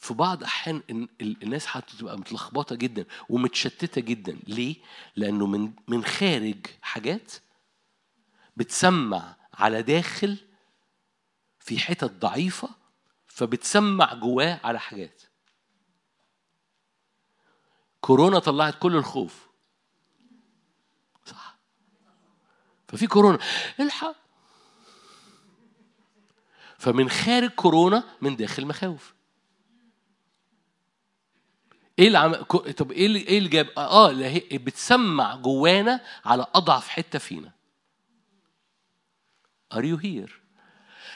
في 0.00 0.14
بعض 0.14 0.44
أحيان 0.44 1.08
الناس 1.20 1.66
هتبقى 1.68 2.18
متلخبطة 2.18 2.76
جدا 2.76 3.04
ومتشتتة 3.28 4.00
جدا. 4.00 4.38
ليه؟ 4.46 4.76
لأنه 5.16 5.46
من 5.46 5.72
من 5.88 6.04
خارج 6.04 6.66
حاجات 6.82 7.32
بتسمع 8.56 9.36
على 9.54 9.82
داخل 9.82 10.38
في 11.58 11.78
حتت 11.78 12.10
ضعيفة 12.12 12.68
فبتسمع 13.26 14.14
جواه 14.14 14.60
على 14.64 14.80
حاجات. 14.80 15.22
كورونا 18.00 18.38
طلعت 18.38 18.78
كل 18.78 18.96
الخوف. 18.96 19.48
صح. 21.26 21.56
ففي 22.88 23.06
كورونا. 23.06 23.38
الحق 23.80 24.16
فمن 26.78 27.10
خارج 27.10 27.50
كورونا 27.50 28.04
من 28.20 28.36
داخل 28.36 28.66
مخاوف. 28.66 29.14
إيه 32.00 32.06
اللي 32.06 32.18
عم... 32.18 32.34
طب 32.76 32.92
إيه 32.92 33.06
اللي 33.06 33.18
إيه 33.18 33.38
اللي 33.38 33.48
جاب؟ 33.48 33.66
آه 33.78 34.10
اللي 34.10 34.24
هي 34.26 34.58
بتسمع 34.58 35.34
جوانا 35.36 36.00
على 36.24 36.46
أضعف 36.54 36.88
حتة 36.88 37.18
فينا. 37.18 37.52
are 39.72 39.84
you 39.84 39.96
here 39.96 40.40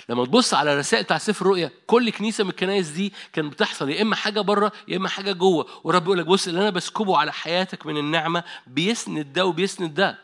لما 0.09 0.25
تبص 0.25 0.55
على 0.55 0.73
الرسائل 0.73 1.05
بتاع 1.05 1.19
سفر 1.19 1.45
الرؤيا 1.45 1.71
كل 1.87 2.11
كنيسة 2.11 2.45
من 2.45 2.51
الكنائس 2.51 2.89
دي 2.89 3.13
كانت 3.33 3.53
بتحصل 3.53 3.91
يا 3.91 4.03
إما 4.03 4.17
حاجة 4.17 4.41
بره 4.41 4.73
يا 4.89 4.97
إما 4.97 5.09
حاجة 5.09 5.33
جوه. 5.33 5.67
ورب 5.85 6.05
يقول 6.05 6.19
لك 6.19 6.27
بص 6.27 6.49
اللي 6.49 6.61
أنا 6.61 6.71
بسكبه 6.71 7.19
على 7.19 7.33
حياتك 7.33 7.87
من 7.87 7.97
النعمة 7.97 8.45
بيسند 8.67 9.33
ده 9.33 9.47
وبيسند 9.47 9.95
ده. 9.95 10.19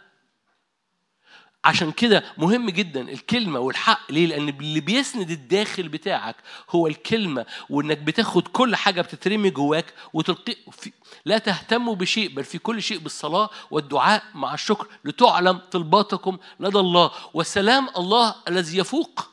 عشان 1.64 1.92
كده 1.92 2.24
مهم 2.38 2.70
جدا 2.70 3.00
الكلمة 3.00 3.58
والحق. 3.60 4.12
ليه؟ 4.12 4.26
لأن 4.26 4.48
اللي 4.48 4.80
بيسند 4.80 5.30
الداخل 5.30 5.88
بتاعك 5.88 6.36
هو 6.70 6.86
الكلمة 6.86 7.46
وإنك 7.70 7.98
بتاخد 7.98 8.48
كل 8.48 8.76
حاجة 8.76 9.00
بتترمي 9.00 9.50
جواك 9.50 9.94
وتلقي 10.12 10.56
في 10.72 10.92
لا 11.24 11.38
تهتموا 11.38 11.94
بشيء 11.94 12.34
بل 12.34 12.44
في 12.44 12.58
كل 12.58 12.82
شيء 12.82 12.98
بالصلاة 12.98 13.50
والدعاء 13.70 14.24
مع 14.34 14.54
الشكر. 14.54 14.86
لتعلم 15.04 15.58
طلباتكم 15.70 16.38
لدى 16.60 16.78
الله. 16.78 17.10
وسلام 17.34 17.88
الله 17.96 18.34
الذي 18.48 18.78
يفوق. 18.78 19.30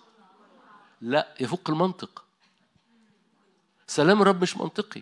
لا 1.02 1.36
يفوق 1.40 1.62
المنطق. 1.70 2.24
سلام 3.88 4.22
الرب 4.22 4.42
مش 4.42 4.58
منطقي. 4.58 5.02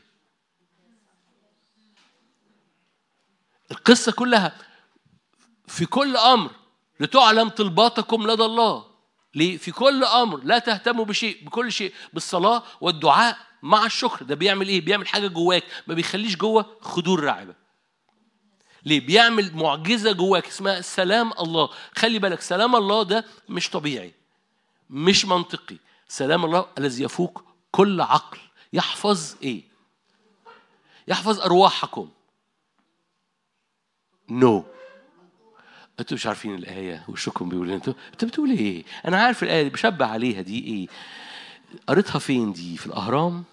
القصة 3.71 4.11
كلها 4.11 4.57
في 5.67 5.85
كل 5.85 6.17
أمر 6.17 6.51
لتعلم 6.99 7.49
طلباتكم 7.49 8.27
لدى 8.31 8.43
الله 8.43 8.85
ليه؟ 9.35 9.57
في 9.57 9.71
كل 9.71 10.03
أمر 10.03 10.43
لا 10.43 10.59
تهتموا 10.59 11.05
بشيء 11.05 11.45
بكل 11.45 11.71
شيء 11.71 11.93
بالصلاة 12.13 12.63
والدعاء 12.81 13.37
مع 13.63 13.85
الشكر 13.85 14.25
ده 14.25 14.35
بيعمل 14.35 14.67
إيه؟ 14.67 14.81
بيعمل 14.81 15.07
حاجة 15.07 15.27
جواك 15.27 15.63
ما 15.87 15.93
بيخليش 15.93 16.35
جوه 16.35 16.77
خدور 16.81 17.23
رعبة 17.23 17.55
ليه؟ 18.85 18.99
بيعمل 19.05 19.55
معجزة 19.55 20.11
جواك 20.11 20.47
اسمها 20.47 20.81
سلام 20.81 21.31
الله 21.39 21.69
خلي 21.95 22.19
بالك 22.19 22.41
سلام 22.41 22.75
الله 22.75 23.03
ده 23.03 23.25
مش 23.49 23.69
طبيعي 23.69 24.13
مش 24.89 25.25
منطقي 25.25 25.77
سلام 26.07 26.45
الله 26.45 26.65
الذي 26.77 27.03
يفوق 27.03 27.43
كل 27.71 28.01
عقل 28.01 28.37
يحفظ 28.73 29.35
إيه 29.43 29.63
يحفظ 31.07 31.39
أرواحكم 31.39 32.09
نو 34.29 34.61
no. 34.61 34.74
أنتوا 35.99 36.15
مش 36.15 36.27
عارفين 36.27 36.55
الآية 36.55 37.05
وشكم 37.07 37.49
بيقول 37.49 37.71
أنتوا 37.71 37.93
انت 38.13 38.25
بتقول 38.25 38.49
إيه؟ 38.49 38.83
أنا 39.07 39.17
عارف 39.21 39.43
الآية 39.43 39.63
دي 39.63 39.69
بشبه 39.69 40.05
عليها 40.05 40.41
دي 40.41 40.63
إيه؟ 40.65 40.87
قريتها 41.87 42.19
فين 42.19 42.53
دي؟ 42.53 42.77
في 42.77 42.85
الأهرام؟ 42.85 43.43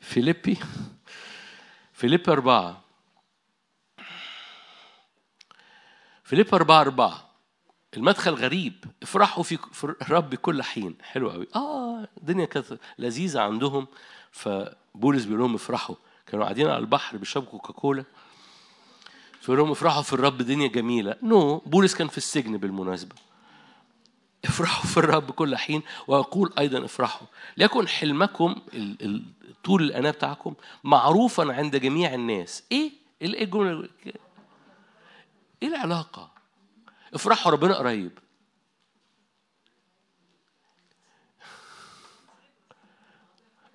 فيليبي؟ 0.00 0.58
فيليبي 1.92 2.32
أربعة. 2.32 2.82
فيليبي 6.24 6.50
أربعة 6.52 6.80
أربعة. 6.80 7.30
المدخل 7.96 8.34
غريب. 8.34 8.84
افرحوا 9.02 9.42
في 9.42 9.84
الرب 10.02 10.34
كل 10.34 10.62
حين. 10.62 10.96
حلو 11.02 11.30
قوي 11.30 11.46
آه 11.56 12.08
الدنيا 12.16 12.44
كانت 12.44 12.78
لذيذة 12.98 13.40
عندهم. 13.40 13.86
فبولس 14.32 15.24
بيقول 15.24 15.40
لهم 15.40 15.54
افرحوا. 15.54 15.96
كانوا 16.26 16.44
قاعدين 16.44 16.66
على 16.66 16.78
البحر 16.78 17.16
بيشربوا 17.16 17.48
كوكاكولا. 17.48 18.04
فيقول 19.46 19.58
لهم 19.58 19.70
افرحوا 19.70 20.02
في 20.02 20.12
الرب 20.12 20.36
دنيا 20.38 20.68
جميلة. 20.68 21.16
نو 21.22 21.58
no. 21.58 21.68
بولس 21.68 21.94
كان 21.94 22.08
في 22.08 22.18
السجن 22.18 22.56
بالمناسبة. 22.56 23.14
افرحوا 24.44 24.84
في 24.84 24.96
الرب 24.96 25.30
كل 25.30 25.56
حين 25.56 25.82
واقول 26.06 26.52
أيضا 26.58 26.84
افرحوا. 26.84 27.26
ليكن 27.56 27.88
حلمكم 27.88 28.54
طول 29.64 29.82
الأناة 29.82 30.10
بتاعكم 30.10 30.54
معروفا 30.84 31.52
عند 31.52 31.76
جميع 31.76 32.14
الناس. 32.14 32.62
إيه؟ 32.72 32.92
إيه 33.22 33.44
الجملة؟ 33.44 33.88
إيه 35.62 35.68
العلاقة؟ 35.68 36.30
افرحوا 37.14 37.52
ربنا 37.52 37.74
قريب. 37.74 38.18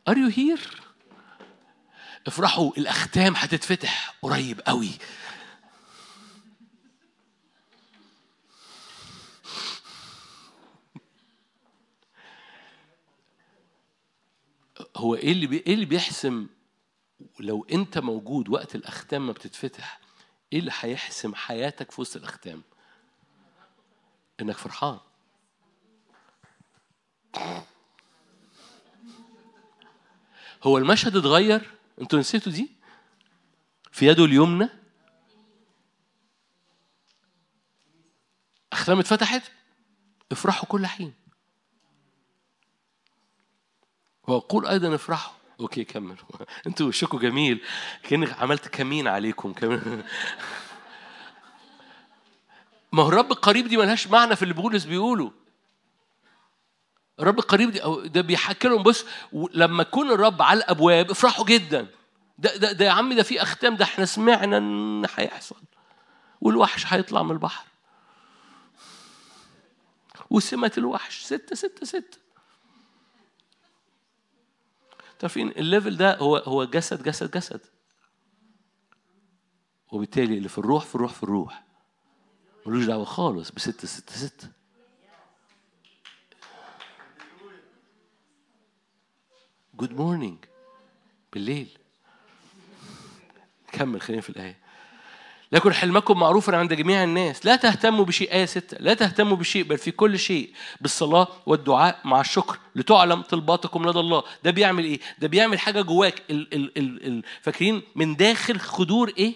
Are 0.10 0.16
you 0.16 0.30
here؟ 0.36 0.82
افرحوا 2.28 2.72
الأختام 2.78 3.34
هتتفتح 3.36 4.16
قريب 4.22 4.62
قوي. 4.68 4.90
هو 15.02 15.16
إيه 15.16 15.32
اللي. 15.32 15.58
إيه 15.58 15.74
اللي 15.74 15.86
بيحسم 15.86 16.48
لو 17.40 17.66
أنت 17.72 17.98
موجود 17.98 18.50
وقت 18.50 18.76
الأختام 18.76 19.28
ما 19.28 19.34
بتتفتح 19.34 20.00
إيه 20.54 20.60
اللي 20.60 20.72
هيحسم 20.80 21.36
حياتك 21.36 21.92
في 21.92 22.02
وسط 22.02 22.16
الأختام؟ 22.16 22.62
إنك 24.42 24.58
فرحان. 24.58 25.00
هو 30.64 30.78
المشهد 30.78 31.16
اتغير؟ 31.16 31.72
أنتوا 32.02 32.20
نسيتوا 32.20 32.52
دي؟ 32.52 32.72
في 33.92 34.08
يده 34.08 34.26
اليمنى؟ 34.26 34.70
أختام 38.74 39.00
اتفتحت؟ 39.00 39.52
افرحوا 40.32 40.70
كل 40.70 40.88
حين. 40.88 41.21
واقول 44.36 44.68
أيضا 44.68 44.96
افرحوا. 44.96 45.34
أوكي 45.60 45.84
كمل. 45.84 46.16
أنتوا 46.68 46.88
وشكوا 46.88 47.20
جميل. 47.20 47.62
كأنك 48.04 48.42
عملت 48.42 48.68
كمين 48.68 49.08
عليكم. 49.08 49.54
كمان 49.54 50.04
ما 52.94 53.04
هو 53.04 53.10
الرب 53.10 53.32
القريب 53.32 53.68
دي 53.68 53.78
ملهاش 53.78 54.08
معنى 54.08 54.36
في 54.36 54.44
اللي 54.44 54.54
بولس 54.54 54.86
بيقوله. 54.86 55.32
الرب 57.20 57.40
القريب 57.40 57.72
دي 57.72 57.84
أو 57.84 58.06
ده 58.06 58.22
بيحكي 58.22 58.68
لهم 58.68 58.84
بص 58.84 59.06
لما 59.54 59.82
يكون 59.82 60.12
الرب 60.12 60.42
على 60.42 60.58
الأبواب 60.58 61.12
افرحوا 61.12 61.46
جدا. 61.46 61.88
ده 62.38 62.56
ده 62.56 62.72
ده 62.72 62.86
يا 62.86 62.92
عم 62.92 63.14
ده 63.14 63.24
في 63.24 63.42
أختام 63.42 63.76
ده 63.76 63.86
إحنا 63.86 64.06
سمعنا 64.06 64.58
إن 64.58 65.06
هيحصل. 65.16 65.56
والوحش 66.42 66.94
هيطلع 66.94 67.24
من 67.24 67.32
البحر. 67.32 67.66
وسمة 70.30 70.72
الوحش. 70.78 71.24
ستة 71.24 71.56
ستة 71.56 71.86
ستة 71.86 72.18
تعرفين 75.22 75.50
الليفل 75.50 75.98
ده 75.98 76.18
هو 76.18 76.38
هو 76.38 76.64
جسد 76.64 77.04
جسد 77.04 77.32
جسد. 77.32 77.62
وبالتالي 79.92 80.38
اللي 80.38 80.50
في 80.50 80.58
الروح 80.58 80.86
في 80.86 80.96
الروح 80.96 81.14
في 81.14 81.24
الروح. 81.24 81.64
ملوش 82.66 82.86
دعوة 82.86 83.04
خالص 83.06 83.52
بستة 83.52 83.88
ستة 83.88 84.16
ستة 84.16 84.52
good 89.74 89.94
morning 89.94 90.46
بالليل. 91.34 91.78
كمل 93.72 94.02
خلينا 94.02 94.22
في 94.22 94.30
الآية. 94.30 94.61
لكن 95.52 95.74
حلمكم 95.74 96.20
معروفا 96.20 96.58
عند 96.58 96.74
جميع 96.74 97.04
الناس. 97.04 97.46
لا 97.46 97.56
تهتموا 97.56 98.06
بشيء 98.06 98.34
آية 98.34 98.46
ستة 98.46 98.78
لا 98.80 98.94
تهتموا 98.94 99.38
بشيء 99.38 99.64
بل 99.64 99.78
في 99.78 99.92
كل 99.92 100.20
شيء 100.20 100.50
بالصلاة 100.82 101.28
والدعاء 101.46 102.00
مع 102.06 102.22
الشكر. 102.22 102.60
لتعلم 102.76 103.22
طلباتكم 103.22 103.90
لدى 103.90 104.00
الله. 104.00 104.24
ده 104.44 104.52
بيعمل 104.52 104.84
إيه؟ 104.84 105.00
ده 105.20 105.28
بيعمل 105.28 105.60
حاجة 105.60 105.82
جواك. 105.82 106.24
ال 106.30 106.54
ال 106.54 106.78
ال 106.78 107.08
ال 107.08 107.24
فاكرين 107.42 107.82
من 107.96 108.16
داخل 108.16 108.60
خدور 108.60 109.14
إيه؟ 109.18 109.34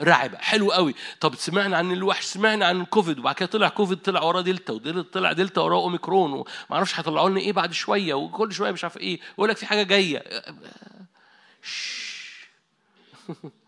رعبة. 0.00 0.38
حلو 0.38 0.72
قوي. 0.72 0.94
طب 1.20 1.34
سمعنا 1.34 1.76
عن 1.76 1.92
الوحش 1.92 2.24
سمعنا 2.24 2.66
عن 2.66 2.80
الكوفيد 2.80 3.18
وبعد 3.18 3.34
كده 3.34 3.46
طلع 3.48 3.68
كوفيد 3.68 3.98
طلع 3.98 4.22
وراه 4.22 4.40
دلتا 4.40 4.72
ودلتا 4.72 5.10
طلع 5.12 5.32
دلتا 5.32 5.60
وراه 5.60 5.76
أوميكرون 5.82 6.32
وما 6.32 6.44
أعرفش 6.72 6.98
هيطلعوا 6.98 7.30
لنا 7.30 7.40
إيه 7.40 7.52
بعد 7.52 7.72
شوية 7.72 8.14
وكل 8.14 8.52
شوية 8.52 8.70
مش 8.70 8.84
عارف 8.84 8.96
إيه. 8.96 9.20
يقول 9.38 9.48
لك 9.48 9.56
في 9.56 9.66
حاجة 9.66 9.82
جاية. 9.82 10.24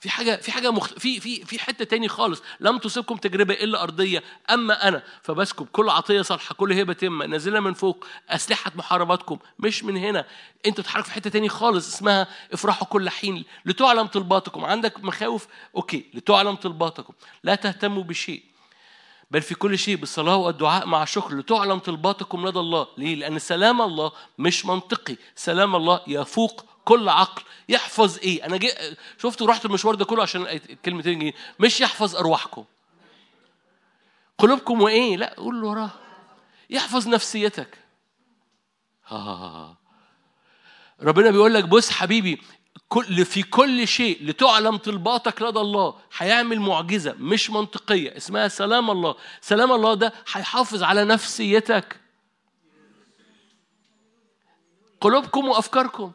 في 0.00 0.10
حاجة 0.10 0.36
في 0.36 0.52
حاجة 0.52 0.70
مخت... 0.70 0.98
في 0.98 1.20
في 1.20 1.44
في 1.44 1.58
حتة 1.58 1.84
تاني 1.84 2.08
خالص. 2.08 2.42
لم 2.60 2.78
تصبكم 2.78 3.16
تجربة 3.16 3.54
إلا 3.54 3.82
أرضية. 3.82 4.22
أما 4.50 4.88
أنا 4.88 5.02
فبسكب. 5.22 5.66
كل 5.66 5.88
عطية 5.88 6.22
صالحة 6.22 6.54
كل 6.54 6.72
هبه 6.72 6.92
تم 6.92 7.22
نازلة 7.22 7.60
من 7.60 7.74
فوق. 7.74 8.06
أسلحة 8.28 8.72
محارباتكم. 8.74 9.38
مش 9.58 9.84
من 9.84 9.96
هنا. 9.96 10.26
أنت 10.66 10.76
تتحرك 10.76 11.04
في 11.04 11.12
حتة 11.12 11.30
تاني 11.30 11.48
خالص 11.48 11.94
اسمها 11.94 12.26
افرحوا 12.52 12.86
كل 12.86 13.10
حين. 13.10 13.44
لتعلم 13.66 14.06
طلباتكم. 14.06 14.64
عندك 14.64 15.04
مخاوف؟ 15.04 15.46
okay. 15.76 16.04
لتعلم 16.14 16.54
طلباتكم. 16.54 17.14
لا 17.44 17.54
تهتموا 17.54 18.02
بشيء. 18.02 18.42
بل 19.30 19.42
في 19.42 19.54
كل 19.54 19.78
شيء 19.78 19.96
بالصلاة 19.96 20.36
والدعاء 20.36 20.86
مع 20.86 21.02
الشكر 21.02 21.34
لتعلم 21.34 21.78
طلباتكم 21.78 22.48
لدى 22.48 22.58
الله. 22.58 22.86
ليه؟ 22.98 23.14
لأن 23.14 23.38
سلام 23.38 23.82
الله 23.82 24.12
مش 24.38 24.66
منطقي. 24.66 25.16
سلام 25.36 25.76
الله 25.76 26.00
يفوق 26.06 26.64
كل 26.90 27.08
عقل 27.08 27.42
يحفظ 27.68 28.18
إيه؟ 28.18 28.46
أنا 28.46 28.56
جي 28.56 28.72
شفتوا 29.22 29.46
رحت 29.46 29.64
المشوار 29.64 29.94
ده 29.94 30.04
كله 30.04 30.22
عشان 30.22 30.46
الكلمتين 30.46 31.18
دي 31.18 31.34
مش 31.60 31.80
يحفظ 31.80 32.16
أرواحكم. 32.16 32.64
قلوبكم 34.38 34.82
وإيه؟ 34.82 35.16
لا 35.16 35.34
قول 35.36 35.60
له 35.60 35.68
وراه. 35.68 35.90
يحفظ 36.70 37.08
نفسيتك. 37.08 37.78
ها 39.06 39.76
ربنا 41.02 41.30
بيقول 41.30 41.54
لك 41.54 41.64
بص 41.64 41.90
حبيبي 41.90 42.42
كل 42.88 43.24
في 43.24 43.42
كل 43.42 43.88
شيء 43.88 44.24
لتعلم 44.24 44.76
طلباتك 44.76 45.42
لدى 45.42 45.58
الله 45.58 45.98
هيعمل 46.18 46.60
معجزة 46.60 47.12
مش 47.18 47.50
منطقية. 47.50 48.16
اسمها 48.16 48.48
سلام 48.48 48.90
الله. 48.90 49.14
سلام 49.40 49.72
الله 49.72 49.94
ده 49.94 50.12
هيحافظ 50.32 50.82
على 50.82 51.04
نفسيتك. 51.04 52.00
قلوبكم 55.00 55.48
وأفكاركم. 55.48 56.12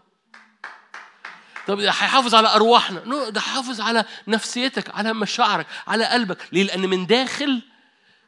طب 1.67 1.79
ده 1.79 1.89
هيحافظ 1.89 2.35
على 2.35 2.47
أرواحنا. 2.55 3.03
نو 3.05 3.29
ده 3.29 3.41
هيحافظ 3.41 3.81
على 3.81 4.05
نفسيتك 4.27 4.89
على 4.95 5.13
مشاعرك 5.13 5.67
على 5.87 6.05
قلبك. 6.05 6.47
ليه؟ 6.51 6.63
لأن 6.63 6.89
من 6.89 7.05
داخل 7.05 7.61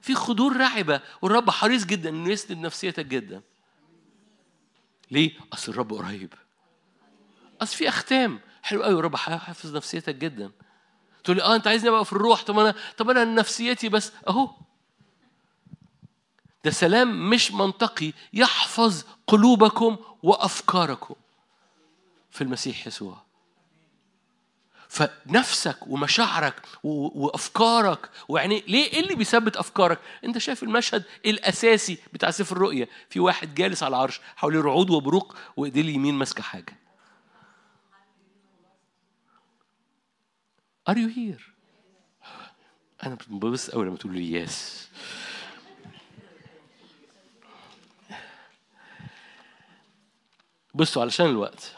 في 0.02 0.16
خضور 0.16 0.58
رعبه 0.58 1.02
والرب 1.22 1.50
حريص 1.50 1.86
جدا 1.86 2.10
إنه 2.10 2.30
يسند 2.30 2.58
نفسيتك 2.58 3.06
جدا. 3.06 3.42
ليه؟ 5.12 5.32
أصل 5.54 5.72
الرب 5.72 5.94
قريب. 5.94 6.34
أصل 7.62 7.78
في 7.78 7.90
أختام. 7.90 8.40
حلو 8.64 8.84
قوي 8.84 9.00
الرب 9.00 9.16
هيحفظ 9.16 9.76
نفسيتك 9.76 10.16
جدا. 10.16 10.52
تقول 11.24 11.38
لي 11.38 11.44
آه 11.44 11.56
أنت 11.56 11.68
عايزني 11.68 11.90
أبقى 11.90 12.06
في 12.06 12.14
الروح؟ 12.14 12.42
طب 12.44 12.60
أنا 12.60 12.76
طب 12.98 13.10
أنا 13.10 13.26
نفسيتي 13.26 13.90
بس 13.90 14.12
أهو. 14.28 14.50
ده 16.66 16.72
سلام 16.72 17.30
مش 17.30 17.52
منطقي. 17.52 18.14
يحفظ 18.34 19.04
قلوبكم 19.28 19.98
وأفكاركم 20.24 21.16
في 22.32 22.42
المسيح 22.44 22.88
يسوع. 22.88 23.26
فنفسك 24.90 25.88
ومشاعرك 25.88 26.62
وأفكارك 26.84 28.10
ويعني 28.28 28.64
ليه 28.68 28.86
إيه 28.94 29.00
اللي 29.00 29.16
بيثبت 29.16 29.58
أفكارك؟ 29.58 30.00
أنت 30.24 30.38
شايف 30.38 30.64
المشهد 30.64 31.04
الأساسي 31.26 31.98
بتاع 32.14 32.32
سفر 32.32 32.56
الرؤيا 32.56 32.88
في 33.10 33.20
واحد 33.20 33.56
جالس 33.56 33.84
على 33.84 33.96
العرش 33.96 34.22
حواليه 34.36 34.62
رعود 34.62 34.90
وبروق 34.90 35.36
وإيديه 35.58 35.82
اليمين 35.82 36.16
ماسكة 36.16 36.44
حاجة. 36.44 36.78
are 40.89 40.97
you 40.97 41.10
here 41.10 41.53
أنا 43.04 43.18
ببص 43.28 43.70
قوي 43.70 43.86
لما 43.86 43.98
تقول 43.98 44.14
لي 44.14 44.32
yes 44.32 44.88
بصوا 50.74 51.02
علشان 51.02 51.26
الوقت 51.26 51.76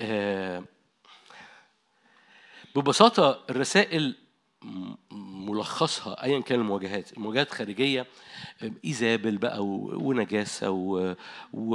آه 0.00 0.64
ببساطة 2.80 3.44
الرسائل 3.50 4.16
ملخصها 5.12 6.22
ايا 6.24 6.40
كان 6.40 6.60
المواجهات. 6.60 7.12
المواجهات 7.12 7.50
خارجية 7.54 8.06
إيزابل 8.84 9.38
بقى 9.38 9.64
ونجاسة 9.64 10.70
و... 10.70 11.14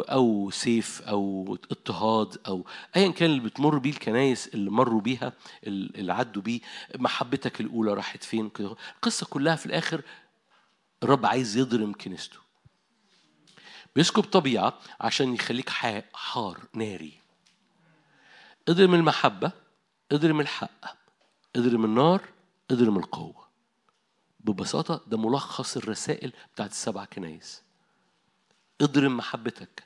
أو 0.01 0.49
سيف 0.51 1.01
أو 1.01 1.57
اضطهاد 1.71 2.37
أو 2.47 2.65
ايا 2.95 3.11
كان 3.11 3.29
اللي 3.29 3.41
بتمر 3.41 3.77
بيه 3.77 3.89
الكنايس 3.89 4.47
اللي 4.47 4.71
مروا 4.71 5.01
بيها 5.01 5.33
اللي 5.67 6.13
عدوا 6.13 6.41
بيه 6.41 6.59
محبتك 6.95 7.61
الأولى 7.61 7.93
راحت 7.93 8.23
فين 8.23 8.49
كده. 8.49 8.75
القصة 8.95 9.25
كلها 9.25 9.55
في 9.55 9.65
الآخر 9.65 10.01
الرب 11.03 11.25
عايز 11.25 11.57
يضرم 11.57 11.93
كنيسته. 11.93 12.37
بيسكب 13.95 14.23
طبيعة 14.23 14.79
عشان 15.01 15.33
يخليك 15.33 15.69
حار 16.13 16.59
ناري. 16.73 17.13
اضرم 18.69 18.93
المحبة 18.95 19.51
اضرم 20.11 20.39
الحق 20.39 20.85
اضرم 21.55 21.85
النار 21.85 22.29
اضرم 22.71 22.97
القوة. 22.97 23.47
ببساطة 24.39 25.03
ده 25.07 25.17
ملخص 25.17 25.77
الرسائل 25.77 26.33
بتاعت 26.53 26.71
السبع 26.71 27.05
كنايس. 27.05 27.63
اضرم 28.81 29.17
محبتك 29.17 29.83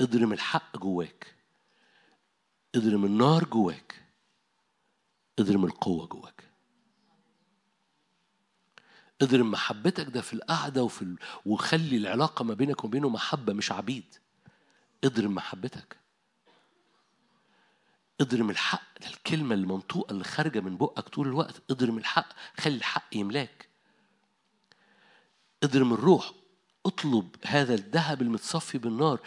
اضرم 0.00 0.32
الحق 0.32 0.76
جواك. 0.78 1.34
اضرم 2.74 3.04
النار 3.04 3.44
جواك 3.44 4.04
اضرم 5.38 5.64
القوة 5.64 6.06
جواك. 6.06 6.44
اضرم 9.22 9.50
محبتك 9.50 10.06
ده 10.06 10.20
في 10.20 10.32
القعدة 10.32 10.82
وفي 10.82 11.02
ال... 11.02 11.18
وخلي 11.46 11.96
العلاقة 11.96 12.42
ما 12.44 12.54
بينك 12.54 12.84
وبينه 12.84 13.08
محبة 13.08 13.52
مش 13.52 13.72
عبيد. 13.72 14.14
اضرم 15.04 15.34
محبتك. 15.34 15.96
اضرم 18.20 18.50
الحق 18.50 18.82
الكلمة 19.06 19.54
المنطوقة 19.54 20.12
اللي 20.12 20.24
خارجة 20.24 20.60
من 20.60 20.76
بقك 20.76 21.08
طول 21.08 21.26
الوقت. 21.28 21.62
اضرم 21.70 21.98
الحق 21.98 22.28
خلي 22.60 22.74
الحق 22.76 23.16
يملاك. 23.16 23.68
اضرم 25.62 25.92
الروح 25.92 26.32
اطلب 26.86 27.28
هذا 27.46 27.74
الذهب 27.74 28.22
المتصفي 28.22 28.78
بالنار. 28.78 29.20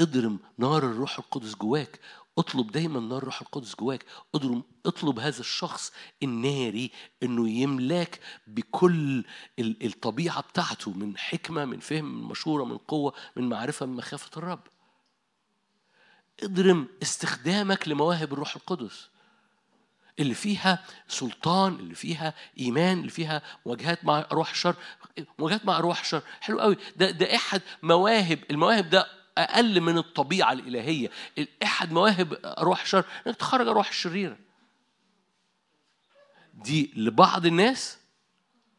اضرم 0.00 0.38
نار 0.58 0.78
الروح 0.90 1.18
القدس 1.18 1.54
جواك. 1.54 2.00
اطلب 2.38 2.72
دايما 2.72 3.00
نار 3.00 3.18
الروح 3.18 3.40
القدس 3.40 3.74
جواك. 3.74 4.04
اضرب 4.34 4.62
اطلب 4.86 5.18
هذا 5.18 5.40
الشخص 5.40 5.92
الناري 6.22 6.90
انه 7.22 7.48
يملاك 7.50 8.20
بكل 8.46 9.24
ال- 9.58 9.86
الطبيعة 9.86 10.40
بتاعته 10.40 10.90
من 10.90 11.18
حكمة 11.18 11.64
من 11.64 11.78
فهم 11.78 12.04
من 12.04 12.22
مشورة 12.28 12.64
من 12.64 12.78
قوة 12.78 13.14
من 13.36 13.48
معرفة 13.48 13.86
من 13.86 13.96
مخافة 13.96 14.30
الرب. 14.36 14.60
اضرم 16.42 16.88
استخدامك 17.02 17.88
لمواهب 17.88 18.32
الروح 18.32 18.56
القدس. 18.56 19.08
اللي 20.18 20.34
فيها 20.34 20.84
سلطان 21.08 21.74
اللي 21.74 21.94
فيها 21.94 22.34
إيمان 22.58 22.98
اللي 22.98 23.10
فيها 23.10 23.42
مواجهات 23.66 24.04
مع 24.04 24.26
ارواح 24.32 24.50
الشر 24.50 24.76
مواجهات 25.38 25.64
مع 25.66 25.78
ارواح 25.78 26.00
الشر 26.00 26.22
حلو 26.40 26.60
قوي. 26.60 26.76
ده 26.96 27.10
ده 27.10 27.34
إحد 27.36 27.62
مواهب. 27.82 28.38
المواهب 28.50 28.90
ده 28.90 29.06
أقل 29.38 29.80
من 29.80 29.98
الطبيعة 29.98 30.52
الإلهية. 30.52 31.10
إحد 31.62 31.92
مواهب 31.92 32.38
ارواح 32.44 32.82
الشر 32.82 33.04
إنك 33.26 33.36
تخرج 33.36 33.68
ارواح 33.68 33.88
الشريرة. 33.88 34.38
دي 36.54 36.92
لبعض 36.96 37.46
الناس. 37.46 37.98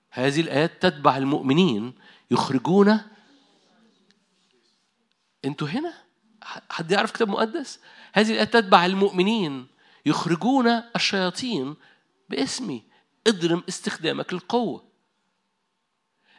هذه 0.09 0.41
الآيات 0.41 0.81
تتبع 0.81 1.17
المؤمنين 1.17 1.93
يخرجون. 2.31 3.01
أنتوا 5.45 5.67
هنا؟ 5.67 6.04
حد 6.69 6.91
يعرف 6.91 7.11
كتاب 7.11 7.29
مقدس؟ 7.29 7.79
هذه 8.13 8.31
الآيات 8.31 8.53
تتبع 8.53 8.85
المؤمنين 8.85 9.67
يخرجون 10.05 10.67
الشياطين 10.95 11.75
باسمي. 12.29 12.83
اضرم 13.27 13.63
استخدامك 13.69 14.33
للقوة. 14.33 14.85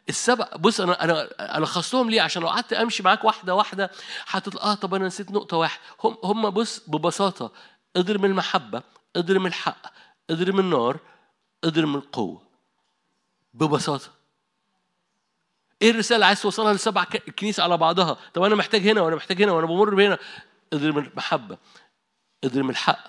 السبع 0.09 0.49
بص 0.59 0.81
أنا 0.81 1.03
أنا 1.03 1.29
أنا 1.57 1.63
لخصتهم 1.65 2.09
ليه؟ 2.09 2.21
عشان 2.21 2.41
لو 2.41 2.47
قعدت 2.47 2.73
أمشي 2.73 3.03
معاك 3.03 3.23
واحدة 3.23 3.55
واحدة 3.55 3.91
هتطلع 4.27 4.61
آه 4.63 4.73
طب 4.73 4.93
أنا 4.93 5.05
نسيت 5.05 5.31
نقطة 5.31 5.57
واحدة 5.57 5.81
هم 6.03 6.17
هم 6.23 6.49
بص 6.49 6.89
ببساطة 6.89 7.51
اضرم 7.95 8.25
المحبة 8.25 8.83
اضرم 9.15 9.45
الحق 9.45 9.87
اضرم 10.29 10.59
النار 10.59 10.99
اضرم 11.63 11.95
القوة. 11.95 12.41
ببساطة. 13.53 14.16
إيه 15.81 15.91
الرسالة 15.91 16.15
اللي 16.15 16.25
عايز 16.25 16.41
توصلها 16.41 16.73
للسبع 16.73 17.03
ك- 17.03 17.29
كنيسة 17.29 17.63
على 17.63 17.77
بعضها؟ 17.77 18.17
طب 18.33 18.43
أنا 18.43 18.55
محتاج 18.55 18.87
هنا 18.87 19.01
وأنا 19.01 19.15
محتاج 19.15 19.41
هنا 19.43 19.51
وأنا 19.51 19.67
بمر 19.67 19.95
بهنا. 19.95 20.17
اضرم 20.73 20.97
المحبة 20.97 21.57
اضرم 22.43 22.69
الحق 22.69 22.99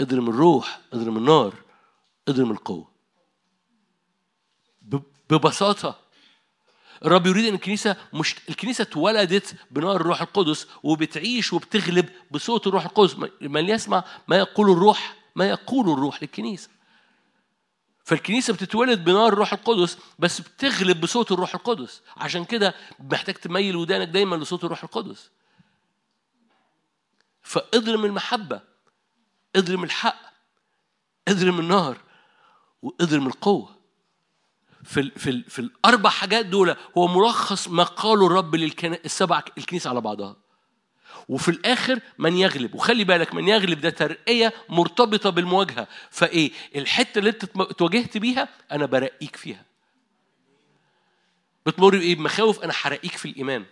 اضرم 0.00 0.28
الروح 0.30 0.80
اضرم 0.92 1.16
النار 1.16 1.54
اضرم 2.28 2.50
القوة. 2.50 2.92
ببساطة. 5.30 5.98
الرب 7.04 7.26
يريد 7.26 7.44
إن 7.46 7.54
الكنيسة 7.54 7.96
مش 8.12 8.34
الكنيسة 8.48 8.82
اتولدت 8.82 9.54
بنار 9.70 9.96
الروح 9.96 10.22
القدس 10.22 10.66
وبتعيش 10.82 11.52
وبتغلب 11.52 12.08
بصوت 12.30 12.66
الروح 12.66 12.84
القدس. 12.84 13.16
من 13.40 13.68
يسمع 13.68 14.04
ما 14.28 14.36
يقول 14.36 14.70
الروح 14.70 15.16
ما 15.36 15.48
يقول 15.48 15.90
الروح 15.90 16.22
للكنيسة. 16.22 16.68
فالكنيسة 18.04 18.52
بتتولد 18.52 19.04
بنار 19.04 19.32
الروح 19.32 19.52
القدس 19.52 19.98
بس 20.18 20.40
بتغلب 20.40 21.00
بصوت 21.00 21.32
الروح 21.32 21.54
القدس. 21.54 22.02
عشان 22.16 22.44
كده 22.44 22.74
محتاج 23.00 23.34
تميل 23.34 23.76
ودانك 23.76 24.08
دايما 24.08 24.36
لصوت 24.36 24.64
الروح 24.64 24.84
القدس. 24.84 25.30
فاضرم 27.42 28.04
المحبة 28.04 28.60
اضرم 29.56 29.84
الحق 29.84 30.20
اضرم 31.28 31.60
النار 31.60 31.96
واضرم 32.82 33.26
القوة. 33.26 33.76
في 34.84 35.00
ال 35.00 35.10
في 35.18 35.30
ال 35.30 35.50
في 35.50 35.58
الأربع 35.58 36.10
حاجات 36.10 36.46
دول 36.46 36.76
هو 36.98 37.06
ملخص 37.06 37.68
ما 37.68 37.84
قاله 37.84 38.26
الرب 38.26 38.54
للسبع 38.54 39.42
الكنيسة 39.58 39.90
على 39.90 40.00
بعضها. 40.00 40.36
وفي 41.28 41.48
الآخر 41.48 42.00
من 42.18 42.36
يغلب. 42.36 42.74
وخلي 42.74 43.04
بالك 43.04 43.34
من 43.34 43.48
يغلب 43.48 43.80
ده 43.80 43.90
ترقية 43.90 44.52
مرتبطة 44.68 45.30
بالمواجهة. 45.30 45.88
فإيه؟ 46.10 46.50
الحتة 46.76 47.18
اللي 47.18 47.30
أنت 47.30 47.44
اتواجهت 47.56 48.18
بيها 48.18 48.48
أنا 48.72 48.86
برقيك 48.86 49.36
فيها. 49.36 49.64
بتمر 51.66 51.90
بإيه؟ 51.90 52.14
بمخاوف 52.14 52.64
أنا 52.64 52.72
حرقيك 52.72 53.16
في 53.16 53.28
الإيمان. 53.28 53.64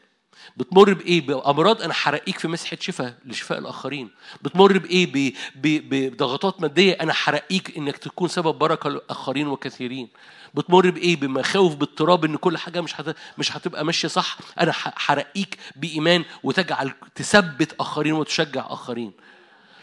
بتمر 0.57 0.93
بإيه؟ 0.95 1.27
بأمراض 1.27 1.83
أنا 1.83 1.93
حرقيك 1.95 2.39
في 2.39 2.49
مسحة 2.49 2.77
شفاء 2.81 3.15
لشفاء 3.25 3.59
الآخرين. 3.59 4.11
بتمر 4.43 4.79
بإيه؟ 4.79 5.35
بضغطات 5.65 6.61
مادية 6.61 6.93
أنا 6.93 7.13
حرقيك 7.13 7.77
إنك 7.77 7.97
تكون 7.97 8.29
سبب 8.29 8.55
بركة 8.59 8.91
للآخرين 8.91 9.49
وكثيرين. 9.49 10.09
بتمر 10.55 10.91
بإيه؟ 10.91 11.17
بمخاوف 11.17 11.75
باضطراب 11.75 12.25
إن 12.25 12.37
كل 12.37 12.59
حاجة 12.59 12.81
مش. 12.81 12.95
مش 13.39 13.57
هتبقى 13.57 13.85
ماشية 13.85 14.09
صح. 14.09 14.39
أنا 14.61 14.73
حرقيك 14.73 15.59
بإيمان 15.77 16.25
وتجعل 16.43 16.93
تثبت 17.15 17.75
آخرين 17.81 18.13
وتشجع 18.13 18.67
آخرين. 18.69 19.13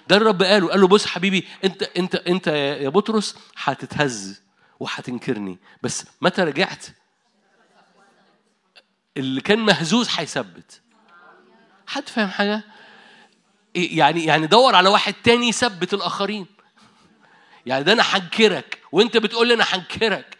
ده 0.07 0.17
الرب 0.17 0.43
قاله 0.43 0.67
قال 0.69 0.81
له 0.81 0.87
بص 0.87 1.05
حبيبي 1.05 1.47
أنت 1.63 1.83
أنت 1.83 2.15
أنت 2.15 2.47
يا 2.81 2.89
بطرس 2.89 3.35
هتتهز 3.57 4.41
وهتنكرني 4.79 5.59
بس 5.83 6.05
متى 6.21 6.41
رجعت 6.43 6.85
اللي 9.17 9.41
كان 9.41 9.59
مهزوز 9.59 10.09
هيثبت. 10.17 10.81
حد 11.87 12.09
فاهم 12.09 12.29
حاجة؟ 12.29 12.63
إيه 13.75 13.97
يعني 13.97 14.25
يعني 14.25 14.47
دور 14.47 14.75
على 14.75 14.89
واحد 14.89 15.13
تاني 15.13 15.47
يثبت 15.47 15.93
الآخرين. 15.93 16.45
يعني 17.65 17.83
ده 17.83 17.93
أنا 17.93 18.03
هنكرك. 18.03 18.81
وأنت 18.91 19.17
بتقول 19.17 19.47
لي 19.47 19.53
أنا 19.53 19.63
هنكرك. 19.67 20.37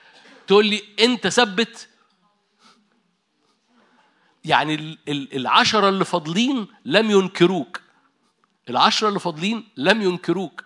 تقول 0.48 0.66
لي 0.66 0.84
أنت 1.00 1.28
ثبت. 1.28 1.90
يعني 4.46 4.76
ال- 4.76 4.98
ال- 5.08 5.36
العشرة 5.36 5.90
اللي 5.90 6.06
فاضلين 6.06 6.68
لم 6.86 7.12
ينكروك. 7.12 7.82
العشرة 8.70 9.08
اللي 9.08 9.20
فاضلين 9.20 9.70
لم 9.78 10.02
ينكروك. 10.02 10.64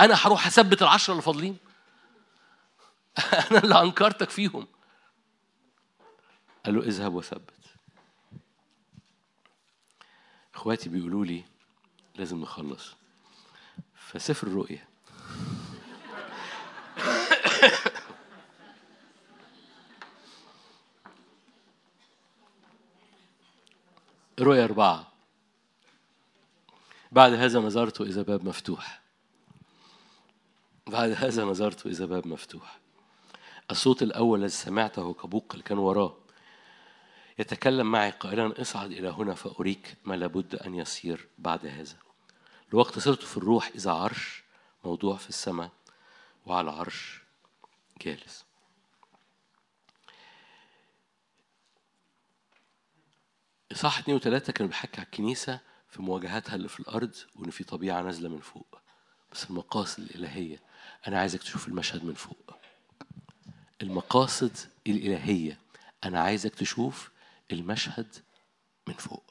أنا 0.00 0.14
هروح 0.14 0.46
أثبت 0.46 0.82
العشرة 0.82 1.12
اللي 1.12 1.22
فاضلين؟ 1.22 1.56
أنا 3.50 3.58
اللي 3.58 3.82
أنكرتك 3.82 4.30
فيهم. 4.30 4.66
قال 6.68 6.76
له 6.76 6.82
اذهب 6.82 7.14
وثبت. 7.14 7.64
إخواتي 10.54 10.88
بيقولوا 10.88 11.24
لي 11.24 11.44
لازم 12.14 12.40
نخلص. 12.40 12.94
فسفر 13.94 14.46
الرؤيا. 14.46 14.88
رؤيا 24.40 24.64
أربعة. 24.64 25.12
بعد 27.12 27.32
هذا 27.32 27.60
نظرت 27.60 28.00
إذا 28.00 28.22
باب 28.22 28.48
مفتوح. 28.48 29.02
بعد 30.86 31.10
هذا 31.10 31.44
نظرت 31.44 31.86
إذا 31.86 32.06
باب 32.06 32.26
مفتوح. 32.26 32.78
الصوت 33.70 34.02
الأول 34.02 34.38
الذي 34.38 34.50
سمعته 34.50 35.14
كبوق 35.14 35.46
اللي 35.52 35.62
كان 35.62 35.78
وراه. 35.78 36.27
يتكلم 37.38 37.92
معي 37.92 38.10
قائلا 38.10 38.60
اصعد 38.60 38.90
إلى 38.90 39.08
هنا 39.08 39.34
فأريك 39.34 39.96
ما 40.04 40.14
لابد 40.14 40.54
أن 40.54 40.74
يصير 40.74 41.28
بعد 41.38 41.66
هذا. 41.66 41.96
الوقت 42.72 42.98
صرت 42.98 43.22
في 43.22 43.36
الروح 43.36 43.70
إذا 43.74 43.90
عرش 43.90 44.44
موضوع 44.84 45.16
في 45.16 45.28
السماء 45.28 45.70
وعلى 46.46 46.70
عرش 46.70 47.22
جالس. 48.02 48.44
إصحاح 53.72 53.98
اتنين 53.98 54.16
وتلاتة 54.16 54.52
كانوا 54.52 54.70
بيحكي 54.70 54.96
على 54.96 55.06
الكنيسة 55.06 55.60
في 55.88 56.02
مواجهاتها 56.02 56.54
اللي 56.54 56.68
في 56.68 56.80
الأرض 56.80 57.14
وإن 57.36 57.50
في 57.50 57.64
طبيعة 57.64 58.02
نازلة 58.02 58.28
من 58.28 58.40
فوق. 58.40 58.78
بس 59.32 59.50
المقاصد 59.50 60.02
الإلهية 60.02 60.60
أنا 61.06 61.18
عايزك 61.18 61.42
تشوف 61.42 61.68
المشهد 61.68 62.04
من 62.04 62.14
فوق. 62.14 62.56
المقاصد 63.82 64.56
الإلهية 64.86 65.58
أنا 66.04 66.20
عايزك 66.20 66.54
تشوف 66.54 67.10
المشهد 67.52 68.16
من 68.86 68.94
فوق. 68.94 69.22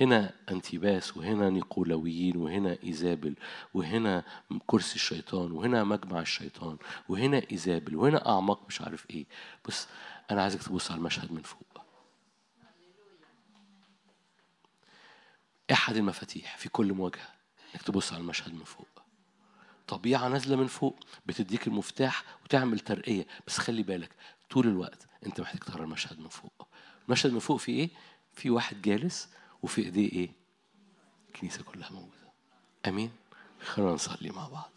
هنا 0.00 0.34
أنتيباس 0.50 1.16
وهنا 1.16 1.50
نيقولويين 1.50 2.36
وهنا 2.36 2.78
إيزابل 2.84 3.34
وهنا 3.74 4.24
كرسي 4.66 4.94
الشيطان 4.94 5.52
وهنا 5.52 5.84
مجمع 5.84 6.20
الشيطان 6.20 6.76
وهنا 7.08 7.42
إيزابل 7.52 7.96
وهنا 7.96 8.28
أعماق 8.28 8.66
مش 8.68 8.80
عارف 8.80 9.10
إيه. 9.10 9.26
بس 9.68 9.86
أنا 10.30 10.42
عايزك 10.42 10.62
تبص 10.62 10.90
على 10.90 10.98
المشهد 10.98 11.32
من 11.32 11.42
فوق. 11.42 11.82
أحد 15.72 15.96
المفاتيح 15.96 16.56
في 16.56 16.68
كل 16.68 16.92
مواجهة 16.92 17.28
إنك 17.74 17.82
تبص 17.82 18.12
على 18.12 18.20
المشهد 18.20 18.54
من 18.54 18.64
فوق. 18.64 18.88
طبيعة 19.88 20.28
نازلة 20.28 20.56
من 20.56 20.66
فوق 20.66 21.00
بتديك 21.26 21.66
المفتاح 21.66 22.24
وتعمل 22.44 22.80
ترقية 22.80 23.26
بس 23.46 23.58
خلي 23.58 23.82
بالك 23.82 24.10
طول 24.52 24.68
الوقت 24.68 25.06
أنت 25.26 25.40
محتاج 25.40 25.60
تقرا 25.60 25.84
المشهد 25.84 26.20
من 26.20 26.28
فوق 26.28 26.68
المشهد 27.06 27.32
من 27.32 27.38
فوق 27.38 27.56
في 27.56 27.72
إيه؟ 27.72 27.90
في 28.32 28.50
واحد 28.50 28.82
جالس 28.82 29.28
وفي 29.62 29.82
إيديه 29.82 30.12
إيه؟ 30.12 30.30
الكنيسة 31.28 31.62
كلها 31.62 31.90
موجودة 31.90 32.32
أمين؟ 32.86 33.10
خلينا 33.60 33.92
نصلي 33.92 34.30
مع 34.30 34.48
بعض 34.48 34.70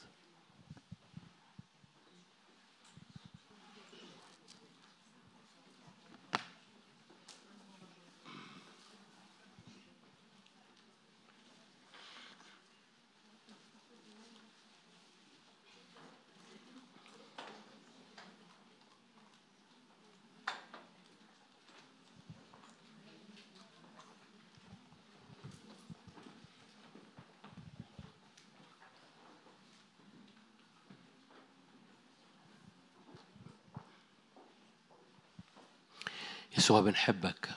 يسوع 36.66 36.82
بنحبك. 36.82 37.50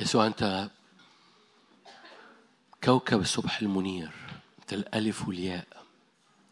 يسوع 0.00 0.26
أنت 0.26 0.70
كوكب 2.84 3.20
الصبح 3.20 3.60
المنير 3.60 4.10
أنت 4.58 4.72
الألف 4.72 5.28
والياء 5.28 5.66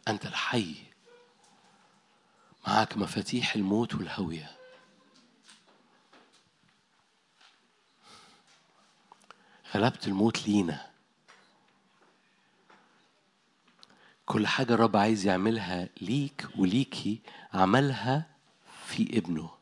أنت 0.08 0.26
الحي. 0.26 0.74
معك 2.68 2.96
مفاتيح 2.96 3.54
الموت 3.54 3.94
والهوية. 3.94 4.56
غلبت 9.74 10.06
الموت 10.06 10.48
لينا. 10.48 10.90
كل 14.26 14.46
حاجة 14.46 14.74
الرب 14.74 14.96
عايز 14.96 15.26
يعملها 15.26 15.88
ليك 16.00 16.48
وليكي 16.56 17.20
عملها 17.54 18.26
في 18.86 19.18
ابنه. 19.18 19.57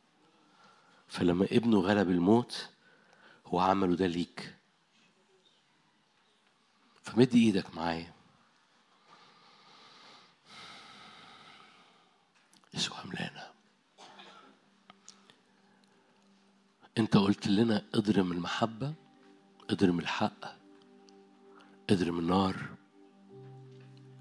فلما 1.08 1.44
ابنه 1.44 1.80
غلب 1.80 2.10
الموت 2.10 2.68
هو 3.46 3.60
عمله 3.60 3.96
ده 3.96 4.06
ليك. 4.06 4.54
فمد 7.02 7.34
إيدك 7.34 7.74
معايا. 7.74 8.12
يسوع 12.74 13.04
ملانا 13.04 13.52
انت 16.98 17.16
قلت 17.16 17.46
لنا 17.46 17.84
اضرم 17.94 18.32
المحبة 18.32 18.94
اضرم 19.70 19.98
الحق 19.98 20.56
اضرم 21.90 22.18
النار 22.18 22.76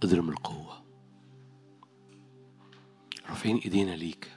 اضرم 0.03 0.29
القوة. 0.29 0.85
رافعين 3.29 3.57
ايدينا 3.57 3.91
ليك. 3.91 4.34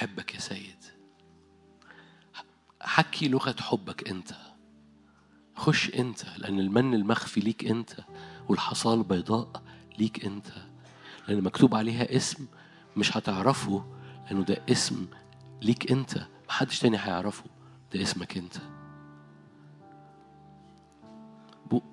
أحبك 0.00 0.34
يا 0.34 0.40
سيد. 0.40 0.84
حكي 2.80 3.28
لغة 3.28 3.54
حبك 3.60 4.08
أنت. 4.08 4.30
خش 5.56 5.90
أنت 5.94 6.38
لأن 6.38 6.60
المن 6.60 6.94
المخفي 6.94 7.40
ليك 7.40 7.64
أنت 7.64 7.90
والحصاة 8.48 8.94
البيضاء 8.94 9.62
ليك 9.98 10.24
أنت. 10.24 10.46
لأن 11.28 11.42
مكتوب 11.44 11.74
عليها 11.74 12.16
اسم 12.16 12.46
مش 12.96 13.16
هتعرفه 13.16 13.84
لأنه 14.26 14.44
ده 14.44 14.62
اسم 14.70 15.06
ليك 15.62 15.92
أنت. 15.92 16.26
محدش 16.48 16.78
تاني 16.78 16.96
هيعرفه 16.98 17.44
ده 17.94 18.02
اسمك 18.02 18.36
أنت. 18.36 18.56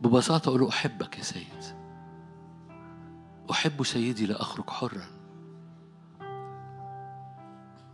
ببساطة 0.02 0.50
أقول 0.50 0.68
أحبك 0.68 1.18
يا 1.18 1.24
سيد. 1.24 1.78
أحب 3.52 3.84
سيدي 3.84 4.26
لأخرج 4.26 4.70
حرا. 4.70 5.17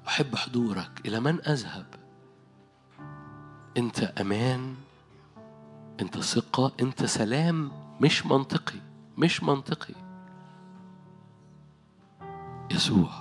أحب 0.08 0.36
حضورك. 0.36 1.01
إلى 1.06 1.20
من 1.20 1.39
أذهب؟ 1.47 1.86
أنت 3.78 3.99
أمان؟ 3.99 4.76
أنت 6.01 6.20
ثقة؟ 6.20 6.72
أنت 6.82 7.06
سلام؟ 7.06 7.72
مش 8.01 8.26
منطقي. 8.26 8.80
مش 9.18 9.43
منطقي. 9.43 9.93
يسوع 12.72 13.12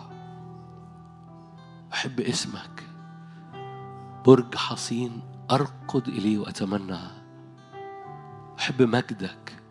أحب 1.92 2.20
اسمك. 2.20 2.82
برج 4.26 4.54
حصين 4.54 5.22
أرقد 5.50 6.08
إليه 6.08 6.38
وأتمنى. 6.38 6.98
أحب 8.58 8.82
مجدك. 8.82 9.62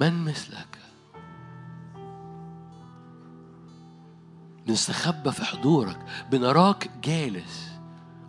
من 0.00 0.24
مثلك؟ 0.24 0.79
بنستخبى 4.66 5.32
في 5.32 5.44
حضورك 5.44 5.98
بنراك 6.32 6.90
جالس 7.04 7.70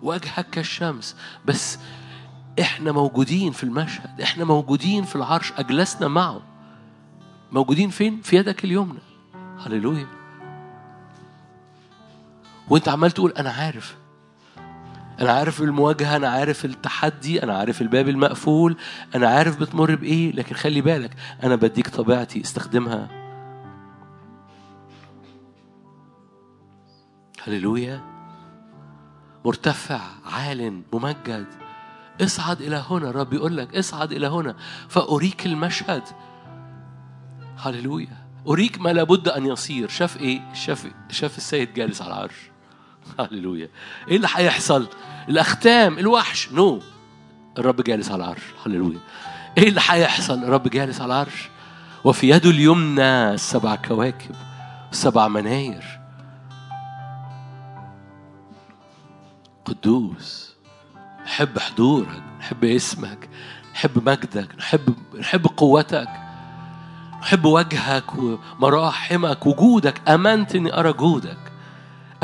وجهك 0.01 0.49
كالشمس. 0.49 1.15
بس 1.45 1.79
إحنا 2.59 2.91
موجودين 2.91 3.51
في 3.51 3.63
المشهد 3.63 4.21
إحنا 4.21 4.45
موجودين 4.45 5.03
في 5.03 5.15
العرش 5.15 5.53
أجلسنا 5.57 6.07
معه. 6.07 6.41
موجودين 7.51 7.89
فين؟ 7.89 8.21
في 8.21 8.35
يدك 8.35 8.63
اليمنى. 8.63 8.99
هللويا. 9.59 10.07
وأنت 12.69 12.89
عمال 12.89 13.11
تقول 13.11 13.31
أنا 13.31 13.49
عارف. 13.49 13.95
أنا 15.19 15.31
عارف 15.31 15.61
المواجهة 15.61 16.15
أنا 16.15 16.29
عارف 16.29 16.65
التحدي 16.65 17.43
أنا 17.43 17.57
عارف 17.57 17.81
الباب 17.81 18.09
المقفول 18.09 18.77
أنا 19.15 19.27
عارف 19.27 19.59
بتمر 19.59 19.95
بإيه 19.95 20.31
لكن 20.31 20.55
خلي 20.55 20.81
بالك 20.81 21.11
أنا 21.43 21.55
بديك 21.55 21.87
طبيعتي 21.89 22.41
استخدمها 22.41 23.20
هللويا. 27.43 28.01
مرتفع 29.45 29.99
عال 30.25 30.81
ممجد. 30.93 31.45
اصعد 32.21 32.61
إلى 32.61 32.83
هنا 32.89 33.11
رب 33.11 33.33
يقول 33.33 33.57
لك 33.57 33.75
اصعد 33.75 34.11
إلى 34.11 34.27
هنا 34.27 34.55
فأريك 34.89 35.45
المشهد. 35.45 36.03
هللويا. 37.57 38.17
أريك 38.47 38.81
ما 38.81 38.93
لابد 38.93 39.29
أن 39.29 39.45
يصير. 39.45 39.89
شاف 39.89 40.17
إيه؟ 40.17 40.53
شاف 40.53 40.87
شاف 41.09 41.37
السيد 41.37 41.73
جالس 41.73 42.01
على 42.01 42.13
العرش. 42.13 42.35
هللويا. 43.19 43.69
إيه 44.07 44.15
اللي 44.15 44.27
هيحصل؟ 44.35 44.87
الأختام 45.29 45.99
الوحش. 45.99 46.51
نو. 46.51 46.79
no. 46.79 46.83
الرب 47.59 47.81
جالس 47.81 48.11
على 48.11 48.23
العرش. 48.23 48.43
هللويا. 48.65 48.99
إيه 49.57 49.69
اللي 49.69 49.81
هيحصل؟ 49.89 50.43
الرب 50.43 50.67
جالس 50.67 51.01
على 51.01 51.13
العرش. 51.13 51.49
وفي 52.03 52.29
يده 52.29 52.49
اليمنى 52.49 53.33
السبع 53.33 53.75
كواكب 53.75 54.35
السبع 54.91 55.27
مناير. 55.27 56.00
قدوس 59.71 60.55
نحب 61.25 61.59
حضورك 61.59 62.23
نحب 62.39 62.63
اسمك 62.65 63.29
نحب 63.73 64.09
مجدك 64.09 64.55
نحب 64.55 64.95
نحب 65.19 65.45
قوتك 65.57 66.21
نحب 67.21 67.45
وجهك 67.45 68.03
ومراحمك 68.15 69.45
وجودك. 69.47 70.09
أمنت 70.09 70.55
إني 70.55 70.79
أرى 70.79 70.93
جودك. 70.93 71.37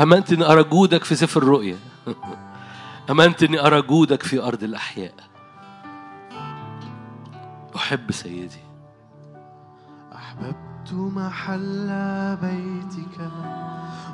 أمنت 0.00 0.32
إني 0.32 0.44
أرى 0.44 0.62
جودك 0.64 1.04
في 1.04 1.14
سفر 1.14 1.42
الرؤيا. 1.42 1.78
أمنت 3.10 3.42
إني 3.42 3.66
أرى 3.66 3.82
جودك 3.82 4.22
في 4.22 4.42
أرض 4.42 4.62
الأحياء. 4.62 5.14
أحب 7.76 8.12
سيدي. 8.12 8.64
أحببت 10.14 10.67
محل 10.92 11.88
بيتك 12.42 13.30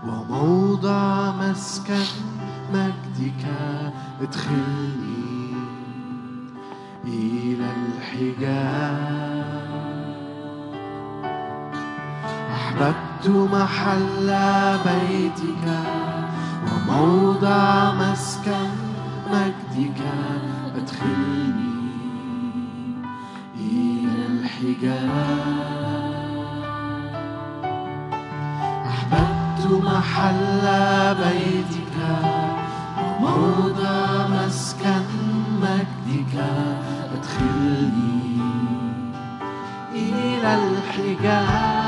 وموضع 0.09 1.33
مسكن 1.33 2.07
مجدك. 2.75 3.45
ادخلني 4.21 5.55
إلى 7.05 7.69
الحجاب. 7.81 9.65
أحببت 12.55 13.25
محل 13.29 14.29
بيتك 14.85 15.67
وموضع 16.67 17.95
مسكن 17.95 18.71
مجدك. 19.31 20.01
ادخلني 20.77 21.75
إلى 23.57 24.27
الحجاب. 24.27 26.04
أحببت 29.13 29.85
محل 29.85 30.65
بيتك 31.15 31.97
موضع 33.21 34.27
مسكن 34.29 35.05
مجدك. 35.61 36.35
أدخلني 37.15 38.41
إلى 39.93 40.51
الحجاب. 40.55 41.85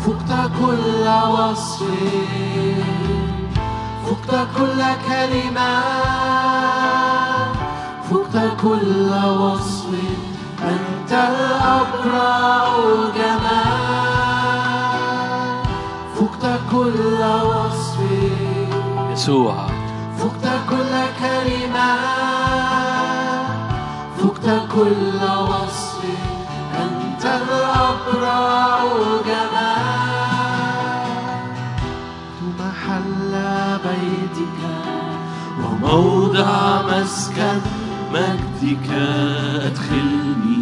فقت 0.00 0.50
كل 0.60 1.06
وصف 1.08 1.82
فقت 4.06 4.30
كل 4.56 4.80
كلمة 5.08 5.72
فقت 8.10 8.36
كل 8.62 9.10
وصف. 9.26 10.25
أنت 11.06 11.14
الأبرع 11.14 12.66
جمال. 13.16 14.26
فقت 16.16 16.60
كل 16.70 17.22
وصف. 17.22 17.98
يسوع. 19.12 19.66
فقت 20.18 20.44
كل 20.70 20.94
كلمة. 21.20 21.96
فقت 24.18 24.46
كل 24.74 25.20
وصف. 25.48 26.04
أنت 26.74 27.24
الأبرع 27.24 28.78
جمال. 29.26 30.16
محل 32.58 33.32
بيتك 33.84 34.60
وموضع 35.64 36.82
مسكن 36.82 37.60
مجدك. 38.12 38.90
أدخلني 39.64 40.55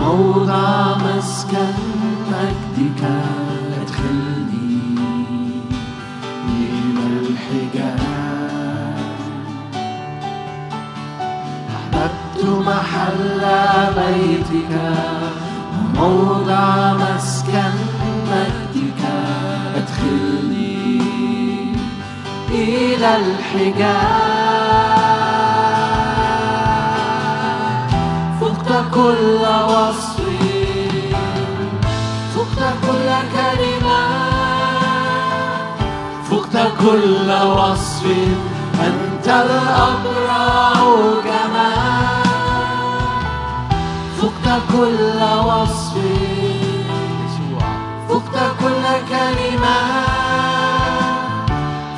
موضع 0.00 0.96
مسكن 0.96 1.74
مجدك. 2.30 3.02
ادخلني 3.82 4.98
إلى 6.48 7.04
الحجاب. 7.20 8.00
أحببت 11.76 12.66
محل 12.66 13.42
بيتك 13.96 14.72
وموضع 15.98 16.92
مسكن 16.92 17.74
مجدك. 18.30 18.63
إلى 22.64 23.16
الحجاب. 23.16 24.54
فقت 28.40 28.68
كل 28.94 29.42
وصف 29.72 30.16
فقت 32.34 32.60
كل 32.86 33.08
كلمة. 33.36 34.02
فقت 36.30 36.54
كل 36.80 37.28
وصف 37.30 38.04
أنت 38.80 39.28
الأبرع 39.28 40.74
جمال 41.24 42.24
فقت 44.20 44.46
كل 44.72 45.20
وصف. 45.46 46.23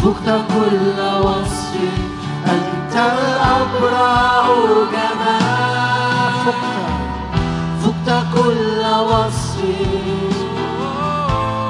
فقت 0.06 0.40
كل 0.54 0.98
وصف 1.26 1.74
أنت 2.46 2.94
الأبرع 2.94 4.46
جمال 4.92 6.54
فقت 7.82 8.24
كل 8.34 8.82
وصف 9.10 9.58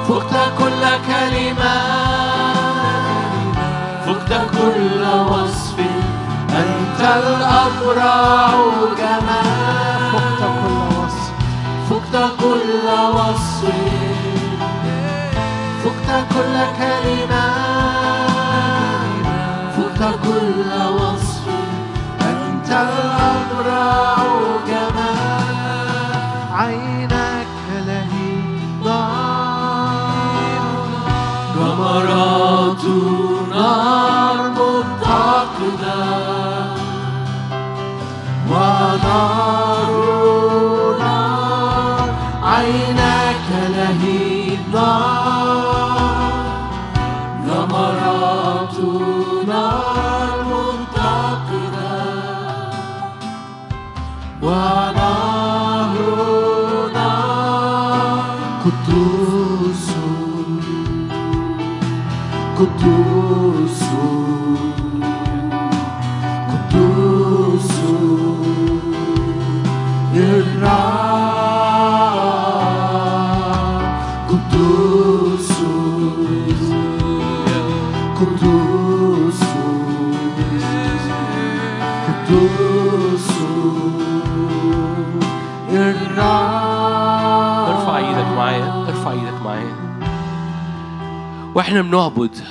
فقت 0.07 0.33
كل 0.57 0.83
كلمة. 1.07 1.77
فقت 4.05 4.31
كل 4.51 5.03
وصف 5.31 5.79
أنت 6.49 7.01
الأبرع 7.01 8.49
جمال 8.97 10.11
فقت 10.13 10.41
كل 10.41 10.73
وصف 10.97 11.33
فقت 11.89 12.31
كل 12.39 12.87
وصف 13.17 13.63
فقت 15.83 16.25
كل 16.33 16.55
فقت 16.79 17.66
كل 20.37 20.93
وصف 20.93 21.47
أنت 22.21 22.69
الأبرع 22.71 24.17
وإحنا 91.57 91.81
بنعبد. 91.81 92.46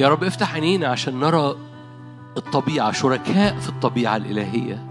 يا 0.00 0.08
رب 0.08 0.24
افتح 0.24 0.54
عينينا 0.54 0.88
عشان 0.88 1.20
نرى 1.20 1.56
الطبيعة 2.36 2.92
شركاء 2.92 3.56
في 3.58 3.68
الطبيعة 3.68 4.16
الإلهية. 4.16 4.86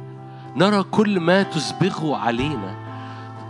نرى 0.55 0.83
كل 0.83 1.19
ما 1.19 1.43
تسبغه 1.43 2.17
علينا. 2.17 2.75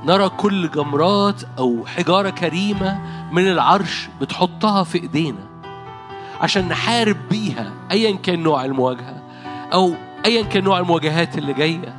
نرى 0.06 0.30
كل 0.30 0.72
جمرات 0.72 1.42
أو 1.58 1.86
حجارة 1.86 2.30
كريمة 2.30 3.00
من 3.32 3.48
العرش 3.48 4.10
بتحطها 4.22 4.84
في 4.84 5.02
إيدينا 5.02 5.44
عشان 6.42 6.68
نحارب 6.68 7.18
بيها 7.30 7.72
أيا 7.92 8.16
كان 8.16 8.44
نوع 8.44 8.66
المواجهة 8.66 9.24
أو 9.74 9.94
أيا 10.26 10.44
كان 10.44 10.64
نوع 10.64 10.80
المواجهات 10.80 11.38
اللي 11.38 11.54
جاية. 11.54 11.96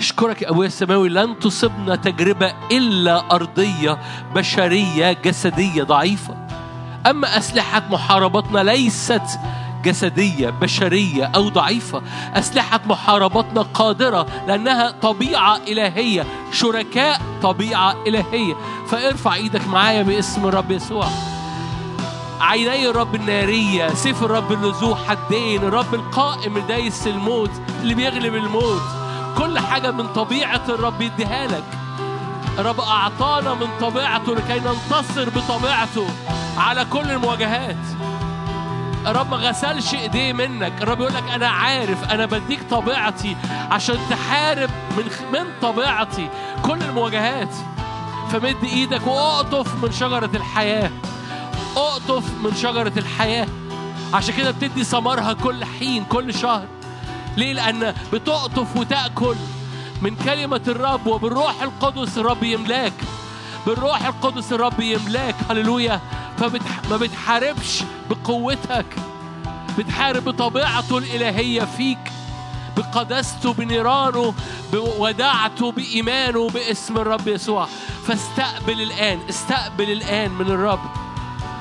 اشكرك 0.00 0.42
يا 0.42 0.50
أبويا 0.50 0.66
السماوي 0.66 1.08
لن 1.08 1.38
تصبنا 1.38 1.96
تجربة 1.96 2.52
إلا 2.72 3.34
أرضية 3.34 3.98
بشرية 4.34 5.12
جسدية 5.12 5.82
ضعيفة. 5.82 6.49
أما 7.06 7.38
أسلحة 7.38 7.82
محاربتنا 7.90 8.58
ليست 8.58 9.22
جسدية 9.84 10.50
بشرية 10.50 11.24
أو 11.24 11.48
ضعيفة. 11.48 12.02
أسلحة 12.34 12.80
محاربتنا 12.86 13.62
قادرة 13.62 14.26
لأنها 14.46 14.90
طبيعة 14.90 15.56
إلهية 15.56 16.26
شركاء 16.52 17.20
طبيعة 17.42 17.94
إلهية. 18.06 18.54
فارفع 18.88 19.34
إيدك 19.34 19.68
معايا 19.68 20.02
باسم 20.02 20.48
الرب 20.48 20.70
يسوع. 20.70 21.08
عيني 22.40 22.88
الرب 22.88 23.14
النارية 23.14 23.94
سيف 23.94 24.22
الرب 24.22 24.52
اللي 24.52 24.72
ذو 24.80 24.94
حدين. 24.94 25.62
الرب 25.62 25.94
القائم 25.94 26.58
دايس 26.58 27.06
الموت 27.06 27.50
اللي 27.82 27.94
بيغلب 27.94 28.34
الموت. 28.34 28.82
كل 29.38 29.58
حاجة 29.58 29.90
من 29.90 30.06
طبيعة 30.06 30.62
الرب 30.68 31.02
يديها 31.02 31.46
لك. 31.46 31.79
الرب 32.60 32.80
أعطانا 32.80 33.54
من 33.54 33.66
طبيعته 33.80 34.34
لكي 34.34 34.60
ننتصر 34.60 35.30
بطبيعته 35.30 36.06
على 36.56 36.84
كل 36.84 37.10
المواجهات. 37.10 37.76
الرب 39.06 39.30
ما 39.30 39.36
غسلش 39.36 39.94
ايديه 39.94 40.32
منك. 40.32 40.72
الرب 40.82 41.00
يقول 41.00 41.14
لك 41.14 41.30
أنا 41.34 41.48
عارف 41.48 42.12
أنا 42.12 42.26
بديك 42.26 42.60
طبيعتي 42.70 43.36
عشان 43.70 43.98
تحارب 44.10 44.70
من 44.96 45.04
من 45.32 45.44
طبيعتي 45.62 46.28
كل 46.62 46.82
المواجهات. 46.82 47.54
فمد 48.30 48.64
إيدك 48.64 49.06
وأقطف 49.06 49.84
من 49.84 49.92
شجرة 49.92 50.30
الحياة. 50.34 50.90
أقطف 51.76 52.24
من 52.42 52.54
شجرة 52.54 52.92
الحياة. 52.96 53.46
عشان 54.14 54.34
كده 54.34 54.50
بتدي 54.50 54.84
ثمرها 54.84 55.32
كل 55.32 55.64
حين 55.64 56.04
كل 56.04 56.34
شهر. 56.34 56.66
ليه؟ 57.36 57.52
لأن 57.52 57.94
بتقطف 58.12 58.76
وتأكل. 58.76 59.36
من 60.02 60.16
كلمة 60.16 60.60
الرب 60.68 61.06
وبالروح 61.06 61.62
القدس 61.62 62.18
الرب 62.18 62.42
يملاك 62.42 62.92
بالروح 63.66 64.06
القدس 64.06 64.52
الرب 64.52 64.80
يملاك 64.80 65.34
هللويا. 65.50 66.00
فما 66.38 66.96
بتحاربش 66.96 67.82
بقوتك. 68.10 68.86
بتحارب 69.78 70.24
بطبيعته 70.24 70.98
الإلهية 70.98 71.64
فيك. 71.64 71.98
بقداسته 72.76 73.52
بنيرانه 73.52 74.34
بوداعته 74.72 75.72
بإيمانه 75.72 76.48
باسم 76.48 76.96
الرب 76.96 77.28
يسوع. 77.28 77.66
فاستقبل 78.06 78.82
الآن. 78.82 79.18
استقبل 79.30 79.90
الآن 79.90 80.30
من 80.30 80.46
الرب. 80.46 80.80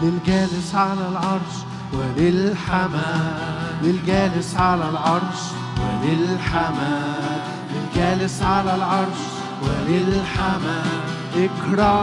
للجالس 0.02 0.76
على 0.76 1.08
العرش 1.08 1.56
وللحمام. 1.94 3.80
للجالس 3.82 4.56
على 4.56 4.90
العرش 4.90 5.42
وللحمام. 5.78 7.39
للجالس 8.00 8.42
على 8.42 8.76
العرش 8.76 9.22
وللحمام 9.62 11.00
إكرام. 11.36 12.00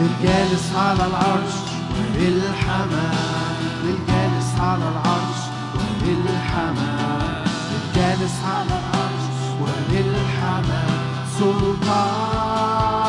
للجالس 0.00 0.66
على 0.76 1.04
العرش 1.06 1.54
وللحمام. 1.94 3.56
للجالس 3.84 4.50
على 4.60 4.84
العرش 4.88 5.40
وللحمام. 5.74 7.44
للجالس 7.72 8.36
على 8.44 8.74
العرش 8.80 9.26
وللحمام. 9.60 11.00
سلطان. 11.38 13.05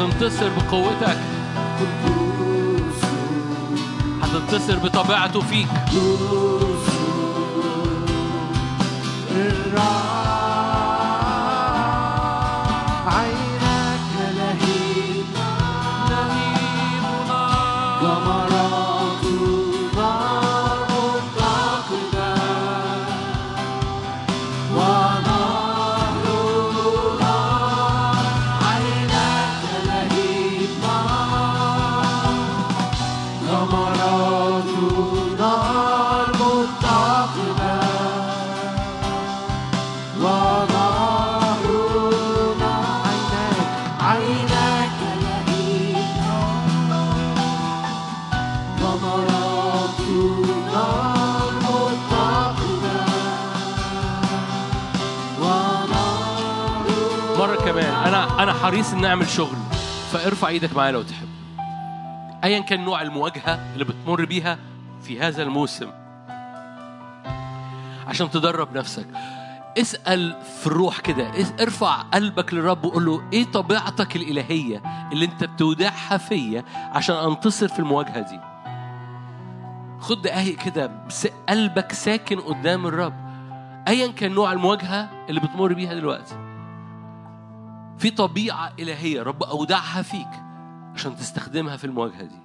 هتنتصر 0.00 0.48
بقوتك. 0.48 1.16
هتنتصر 4.22 4.78
بطبيعته 4.78 5.40
فيك. 5.40 5.68
الرب 9.36 10.29
حريص 58.70 58.92
إن 58.92 59.04
أعمل 59.04 59.28
شغل. 59.28 59.56
فارفع 60.12 60.48
إيدك 60.48 60.76
معايا 60.76 60.92
لو 60.92 61.02
تحب. 61.02 61.28
أيا 62.44 62.60
كان 62.60 62.84
نوع 62.84 63.02
المواجهة 63.02 63.72
اللي 63.72 63.84
بتمر 63.84 64.24
بيها 64.24 64.58
في 65.02 65.20
هذا 65.20 65.42
الموسم. 65.42 65.90
عشان 68.06 68.30
تدرب 68.30 68.76
نفسك. 68.76 69.06
اسأل 69.78 70.36
في 70.60 70.66
الروح 70.66 71.00
كده. 71.00 71.30
ارفع 71.60 72.02
قلبك 72.02 72.54
للرب 72.54 72.84
وقول 72.84 73.06
له 73.06 73.22
إيه 73.32 73.44
طبيعتك 73.44 74.16
الإلهية 74.16 74.82
اللي 75.12 75.24
أنت 75.24 75.44
بتودعها 75.44 76.16
فيا 76.16 76.64
عشان 76.92 77.16
أنتصر 77.16 77.68
في 77.68 77.78
المواجهة 77.78 78.20
دي؟ 78.20 78.40
خد 80.00 80.22
دقايق 80.22 80.56
كده. 80.56 80.90
قلبك 81.48 81.92
ساكن 81.92 82.40
قدام 82.40 82.86
الرب. 82.86 83.14
ايا 83.88 84.06
كان 84.06 84.32
نوع 84.32 84.52
المواجهة 84.52 85.26
اللي 85.28 85.40
بتمر 85.40 85.72
بيها 85.72 85.94
دلوقتي. 85.94 86.49
في 88.00 88.10
طبيعة 88.10 88.72
إلهية 88.78 89.22
رب 89.22 89.42
أودعها 89.42 90.02
فيك 90.02 90.42
عشان 90.94 91.16
تستخدمها 91.16 91.76
في 91.76 91.84
المواجهة 91.84 92.22
دي. 92.22 92.40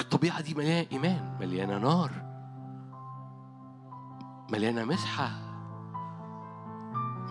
الطبيعة 0.00 0.40
دي 0.40 0.54
مليانة 0.54 0.88
إيمان 0.92 1.36
مليانة 1.40 1.78
نار 1.78 2.10
مليانة 4.52 4.84
مسحة 4.84 5.30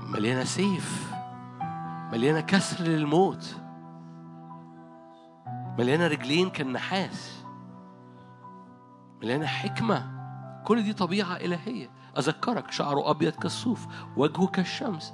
مليانة 0.03 0.44
سيف 0.44 1.14
مليانة 2.11 2.39
كسر 2.39 2.84
للموت 2.84 3.56
مليانة 5.80 6.07
رجلين 6.07 6.49
كالنحاس 6.49 7.45
مليانة 9.22 9.45
حكمة. 9.45 10.18
كل 10.65 10.84
دي 10.84 10.94
طبيعة 10.94 11.35
إلهية. 11.35 11.89
أذكرك 12.18 12.72
شعره 12.72 13.10
أبيض 13.10 13.34
كالصوف 13.34 13.85
وجهه 14.18 14.48
كالشمس. 14.48 15.14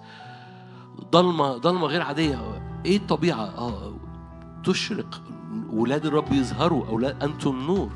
ضلمة 1.11 1.57
ضلمة 1.57 1.87
غير 1.87 2.01
عادية. 2.01 2.61
إيه 2.85 2.97
الطبيعة؟ 2.97 3.45
آه 3.57 3.93
تشرق. 4.63 5.21
ولاد 5.69 6.05
الرب 6.05 6.33
يظهروا 6.33 6.87
أولاد 6.87 7.23
أنتم 7.23 7.59
نور. 7.59 7.91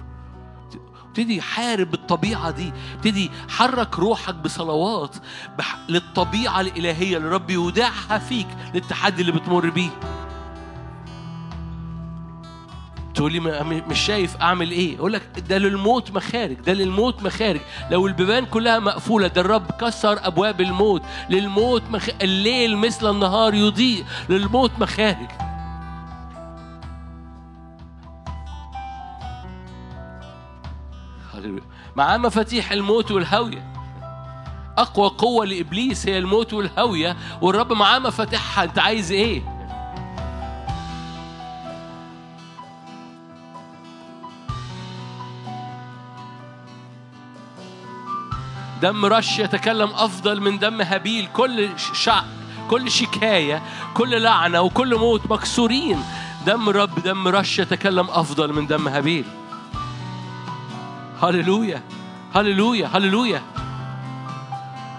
ابتدي 1.08 1.42
حارب 1.42 1.94
الطبيعة 1.94 2.52
دي. 2.52 2.74
ابتدي 2.96 3.32
حرك 3.50 4.00
روحك 4.00 4.36
بصلوات. 4.36 5.16
للطبيعة 5.90 6.62
الإلهية 6.62 7.18
اللي 7.18 7.30
رب 7.30 7.50
يودعها 7.50 8.18
فيك 8.18 8.48
للتحدي 8.74 9.22
اللي 9.22 9.32
بتمر 9.32 9.70
بيه. 9.70 9.90
تقولي 13.18 13.40
ما- 13.40 13.64
م- 13.64 13.84
مش 13.90 14.00
شايف 14.00 14.38
أعمل 14.42 14.72
إيه. 14.72 14.98
أقول 14.98 15.14
لك 15.14 15.22
ده 15.50 15.58
للموت 15.58 16.12
مخارج 16.12 16.54
ده 16.54 16.74
للموت 16.74 17.24
مخارج. 17.24 17.60
لو 17.92 18.08
البيبان 18.08 18.46
كلها 18.46 18.80
مقفولة 18.80 19.28
ده 19.28 19.42
الرب 19.42 19.72
كسر 19.72 20.20
أبواب 20.28 20.62
الموت. 20.62 21.02
للموت 21.30 21.84
مخ... 21.92 22.10
الليل 22.22 22.78
مثل 22.78 23.10
النهار 23.12 23.54
يضيء. 23.54 24.06
للموت 24.30 24.72
مخارج. 24.80 25.28
معاه 31.96 32.18
مفاتيح 32.18 32.72
الموت 32.72 33.12
والهوية. 33.12 33.74
أقوى 34.78 35.10
قوة 35.10 35.46
لإبليس 35.46 36.08
هي 36.08 36.18
الموت 36.18 36.54
والهوية. 36.54 37.18
والرب 37.42 37.74
معاه 37.74 38.00
مفاتيحها. 38.00 38.64
أنت 38.64 38.80
عايز 38.80 39.12
إيه؟ 39.12 39.57
دم 48.82 49.06
رش 49.06 49.40
يتكلم 49.40 49.90
أفضل 49.94 50.42
من 50.42 50.60
دم 50.60 50.82
هابيل. 50.82 51.28
كل 51.34 51.70
شع 51.94 52.22
كل 52.70 52.92
شكاية 52.92 53.62
كل 53.94 54.22
لعنة 54.22 54.62
وكل 54.62 54.96
موت 54.96 55.22
مكسورين. 55.32 56.04
دم 56.46 56.70
رب 56.70 57.04
دم 57.04 57.28
رش 57.28 57.60
يتكلم 57.60 58.08
أفضل 58.10 58.54
من 58.54 58.68
دم 58.68 58.88
هابيل. 58.88 59.26
هللويا 61.24 61.82
هللويا 62.36 62.90
هللويا. 62.94 63.42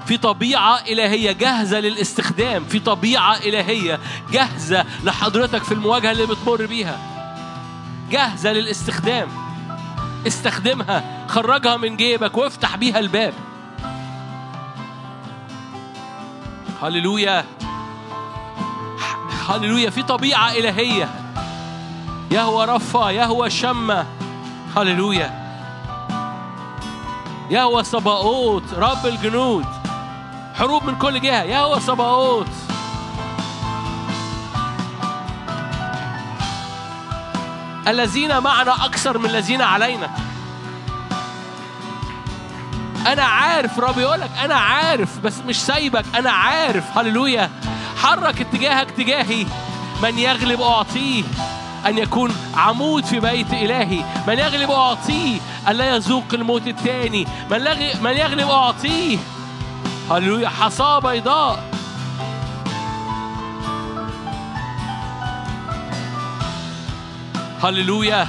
في 0.06 0.16
طبيعة 0.16 0.78
إلهية 0.78 1.32
جاهزة 1.32 1.80
للاستخدام. 1.80 2.64
في 2.64 2.78
طبيعة 2.78 3.36
إلهية 3.36 3.98
جاهزة 4.32 4.84
لحضرتك 5.04 5.62
في 5.62 5.72
المواجهة 5.72 6.10
اللي 6.10 6.26
بتمر 6.26 6.66
بيها. 6.66 6.98
جاهزة 8.10 8.52
للاستخدام. 8.52 9.28
استخدمها 10.26 11.26
خرجها 11.28 11.76
من 11.76 11.96
جيبك 11.96 12.36
وافتح 12.36 12.76
بيها 12.76 12.98
الباب. 12.98 13.34
هللويا. 16.82 17.44
هللويا 19.48 19.90
في 19.90 20.02
طبيعة 20.02 20.52
إلهية. 20.52 21.08
يهوى 22.30 22.64
رفا 22.64 23.10
يهوى 23.10 23.50
شمة. 23.50 24.06
هللويا. 24.76 25.48
يهوى 27.50 27.84
صباؤوت 27.84 28.74
رب 28.74 29.06
الجنود. 29.06 29.66
حروب 30.54 30.84
من 30.84 30.96
كل 30.98 31.20
جهة. 31.20 31.42
يهوى 31.42 31.80
صباؤوت. 31.80 32.48
الذين 37.88 38.38
معنا 38.38 38.84
أكثر 38.84 39.18
من 39.18 39.30
الذين 39.30 39.62
علينا. 39.62 40.10
أنا 43.08 43.22
عارف 43.22 43.78
رب 43.78 43.98
يقولك 43.98 44.30
أنا 44.44 44.54
عارف 44.54 45.18
بس 45.18 45.34
مش 45.46 45.60
سايبك 45.60 46.04
أنا 46.14 46.30
عارف. 46.30 46.98
هللويا. 46.98 47.50
حرك 48.02 48.40
اتجاهك 48.40 48.90
تجاهي. 48.90 49.46
من 50.02 50.18
يغلب 50.18 50.60
أعطيه 50.60 51.22
أن 51.86 51.98
يكون 51.98 52.36
عمود 52.56 53.04
في 53.04 53.20
بيت 53.20 53.52
إلهي. 53.52 54.04
من 54.26 54.38
يغلب 54.38 54.70
أعطيه 54.70 55.40
ألا 55.68 55.94
يذوق 55.96 56.24
الموت 56.32 56.66
الثاني 56.66 57.26
من, 57.50 57.58
لغ... 57.58 57.76
من 58.02 58.10
يغلب 58.10 58.50
أعطيه. 58.50 59.18
هللويا. 60.10 60.48
حصاة 60.48 60.98
بيضاء. 60.98 61.64
هللويا. 67.62 68.26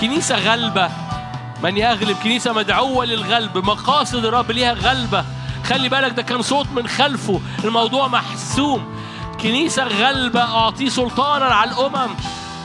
كنيسة 0.00 0.38
غلبة. 0.38 1.05
من 1.62 1.76
يغلب 1.76 2.16
كنيسة 2.22 2.52
مدعوة 2.52 3.04
للغلب 3.04 3.58
مقاصد 3.58 4.24
الرب 4.24 4.50
ليها 4.50 4.72
غلبة. 4.72 5.24
خلي 5.64 5.88
بالك 5.88 6.12
ده 6.12 6.22
كان 6.22 6.42
صوت 6.42 6.66
من 6.76 6.88
خلفه. 6.88 7.40
الموضوع 7.64 8.08
محسوم. 8.08 8.84
كنيسة 9.40 9.84
غلبة 9.84 10.40
أعطيه 10.40 10.88
سلطانا 10.88 11.44
على 11.44 11.70
الأمم. 11.70 12.14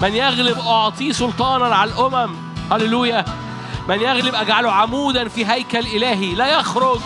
من 0.01 0.15
يغلب 0.15 0.59
أعطيه 0.59 1.11
سلطانا 1.11 1.75
على 1.75 1.91
الأمم. 1.91 2.35
هللويا. 2.71 3.25
من 3.89 4.01
يغلب 4.01 4.35
أجعله 4.35 4.71
عمودا 4.71 5.27
في 5.27 5.45
هيكل 5.45 5.79
إلهي. 5.79 6.35
لا 6.35 6.59
يخرج. 6.59 6.99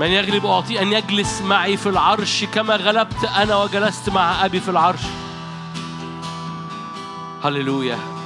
من 0.00 0.06
يغلب 0.06 0.46
أعطيه 0.46 0.82
أن 0.82 0.92
يجلس 0.92 1.40
معي 1.40 1.76
في 1.76 1.88
العرش 1.88 2.44
كما 2.44 2.76
غلبت 2.76 3.24
أنا 3.24 3.56
وجلست 3.56 4.10
مع 4.10 4.44
أبي 4.44 4.60
في 4.60 4.68
العرش. 4.70 5.02
هللويا. 7.44 8.19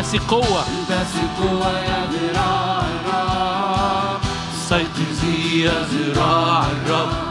الرب 0.00 0.16
بس 0.16 0.16
قوة. 0.16 0.64
البسي 0.68 1.24
قوة 1.40 1.78
يا 1.80 2.06
ذراع 2.12 2.80
الرب. 2.80 4.20
استيقظي 4.54 5.62
يا 5.64 5.86
ذراع 5.92 6.64
الرب. 6.66 7.29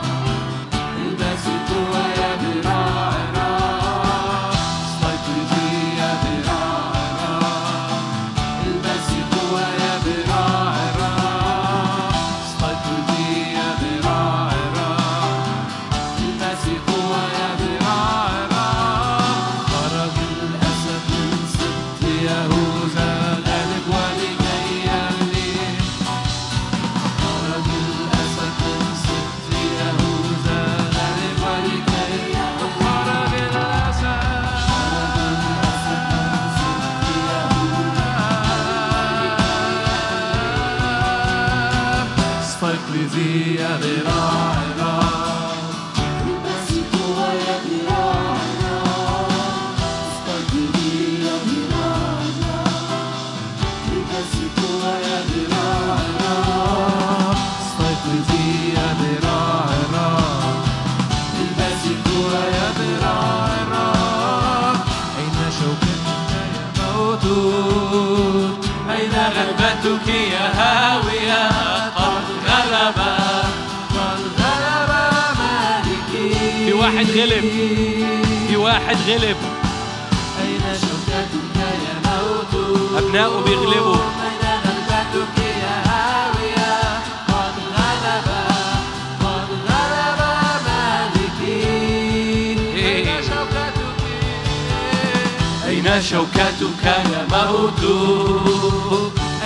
غلب. 77.19 77.43
في 78.47 78.55
واحد 78.57 78.97
غلب. 79.07 79.37
أين 80.41 80.61
شوكتك 80.81 81.55
يا 81.57 81.95
موت؟ 82.09 82.53
أبنائه 82.97 83.43
بيغلبوا 83.45 83.95
إيه. 92.75 93.19
أين 95.67 96.01
شوكتك 96.01 96.83
يا 96.85 97.27
موت؟ 97.31 97.83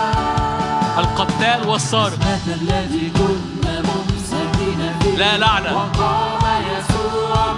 القتال 0.98 1.68
والصارخ 1.68 2.14
مات 2.18 2.46
الذي 2.46 3.12
كنا 3.16 3.82
ممسكين 3.82 4.80
لا 5.18 5.38
لعنة. 5.38 5.76
وقام 5.76 6.62
يسوع 6.72 7.52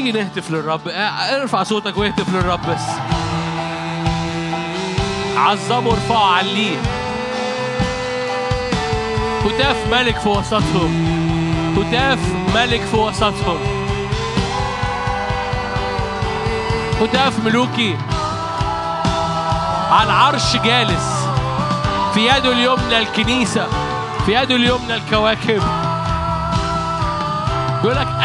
تيجي 0.00 0.12
نهتف 0.12 0.50
للرب. 0.50 0.88
آه، 0.88 1.42
ارفع 1.42 1.62
صوتك 1.62 1.96
واهتف 1.96 2.34
للرب 2.34 2.60
بس. 2.70 2.82
عظموا 5.36 5.92
ارفعوا 5.92 6.26
عليه. 6.26 6.76
هتاف 9.44 9.76
ملك 9.92 10.18
في 10.18 10.28
وسطهم. 10.28 11.04
هتاف 11.76 12.18
ملك 12.54 12.80
في 12.80 12.96
وسطهم. 12.96 13.58
هتاف 17.00 17.44
ملوكي. 17.44 17.96
على 19.90 20.06
العرش 20.06 20.56
جالس. 20.56 21.26
في 22.14 22.26
يده 22.26 22.52
اليمنى 22.52 22.98
الكنيسة. 22.98 23.66
في 24.26 24.32
يده 24.32 24.56
اليمنى 24.56 24.94
الكواكب. 24.94 25.79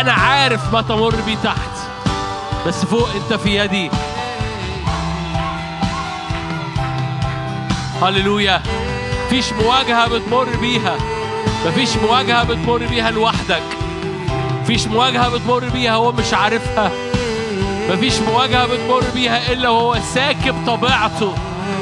أنا 0.01 0.11
عارف 0.13 0.73
ما 0.73 0.81
تمر 0.81 1.15
بيه 1.25 1.35
تحت 1.43 1.71
بس 2.67 2.85
فوق 2.85 3.09
أنت 3.15 3.33
في 3.41 3.57
يدي. 3.57 3.91
هللويا. 8.01 8.61
مفيش 9.25 9.53
مواجهة 9.53 10.07
بتمر 10.07 10.47
بيها 10.61 10.95
مفيش 11.65 11.89
مواجهة 11.97 12.43
بتمر 12.43 12.77
بيها 12.85 13.11
لوحدك. 13.11 13.63
مفيش 14.61 14.87
مواجهة 14.87 15.29
بتمر 15.29 15.69
بيها 15.69 15.95
هو 15.95 16.11
مش 16.11 16.33
عارفها 16.33 16.91
مفيش 17.89 18.19
مواجهة 18.19 18.65
بتمر 18.67 19.03
بيها 19.13 19.51
إلا 19.51 19.69
وهو 19.69 19.97
ساكب 20.13 20.55
طبيعته 20.67 21.33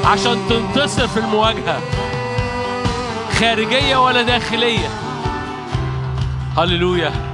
عشان 0.04 0.38
تنتصر 0.48 1.08
في 1.08 1.16
المواجهة. 1.16 1.80
خارجية 3.40 3.96
ولا 3.96 4.22
داخلية. 4.22 4.88
هللويا. 6.58 7.33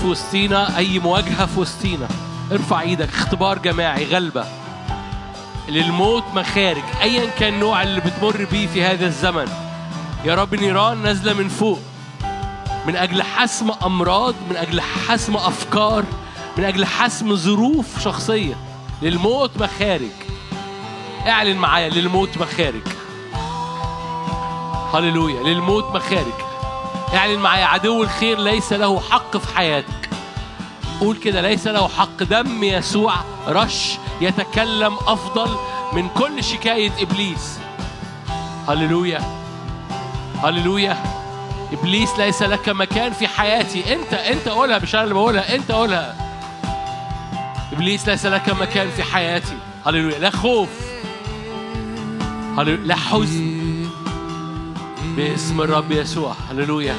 في 0.00 0.06
وسطينا 0.06 0.76
أي 0.76 0.98
مواجهة 0.98 1.46
في 1.46 1.60
وسطينا 1.60 2.08
ارفع 2.52 2.80
إيدك 2.80 3.08
اختبار 3.08 3.58
جماعي 3.58 4.04
غلبة. 4.04 4.44
للموت 5.68 6.24
مخارج 6.34 6.82
ايا 7.02 7.30
كان 7.30 7.54
النوع 7.54 7.82
اللي 7.82 8.00
بتمر 8.00 8.46
بيه 8.52 8.66
في 8.66 8.82
هذا 8.82 9.06
الزمن. 9.06 9.48
يا 10.24 10.34
رب 10.34 10.54
نيران 10.54 11.02
نازلة 11.02 11.32
من 11.32 11.48
فوق. 11.48 11.78
من 12.86 12.96
أجل 12.96 13.22
حسم 13.22 13.70
أمراض 13.84 14.34
من 14.50 14.56
أجل 14.56 14.80
حسم 14.80 15.36
أفكار 15.36 16.04
من 16.58 16.64
أجل 16.64 16.84
حسم 16.84 17.36
ظروف 17.36 18.02
شخصية. 18.04 18.54
للموت 19.02 19.50
مخارج. 19.62 20.12
اعلن 21.26 21.56
معايا 21.56 21.88
للموت 21.88 22.38
مخارج. 22.38 22.86
هللويا 24.94 25.42
للموت 25.42 25.84
مخارج. 25.84 26.49
اعلن 27.14 27.38
معايا 27.38 27.64
عدو 27.64 28.02
الخير 28.02 28.38
ليس 28.38 28.72
له 28.72 29.00
حق 29.00 29.36
في 29.36 29.56
حياتك. 29.56 30.10
قول 31.00 31.16
كده 31.16 31.40
ليس 31.40 31.66
له 31.66 31.88
حق. 31.88 32.22
دم 32.22 32.64
يسوع 32.64 33.14
رش 33.48 33.98
يتكلم 34.20 34.94
أفضل 35.06 35.56
من 35.92 36.08
كل 36.08 36.44
شكاية 36.44 36.92
إبليس. 37.00 37.58
هللويا 38.68 39.20
هللويا. 40.42 40.96
إبليس 41.72 42.18
ليس 42.18 42.42
لك 42.42 42.68
مكان 42.68 43.12
في 43.12 43.28
حياتي. 43.28 43.94
أنت 43.94 44.14
أنت 44.14 44.48
قولها 44.48 44.78
مش 44.78 44.94
أنا 44.94 45.04
اللي 45.04 45.14
بقولها. 45.14 45.54
أنت 45.54 45.72
قولها. 45.72 46.16
إبليس 47.72 48.08
ليس 48.08 48.26
لك 48.26 48.48
مكان 48.48 48.90
في 48.90 49.02
حياتي. 49.02 49.56
هللويا. 49.86 50.18
لا 50.18 50.30
خوف. 50.30 50.68
هللويا. 52.58 52.86
لا 52.86 52.96
حزن. 52.96 53.49
باسم 55.16 55.60
الرب 55.60 55.90
يسوع. 55.92 56.32
هللويا. 56.32 56.94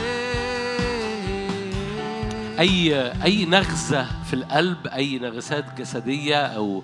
اي 2.60 3.12
أي 3.24 3.46
نغزة 3.46 4.24
في 4.24 4.34
القلب 4.34 4.88
أي 4.88 5.20
نغزات 5.20 5.66
جسدية 5.78 6.46
أو 6.46 6.84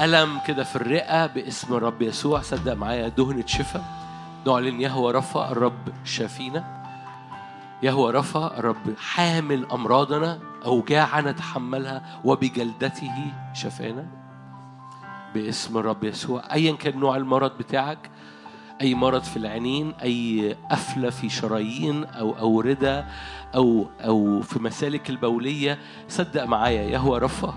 ألم 0.00 0.40
كده 0.46 0.64
في 0.64 0.76
الرئة 0.76 1.26
باسم 1.26 1.74
الرب 1.74 2.02
يسوع. 2.02 2.40
صدق 2.40 2.72
معايا 2.72 3.08
دهنة 3.08 3.46
شفاء. 3.46 3.84
نعلن 4.46 4.80
يهوى 4.80 5.12
رفا 5.12 5.52
الرب 5.52 5.88
شافينا. 6.04 6.84
يهوى 7.82 8.12
رفا 8.12 8.58
الرب 8.58 8.94
حامل 8.98 9.66
أمراضنا 9.72 10.38
أوجاعنا 10.64 11.32
تحملها 11.32 12.20
وبجلدته 12.24 13.32
شفانا. 13.54 14.06
باسم 15.34 15.78
الرب 15.78 16.04
يسوع. 16.04 16.42
ايا 16.52 16.72
كان 16.72 16.98
نوع 16.98 17.16
المرض 17.16 17.58
بتاعك 17.58 18.10
أي 18.80 18.94
مرض 18.94 19.22
في 19.22 19.36
العينين 19.36 19.92
أي 20.02 20.56
قفلة 20.70 21.10
في 21.10 21.28
شرايين 21.28 22.04
أو 22.04 22.38
أوردة 22.38 23.06
أو 23.54 23.90
أو 24.04 24.42
في 24.42 24.58
مسالك 24.58 25.10
البولية. 25.10 25.78
صدق 26.08 26.44
معايا 26.44 26.82
يهوى 26.82 27.18
رفا 27.18 27.54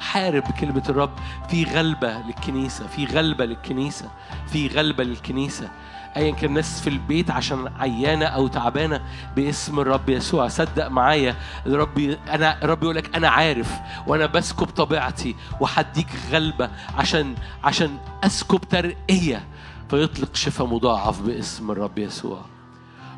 حارب 0.00 0.42
بكلمة 0.42 0.82
الرب. 0.88 1.10
في 1.48 1.64
غلبة 1.64 2.18
للكنيسة 2.18 2.86
في 2.86 3.04
غلبة 3.04 3.44
للكنيسة 3.44 4.10
في 4.46 4.68
غلبة 4.68 5.04
للكنيسة. 5.04 5.70
ايا 6.16 6.30
كان 6.30 6.44
الناس 6.50 6.80
في 6.80 6.90
البيت 6.90 7.30
عشان 7.30 7.72
عيانة 7.78 8.26
أو 8.26 8.48
تعبانة 8.48 9.00
باسم 9.36 9.80
الرب 9.80 10.08
يسوع. 10.08 10.48
صدق 10.48 10.88
معايا. 10.88 11.34
الرب 11.66 11.98
أنا 12.28 12.62
الرب 12.62 12.82
يقول 12.82 12.96
لك 12.96 13.16
أنا 13.16 13.28
عارف 13.28 13.72
وأنا 14.06 14.26
بسكب 14.26 14.66
طبيعتي. 14.66 15.34
وهديك 15.60 16.08
غلبة 16.30 16.70
عشان 16.98 17.34
عشان 17.64 17.96
أسكب 18.24 18.60
ترقية. 18.60 19.44
فيطلق 19.90 20.34
شفاء 20.34 20.66
مضاعف 20.66 21.22
باسم 21.22 21.70
الرب 21.70 21.98
يسوع. 21.98 22.44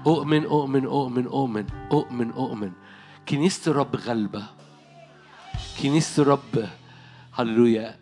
أؤمن 0.06 0.44
أؤمن 0.44 0.84
أؤمن 0.86 1.26
أؤمن 1.26 1.66
أؤمن 1.92 2.30
أؤمن. 2.32 2.72
كنيسة 3.28 3.70
الرب 3.70 3.96
غلبة. 3.96 4.46
كنيسة 5.82 6.22
الرب 6.22 6.68
هللويا 7.32 7.98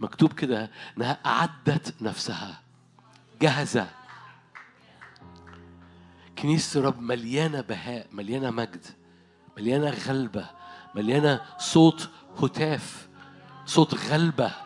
مكتوب 0.00 0.32
كده 0.32 0.70
إنها 0.96 1.18
أعدت 1.26 2.02
نفسها. 2.02 2.60
جاهزه 3.42 3.88
كنيسة 6.38 6.80
الرب 6.80 7.00
مليانة 7.00 7.60
بهاء 7.60 8.06
مليانة 8.12 8.50
مجد 8.50 8.86
مليانة 9.58 9.90
غلبة 9.90 10.46
مليانة 10.94 11.40
صوت 11.58 12.10
هتاف 12.42 13.08
صوت 13.66 13.94
غلبة. 13.94 14.65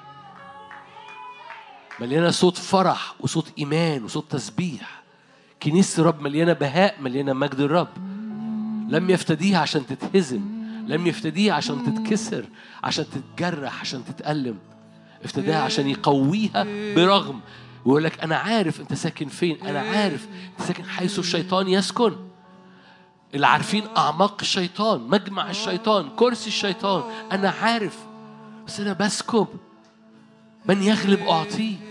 مليانة 2.01 2.31
صوت 2.31 2.56
فرح 2.56 3.14
وصوت 3.20 3.52
إيمان 3.59 4.05
وصوت 4.05 4.32
تسبيح. 4.32 5.02
كنيسة 5.62 6.01
الرب 6.01 6.20
مليانة 6.22 6.52
بهاء 6.52 6.97
مليانة 7.01 7.32
مجد 7.32 7.60
الرب. 7.60 7.89
لم 8.89 9.10
يفتديها 9.10 9.59
عشان 9.59 9.86
تتهزم 9.86 10.40
لم 10.86 11.06
يفتديها 11.06 11.55
عشان 11.55 11.85
تتكسر 11.85 12.44
عشان 12.85 13.05
تتجرح 13.10 13.81
عشان 13.81 14.05
تتألم. 14.05 14.59
افتداها 15.24 15.62
عشان 15.62 15.89
يقويها 15.89 16.66
برغم. 16.94 17.40
ويقول 17.85 18.05
لك 18.05 18.20
أنا 18.20 18.36
عارف 18.36 18.81
أنت 18.81 18.94
ساكن 18.94 19.28
فين 19.28 19.62
أنا 19.62 19.81
عارف 19.81 20.28
أنت 20.52 20.66
ساكن 20.66 20.85
حيث 20.85 21.18
الشيطان 21.18 21.68
يسكن. 21.68 22.16
اللي 23.35 23.47
عارفين 23.47 23.85
أعماق 23.97 24.36
الشيطان 24.40 25.01
مجمع 25.01 25.51
الشيطان 25.51 26.09
كرسي 26.16 26.48
الشيطان 26.48 27.02
أنا 27.32 27.51
عارف. 27.51 27.98
بس 28.66 28.81
أنا 28.81 28.93
بسكب. 28.93 29.47
من 30.66 30.82
يغلب 30.82 31.20
أعطيه. 31.20 31.90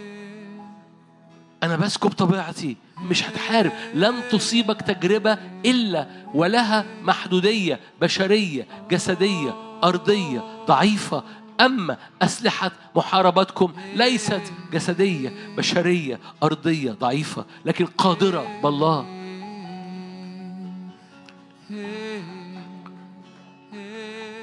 أنا 1.63 1.75
بسكب 1.75 2.09
طبيعتي 2.09 2.77
مش 2.97 3.23
هتحارب. 3.23 3.71
لن 3.93 4.13
تصيبك 4.31 4.81
تجربة 4.81 5.37
إلا 5.65 6.07
ولها 6.33 6.85
محدودية 7.01 7.79
بشرية 8.01 8.67
جسدية 8.91 9.55
أرضية 9.83 10.65
ضعيفة. 10.67 11.23
أما 11.61 11.97
أسلحة 12.21 12.71
محاربتكم 12.95 13.73
ليست 13.95 14.41
جسدية 14.73 15.33
بشرية 15.57 16.19
أرضية 16.43 16.91
ضعيفة 16.91 17.45
لكن 17.65 17.85
قادرة 17.85 18.61
بالله. 18.63 19.05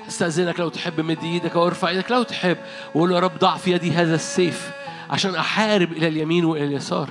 أستأذنك 0.09 0.61
لو 0.61 0.69
تحب 0.69 1.01
مد 1.01 1.25
إيدك 1.25 1.57
أو 1.57 1.67
ارفع 1.67 1.89
إيدك 1.89 2.11
لو 2.11 2.23
تحب 2.23 2.57
وقول 2.95 3.13
يا 3.13 3.19
رب 3.19 3.39
ضع 3.39 3.57
في 3.57 3.73
يدي 3.73 3.93
هذا 3.93 4.15
السيف. 4.15 4.71
عشان 5.11 5.35
أحارب 5.35 5.93
إلى 5.93 6.09
اليمين 6.09 6.45
وإلى 6.45 6.65
اليسار. 6.65 7.11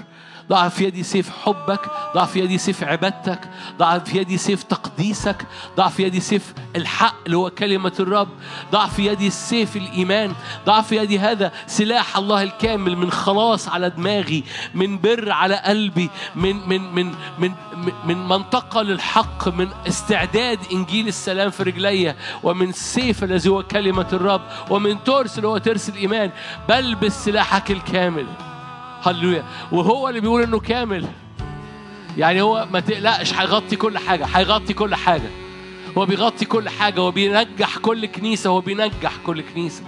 ضع 0.50 0.70
في 0.70 0.84
يدي 0.84 1.04
سيف 1.04 1.30
حبك 1.46 1.80
ضع 2.16 2.26
في 2.26 2.40
يدي 2.40 2.58
سيف 2.58 2.84
عبادتك 2.84 3.40
ضع 3.78 4.00
في 4.00 4.18
يدي 4.18 4.38
سيف 4.38 4.64
تقديسك 4.64 5.46
ضع 5.78 5.88
في 5.88 6.04
يدي 6.04 6.20
سيف 6.20 6.54
الحق 6.76 7.16
اللي 7.26 7.38
هو 7.38 7.50
كلمة 7.50 7.94
الرب 8.00 8.28
ضع 8.72 8.88
في 8.88 9.06
يدي 9.06 9.30
سيف 9.30 9.76
الإيمان 9.78 10.34
ضع 10.66 10.82
في 10.82 10.96
يدي 10.96 11.20
هذا 11.20 11.52
سلاح 11.68 12.18
الله 12.18 12.44
الكامل 12.44 12.96
من 12.98 13.12
خلاص 13.12 13.70
على 13.70 13.90
دماغي 13.90 14.44
من 14.74 15.00
بر 15.00 15.32
على 15.32 15.56
قلبي 15.56 16.10
من 16.36 16.56
من 16.70 16.82
من 16.82 17.06
من 17.40 17.52
من, 17.78 17.94
من 18.06 18.28
منطقة 18.28 18.82
للحق 18.82 19.48
من 19.48 19.70
استعداد 19.88 20.60
إنجيل 20.74 21.08
السلام 21.08 21.50
في 21.50 21.64
رجلي 21.64 22.16
ومن 22.44 22.72
سيف 22.72 23.24
الذي 23.24 23.50
هو 23.50 23.64
كلمة 23.64 24.08
الرب 24.14 24.42
ومن 24.70 25.04
ترس 25.04 25.38
اللي 25.38 25.48
هو 25.48 25.58
ترس 25.58 25.90
الإيمان 25.90 26.32
بلبس 26.70 27.26
سلاحك 27.26 27.72
الكامل. 27.72 28.55
هللويا. 29.07 29.44
وهو 29.72 30.10
اللي 30.10 30.19
بيقول 30.19 30.41
إنه 30.44 30.60
كامل. 30.60 31.07
يعني 32.18 32.41
هو 32.41 32.68
ما 32.72 32.80
تقلقش 32.80 33.34
هيغطي 33.34 33.76
كل 33.76 33.98
حاجة. 33.98 34.26
هيغطي 34.26 34.73
كل 34.73 34.95
حاجة. 34.95 35.30
هو 35.98 36.06
بيغطي 36.06 36.45
كل 36.45 36.69
حاجة. 36.69 36.99
هو 36.99 37.11
بينجح 37.11 37.77
كل 37.77 38.06
كنيسة. 38.06 38.49
هو 38.49 38.61
بينجح 38.61 39.11
كل 39.26 39.41
كنيسة. 39.41 39.84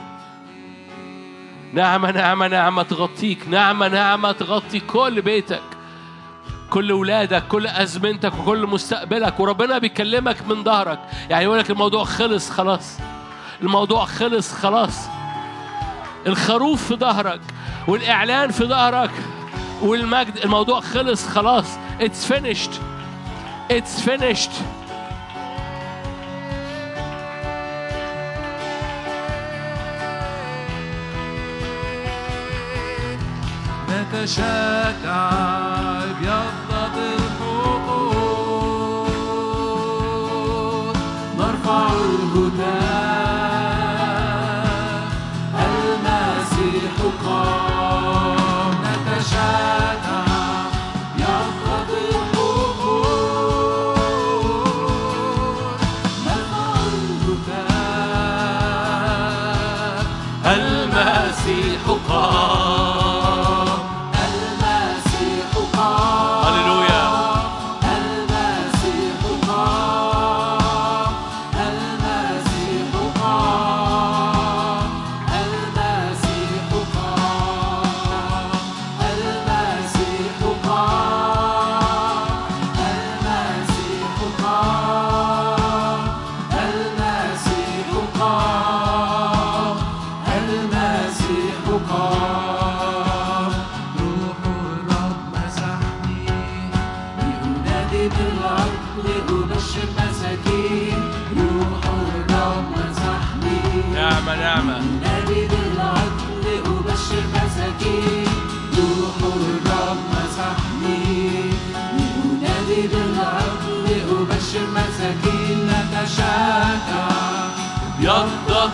نعمة 1.74 2.12
نعمة 2.12 2.48
نعمة 2.48 2.84
تغطيك. 2.84 3.48
نعمة 3.50 3.88
نعمة 3.88 4.32
تغطي 4.32 4.80
كل 4.80 5.22
بيتك. 5.22 5.62
كل 6.70 6.92
ولادك 6.92 7.48
كل 7.48 7.68
أزمنتك 7.68 8.34
وكل 8.40 8.68
مستقبلك. 8.68 9.40
وربنا 9.40 9.78
بيكلمك 9.78 10.48
من 10.48 10.64
ظهرك. 10.64 11.00
يعني 11.30 11.44
يقول 11.44 11.60
لك 11.60 11.70
الموضوع 11.70 12.04
خلص 12.04 12.50
خلاص. 12.50 12.98
الموضوع 13.62 14.06
خلص 14.06 14.54
خلاص. 14.54 14.98
الخروف 16.28 16.88
في 16.88 16.96
ظهرك. 16.96 17.42
والإعلان 17.88 18.52
في 18.52 18.64
ظهرك 18.66 19.12
والمجد 19.82 20.38
الموضوع 20.38 20.80
خلص 20.80 21.28
خلاص 21.28 21.66
It's 22.00 22.32
finished 22.34 22.72
It's 23.70 24.00
finished. 24.10 24.52
نتشجع 33.90 35.30
ابيضت 36.04 36.47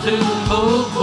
to 0.04 0.10
move 0.50 0.93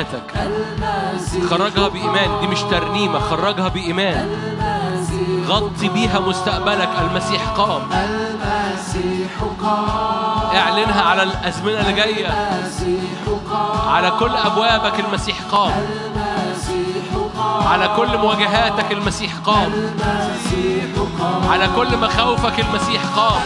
حياتك. 0.00 0.50
خرجها 1.50 1.88
بإيمان 1.88 2.40
دي 2.40 2.46
مش 2.46 2.60
ترنيمة 2.60 3.18
خرجها 3.18 3.68
بإيمان. 3.68 4.28
غطي 5.48 5.88
بيها 5.88 6.20
مستقبلك 6.20 6.88
المسيح 7.00 7.48
قام. 7.48 7.82
المسيح 7.92 9.30
قام 9.62 10.56
اعلنها 10.56 11.02
على 11.02 11.22
الأزمنة 11.22 11.80
اللي 11.80 11.92
جاية. 11.92 12.58
على 13.86 14.10
كل 14.10 14.36
أبوابك 14.36 15.00
المسيح 15.00 15.36
قام. 15.52 15.72
على 17.66 17.88
كل 17.96 18.18
مواجهاتك 18.18 18.92
المسيح 18.92 19.32
قام. 19.46 19.72
على 21.50 21.68
كل 21.76 21.96
مخاوفك 21.96 22.60
المسيح 22.60 23.02
قام. 23.16 23.40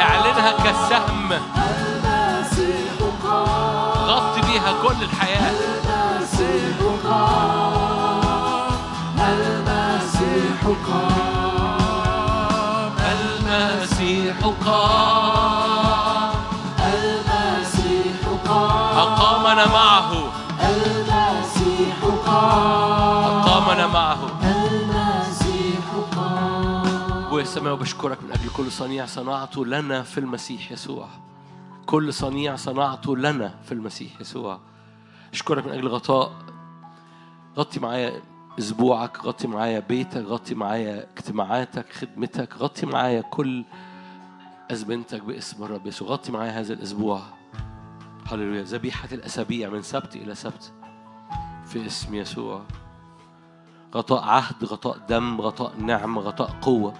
اعلنها 0.00 0.52
كالسهم. 0.64 1.30
غطي 4.20 4.40
بيها 4.40 4.72
كل 4.82 5.02
الحياة. 5.02 5.50
المسيح 5.50 6.76
قام 7.04 8.70
المسيح 9.18 10.60
قام 10.88 11.20
المسيح 13.12 14.38
قام 14.66 16.32
المسيح 16.94 18.20
قام 18.48 18.96
أقامنا 18.98 19.66
معه. 19.66 20.10
المسيح 20.60 21.98
قام 22.26 23.40
أقامنا 23.40 23.86
معه. 23.86 24.20
السماء 27.40 27.74
من 28.22 28.30
أجل 28.32 28.50
كل 28.56 28.72
صنيع 28.72 29.06
صنعته 29.06 29.66
لنا 29.66 30.02
في 30.02 30.18
المسيح 30.18 30.72
يسوع. 30.72 31.08
كل 31.90 32.14
صنيع 32.14 32.56
صنعته 32.56 33.16
لنا 33.16 33.54
في 33.62 33.72
المسيح 33.72 34.20
يسوع. 34.20 34.60
أشكرك 35.32 35.66
من 35.66 35.72
أجل 35.72 35.88
غطاء. 35.88 36.32
غطي 37.56 37.80
معايا 37.80 38.22
أسبوعك 38.58 39.24
غطي 39.24 39.48
معايا 39.48 39.80
بيتك 39.80 40.24
غطي 40.24 40.54
معايا 40.54 41.06
اجتماعاتك 41.10 41.92
خدمتك 41.92 42.56
غطي 42.56 42.86
معايا 42.86 43.20
كل 43.20 43.64
أزمنتك 44.70 45.22
باسم 45.22 45.64
الرب 45.64 45.86
يسوع. 45.86 46.08
غطي 46.08 46.32
معايا 46.32 46.60
هذا 46.60 46.72
الأسبوع. 46.72 47.22
هللويا. 48.26 48.62
ذبيحة 48.62 49.08
الأسابيع 49.12 49.70
من 49.70 49.82
سبت 49.82 50.16
إلى 50.16 50.34
سبت 50.34 50.72
في 51.66 51.86
اسم 51.86 52.14
يسوع. 52.14 52.62
غطاء 53.94 54.24
عهد 54.24 54.64
غطاء 54.64 54.98
دم 54.98 55.40
غطاء 55.40 55.76
نعم 55.78 56.18
غطاء 56.18 56.50
قوة. 56.62 56.94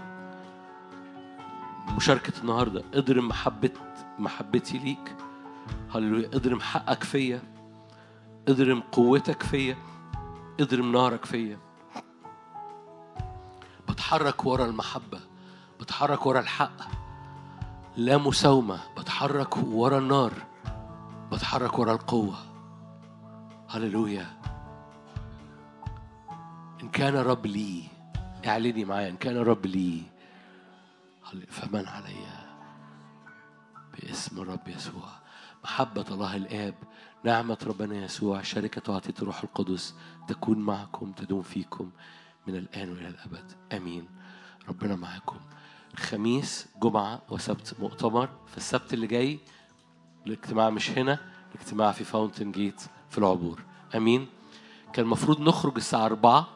مشاركة 1.96 2.32
النهاردة 2.40 2.84
اضرم 2.94 3.28
محبة 3.28 3.70
محبتي 4.20 4.78
ليك. 4.78 5.16
هللويا. 5.94 6.28
اضرم 6.28 6.60
حقك 6.60 7.04
فيا. 7.04 7.42
اضرم 8.48 8.80
قوتك 8.80 9.42
فيا. 9.42 9.76
اضرم 10.60 10.92
نارك 10.92 11.24
فيا. 11.24 11.58
بتحرك 13.88 14.46
ورا 14.46 14.64
المحبة. 14.64 15.20
بتحرك 15.80 16.26
ورا 16.26 16.40
الحق. 16.40 16.78
لا 17.96 18.18
مساومة. 18.18 18.80
بتحرك 18.98 19.56
ورا 19.56 19.98
النار. 19.98 20.32
بتحرك 21.32 21.78
ورا 21.78 21.92
القوة. 21.92 22.36
هللويا. 23.68 24.26
إن 26.82 26.88
كان 26.88 27.14
رب 27.14 27.46
لي. 27.46 27.82
اعلني 28.46 28.84
معايا. 28.84 29.08
إن 29.08 29.16
كان 29.16 29.36
رب 29.36 29.66
لي. 29.66 30.02
فمن 31.48 31.86
علي. 31.88 32.39
باسم 34.10 34.42
الرب 34.42 34.68
يسوع. 34.68 35.08
محبة 35.64 36.04
الله 36.10 36.36
الآب 36.36 36.74
نعمة 37.24 37.58
ربنا 37.66 38.04
يسوع 38.04 38.42
شركة 38.42 38.92
وعطية 38.92 39.14
الروح 39.22 39.42
القدس 39.42 39.94
تكون 40.28 40.58
معكم 40.58 41.12
تدوم 41.12 41.42
فيكم 41.42 41.90
من 42.46 42.56
الآن 42.56 42.92
وإلى 42.92 43.08
الأبد. 43.08 43.52
آمين. 43.72 44.08
ربنا 44.68 44.96
معكم. 44.96 45.36
خميس 45.96 46.66
جمعة 46.82 47.22
وسبت 47.28 47.74
مؤتمر. 47.80 48.28
في 48.46 48.56
السبت 48.56 48.94
اللي 48.94 49.06
جاي 49.06 49.38
الاجتماع 50.26 50.70
مش 50.70 50.90
هنا 50.90 51.18
الاجتماع 51.54 51.92
في 51.92 52.04
فاونتن 52.04 52.52
جيت 52.52 52.82
في 53.10 53.18
العبور. 53.18 53.62
آمين. 53.94 54.26
كان 54.92 55.04
المفروض 55.04 55.40
نخرج 55.40 55.76
الساعة 55.76 56.06
4 56.06 56.48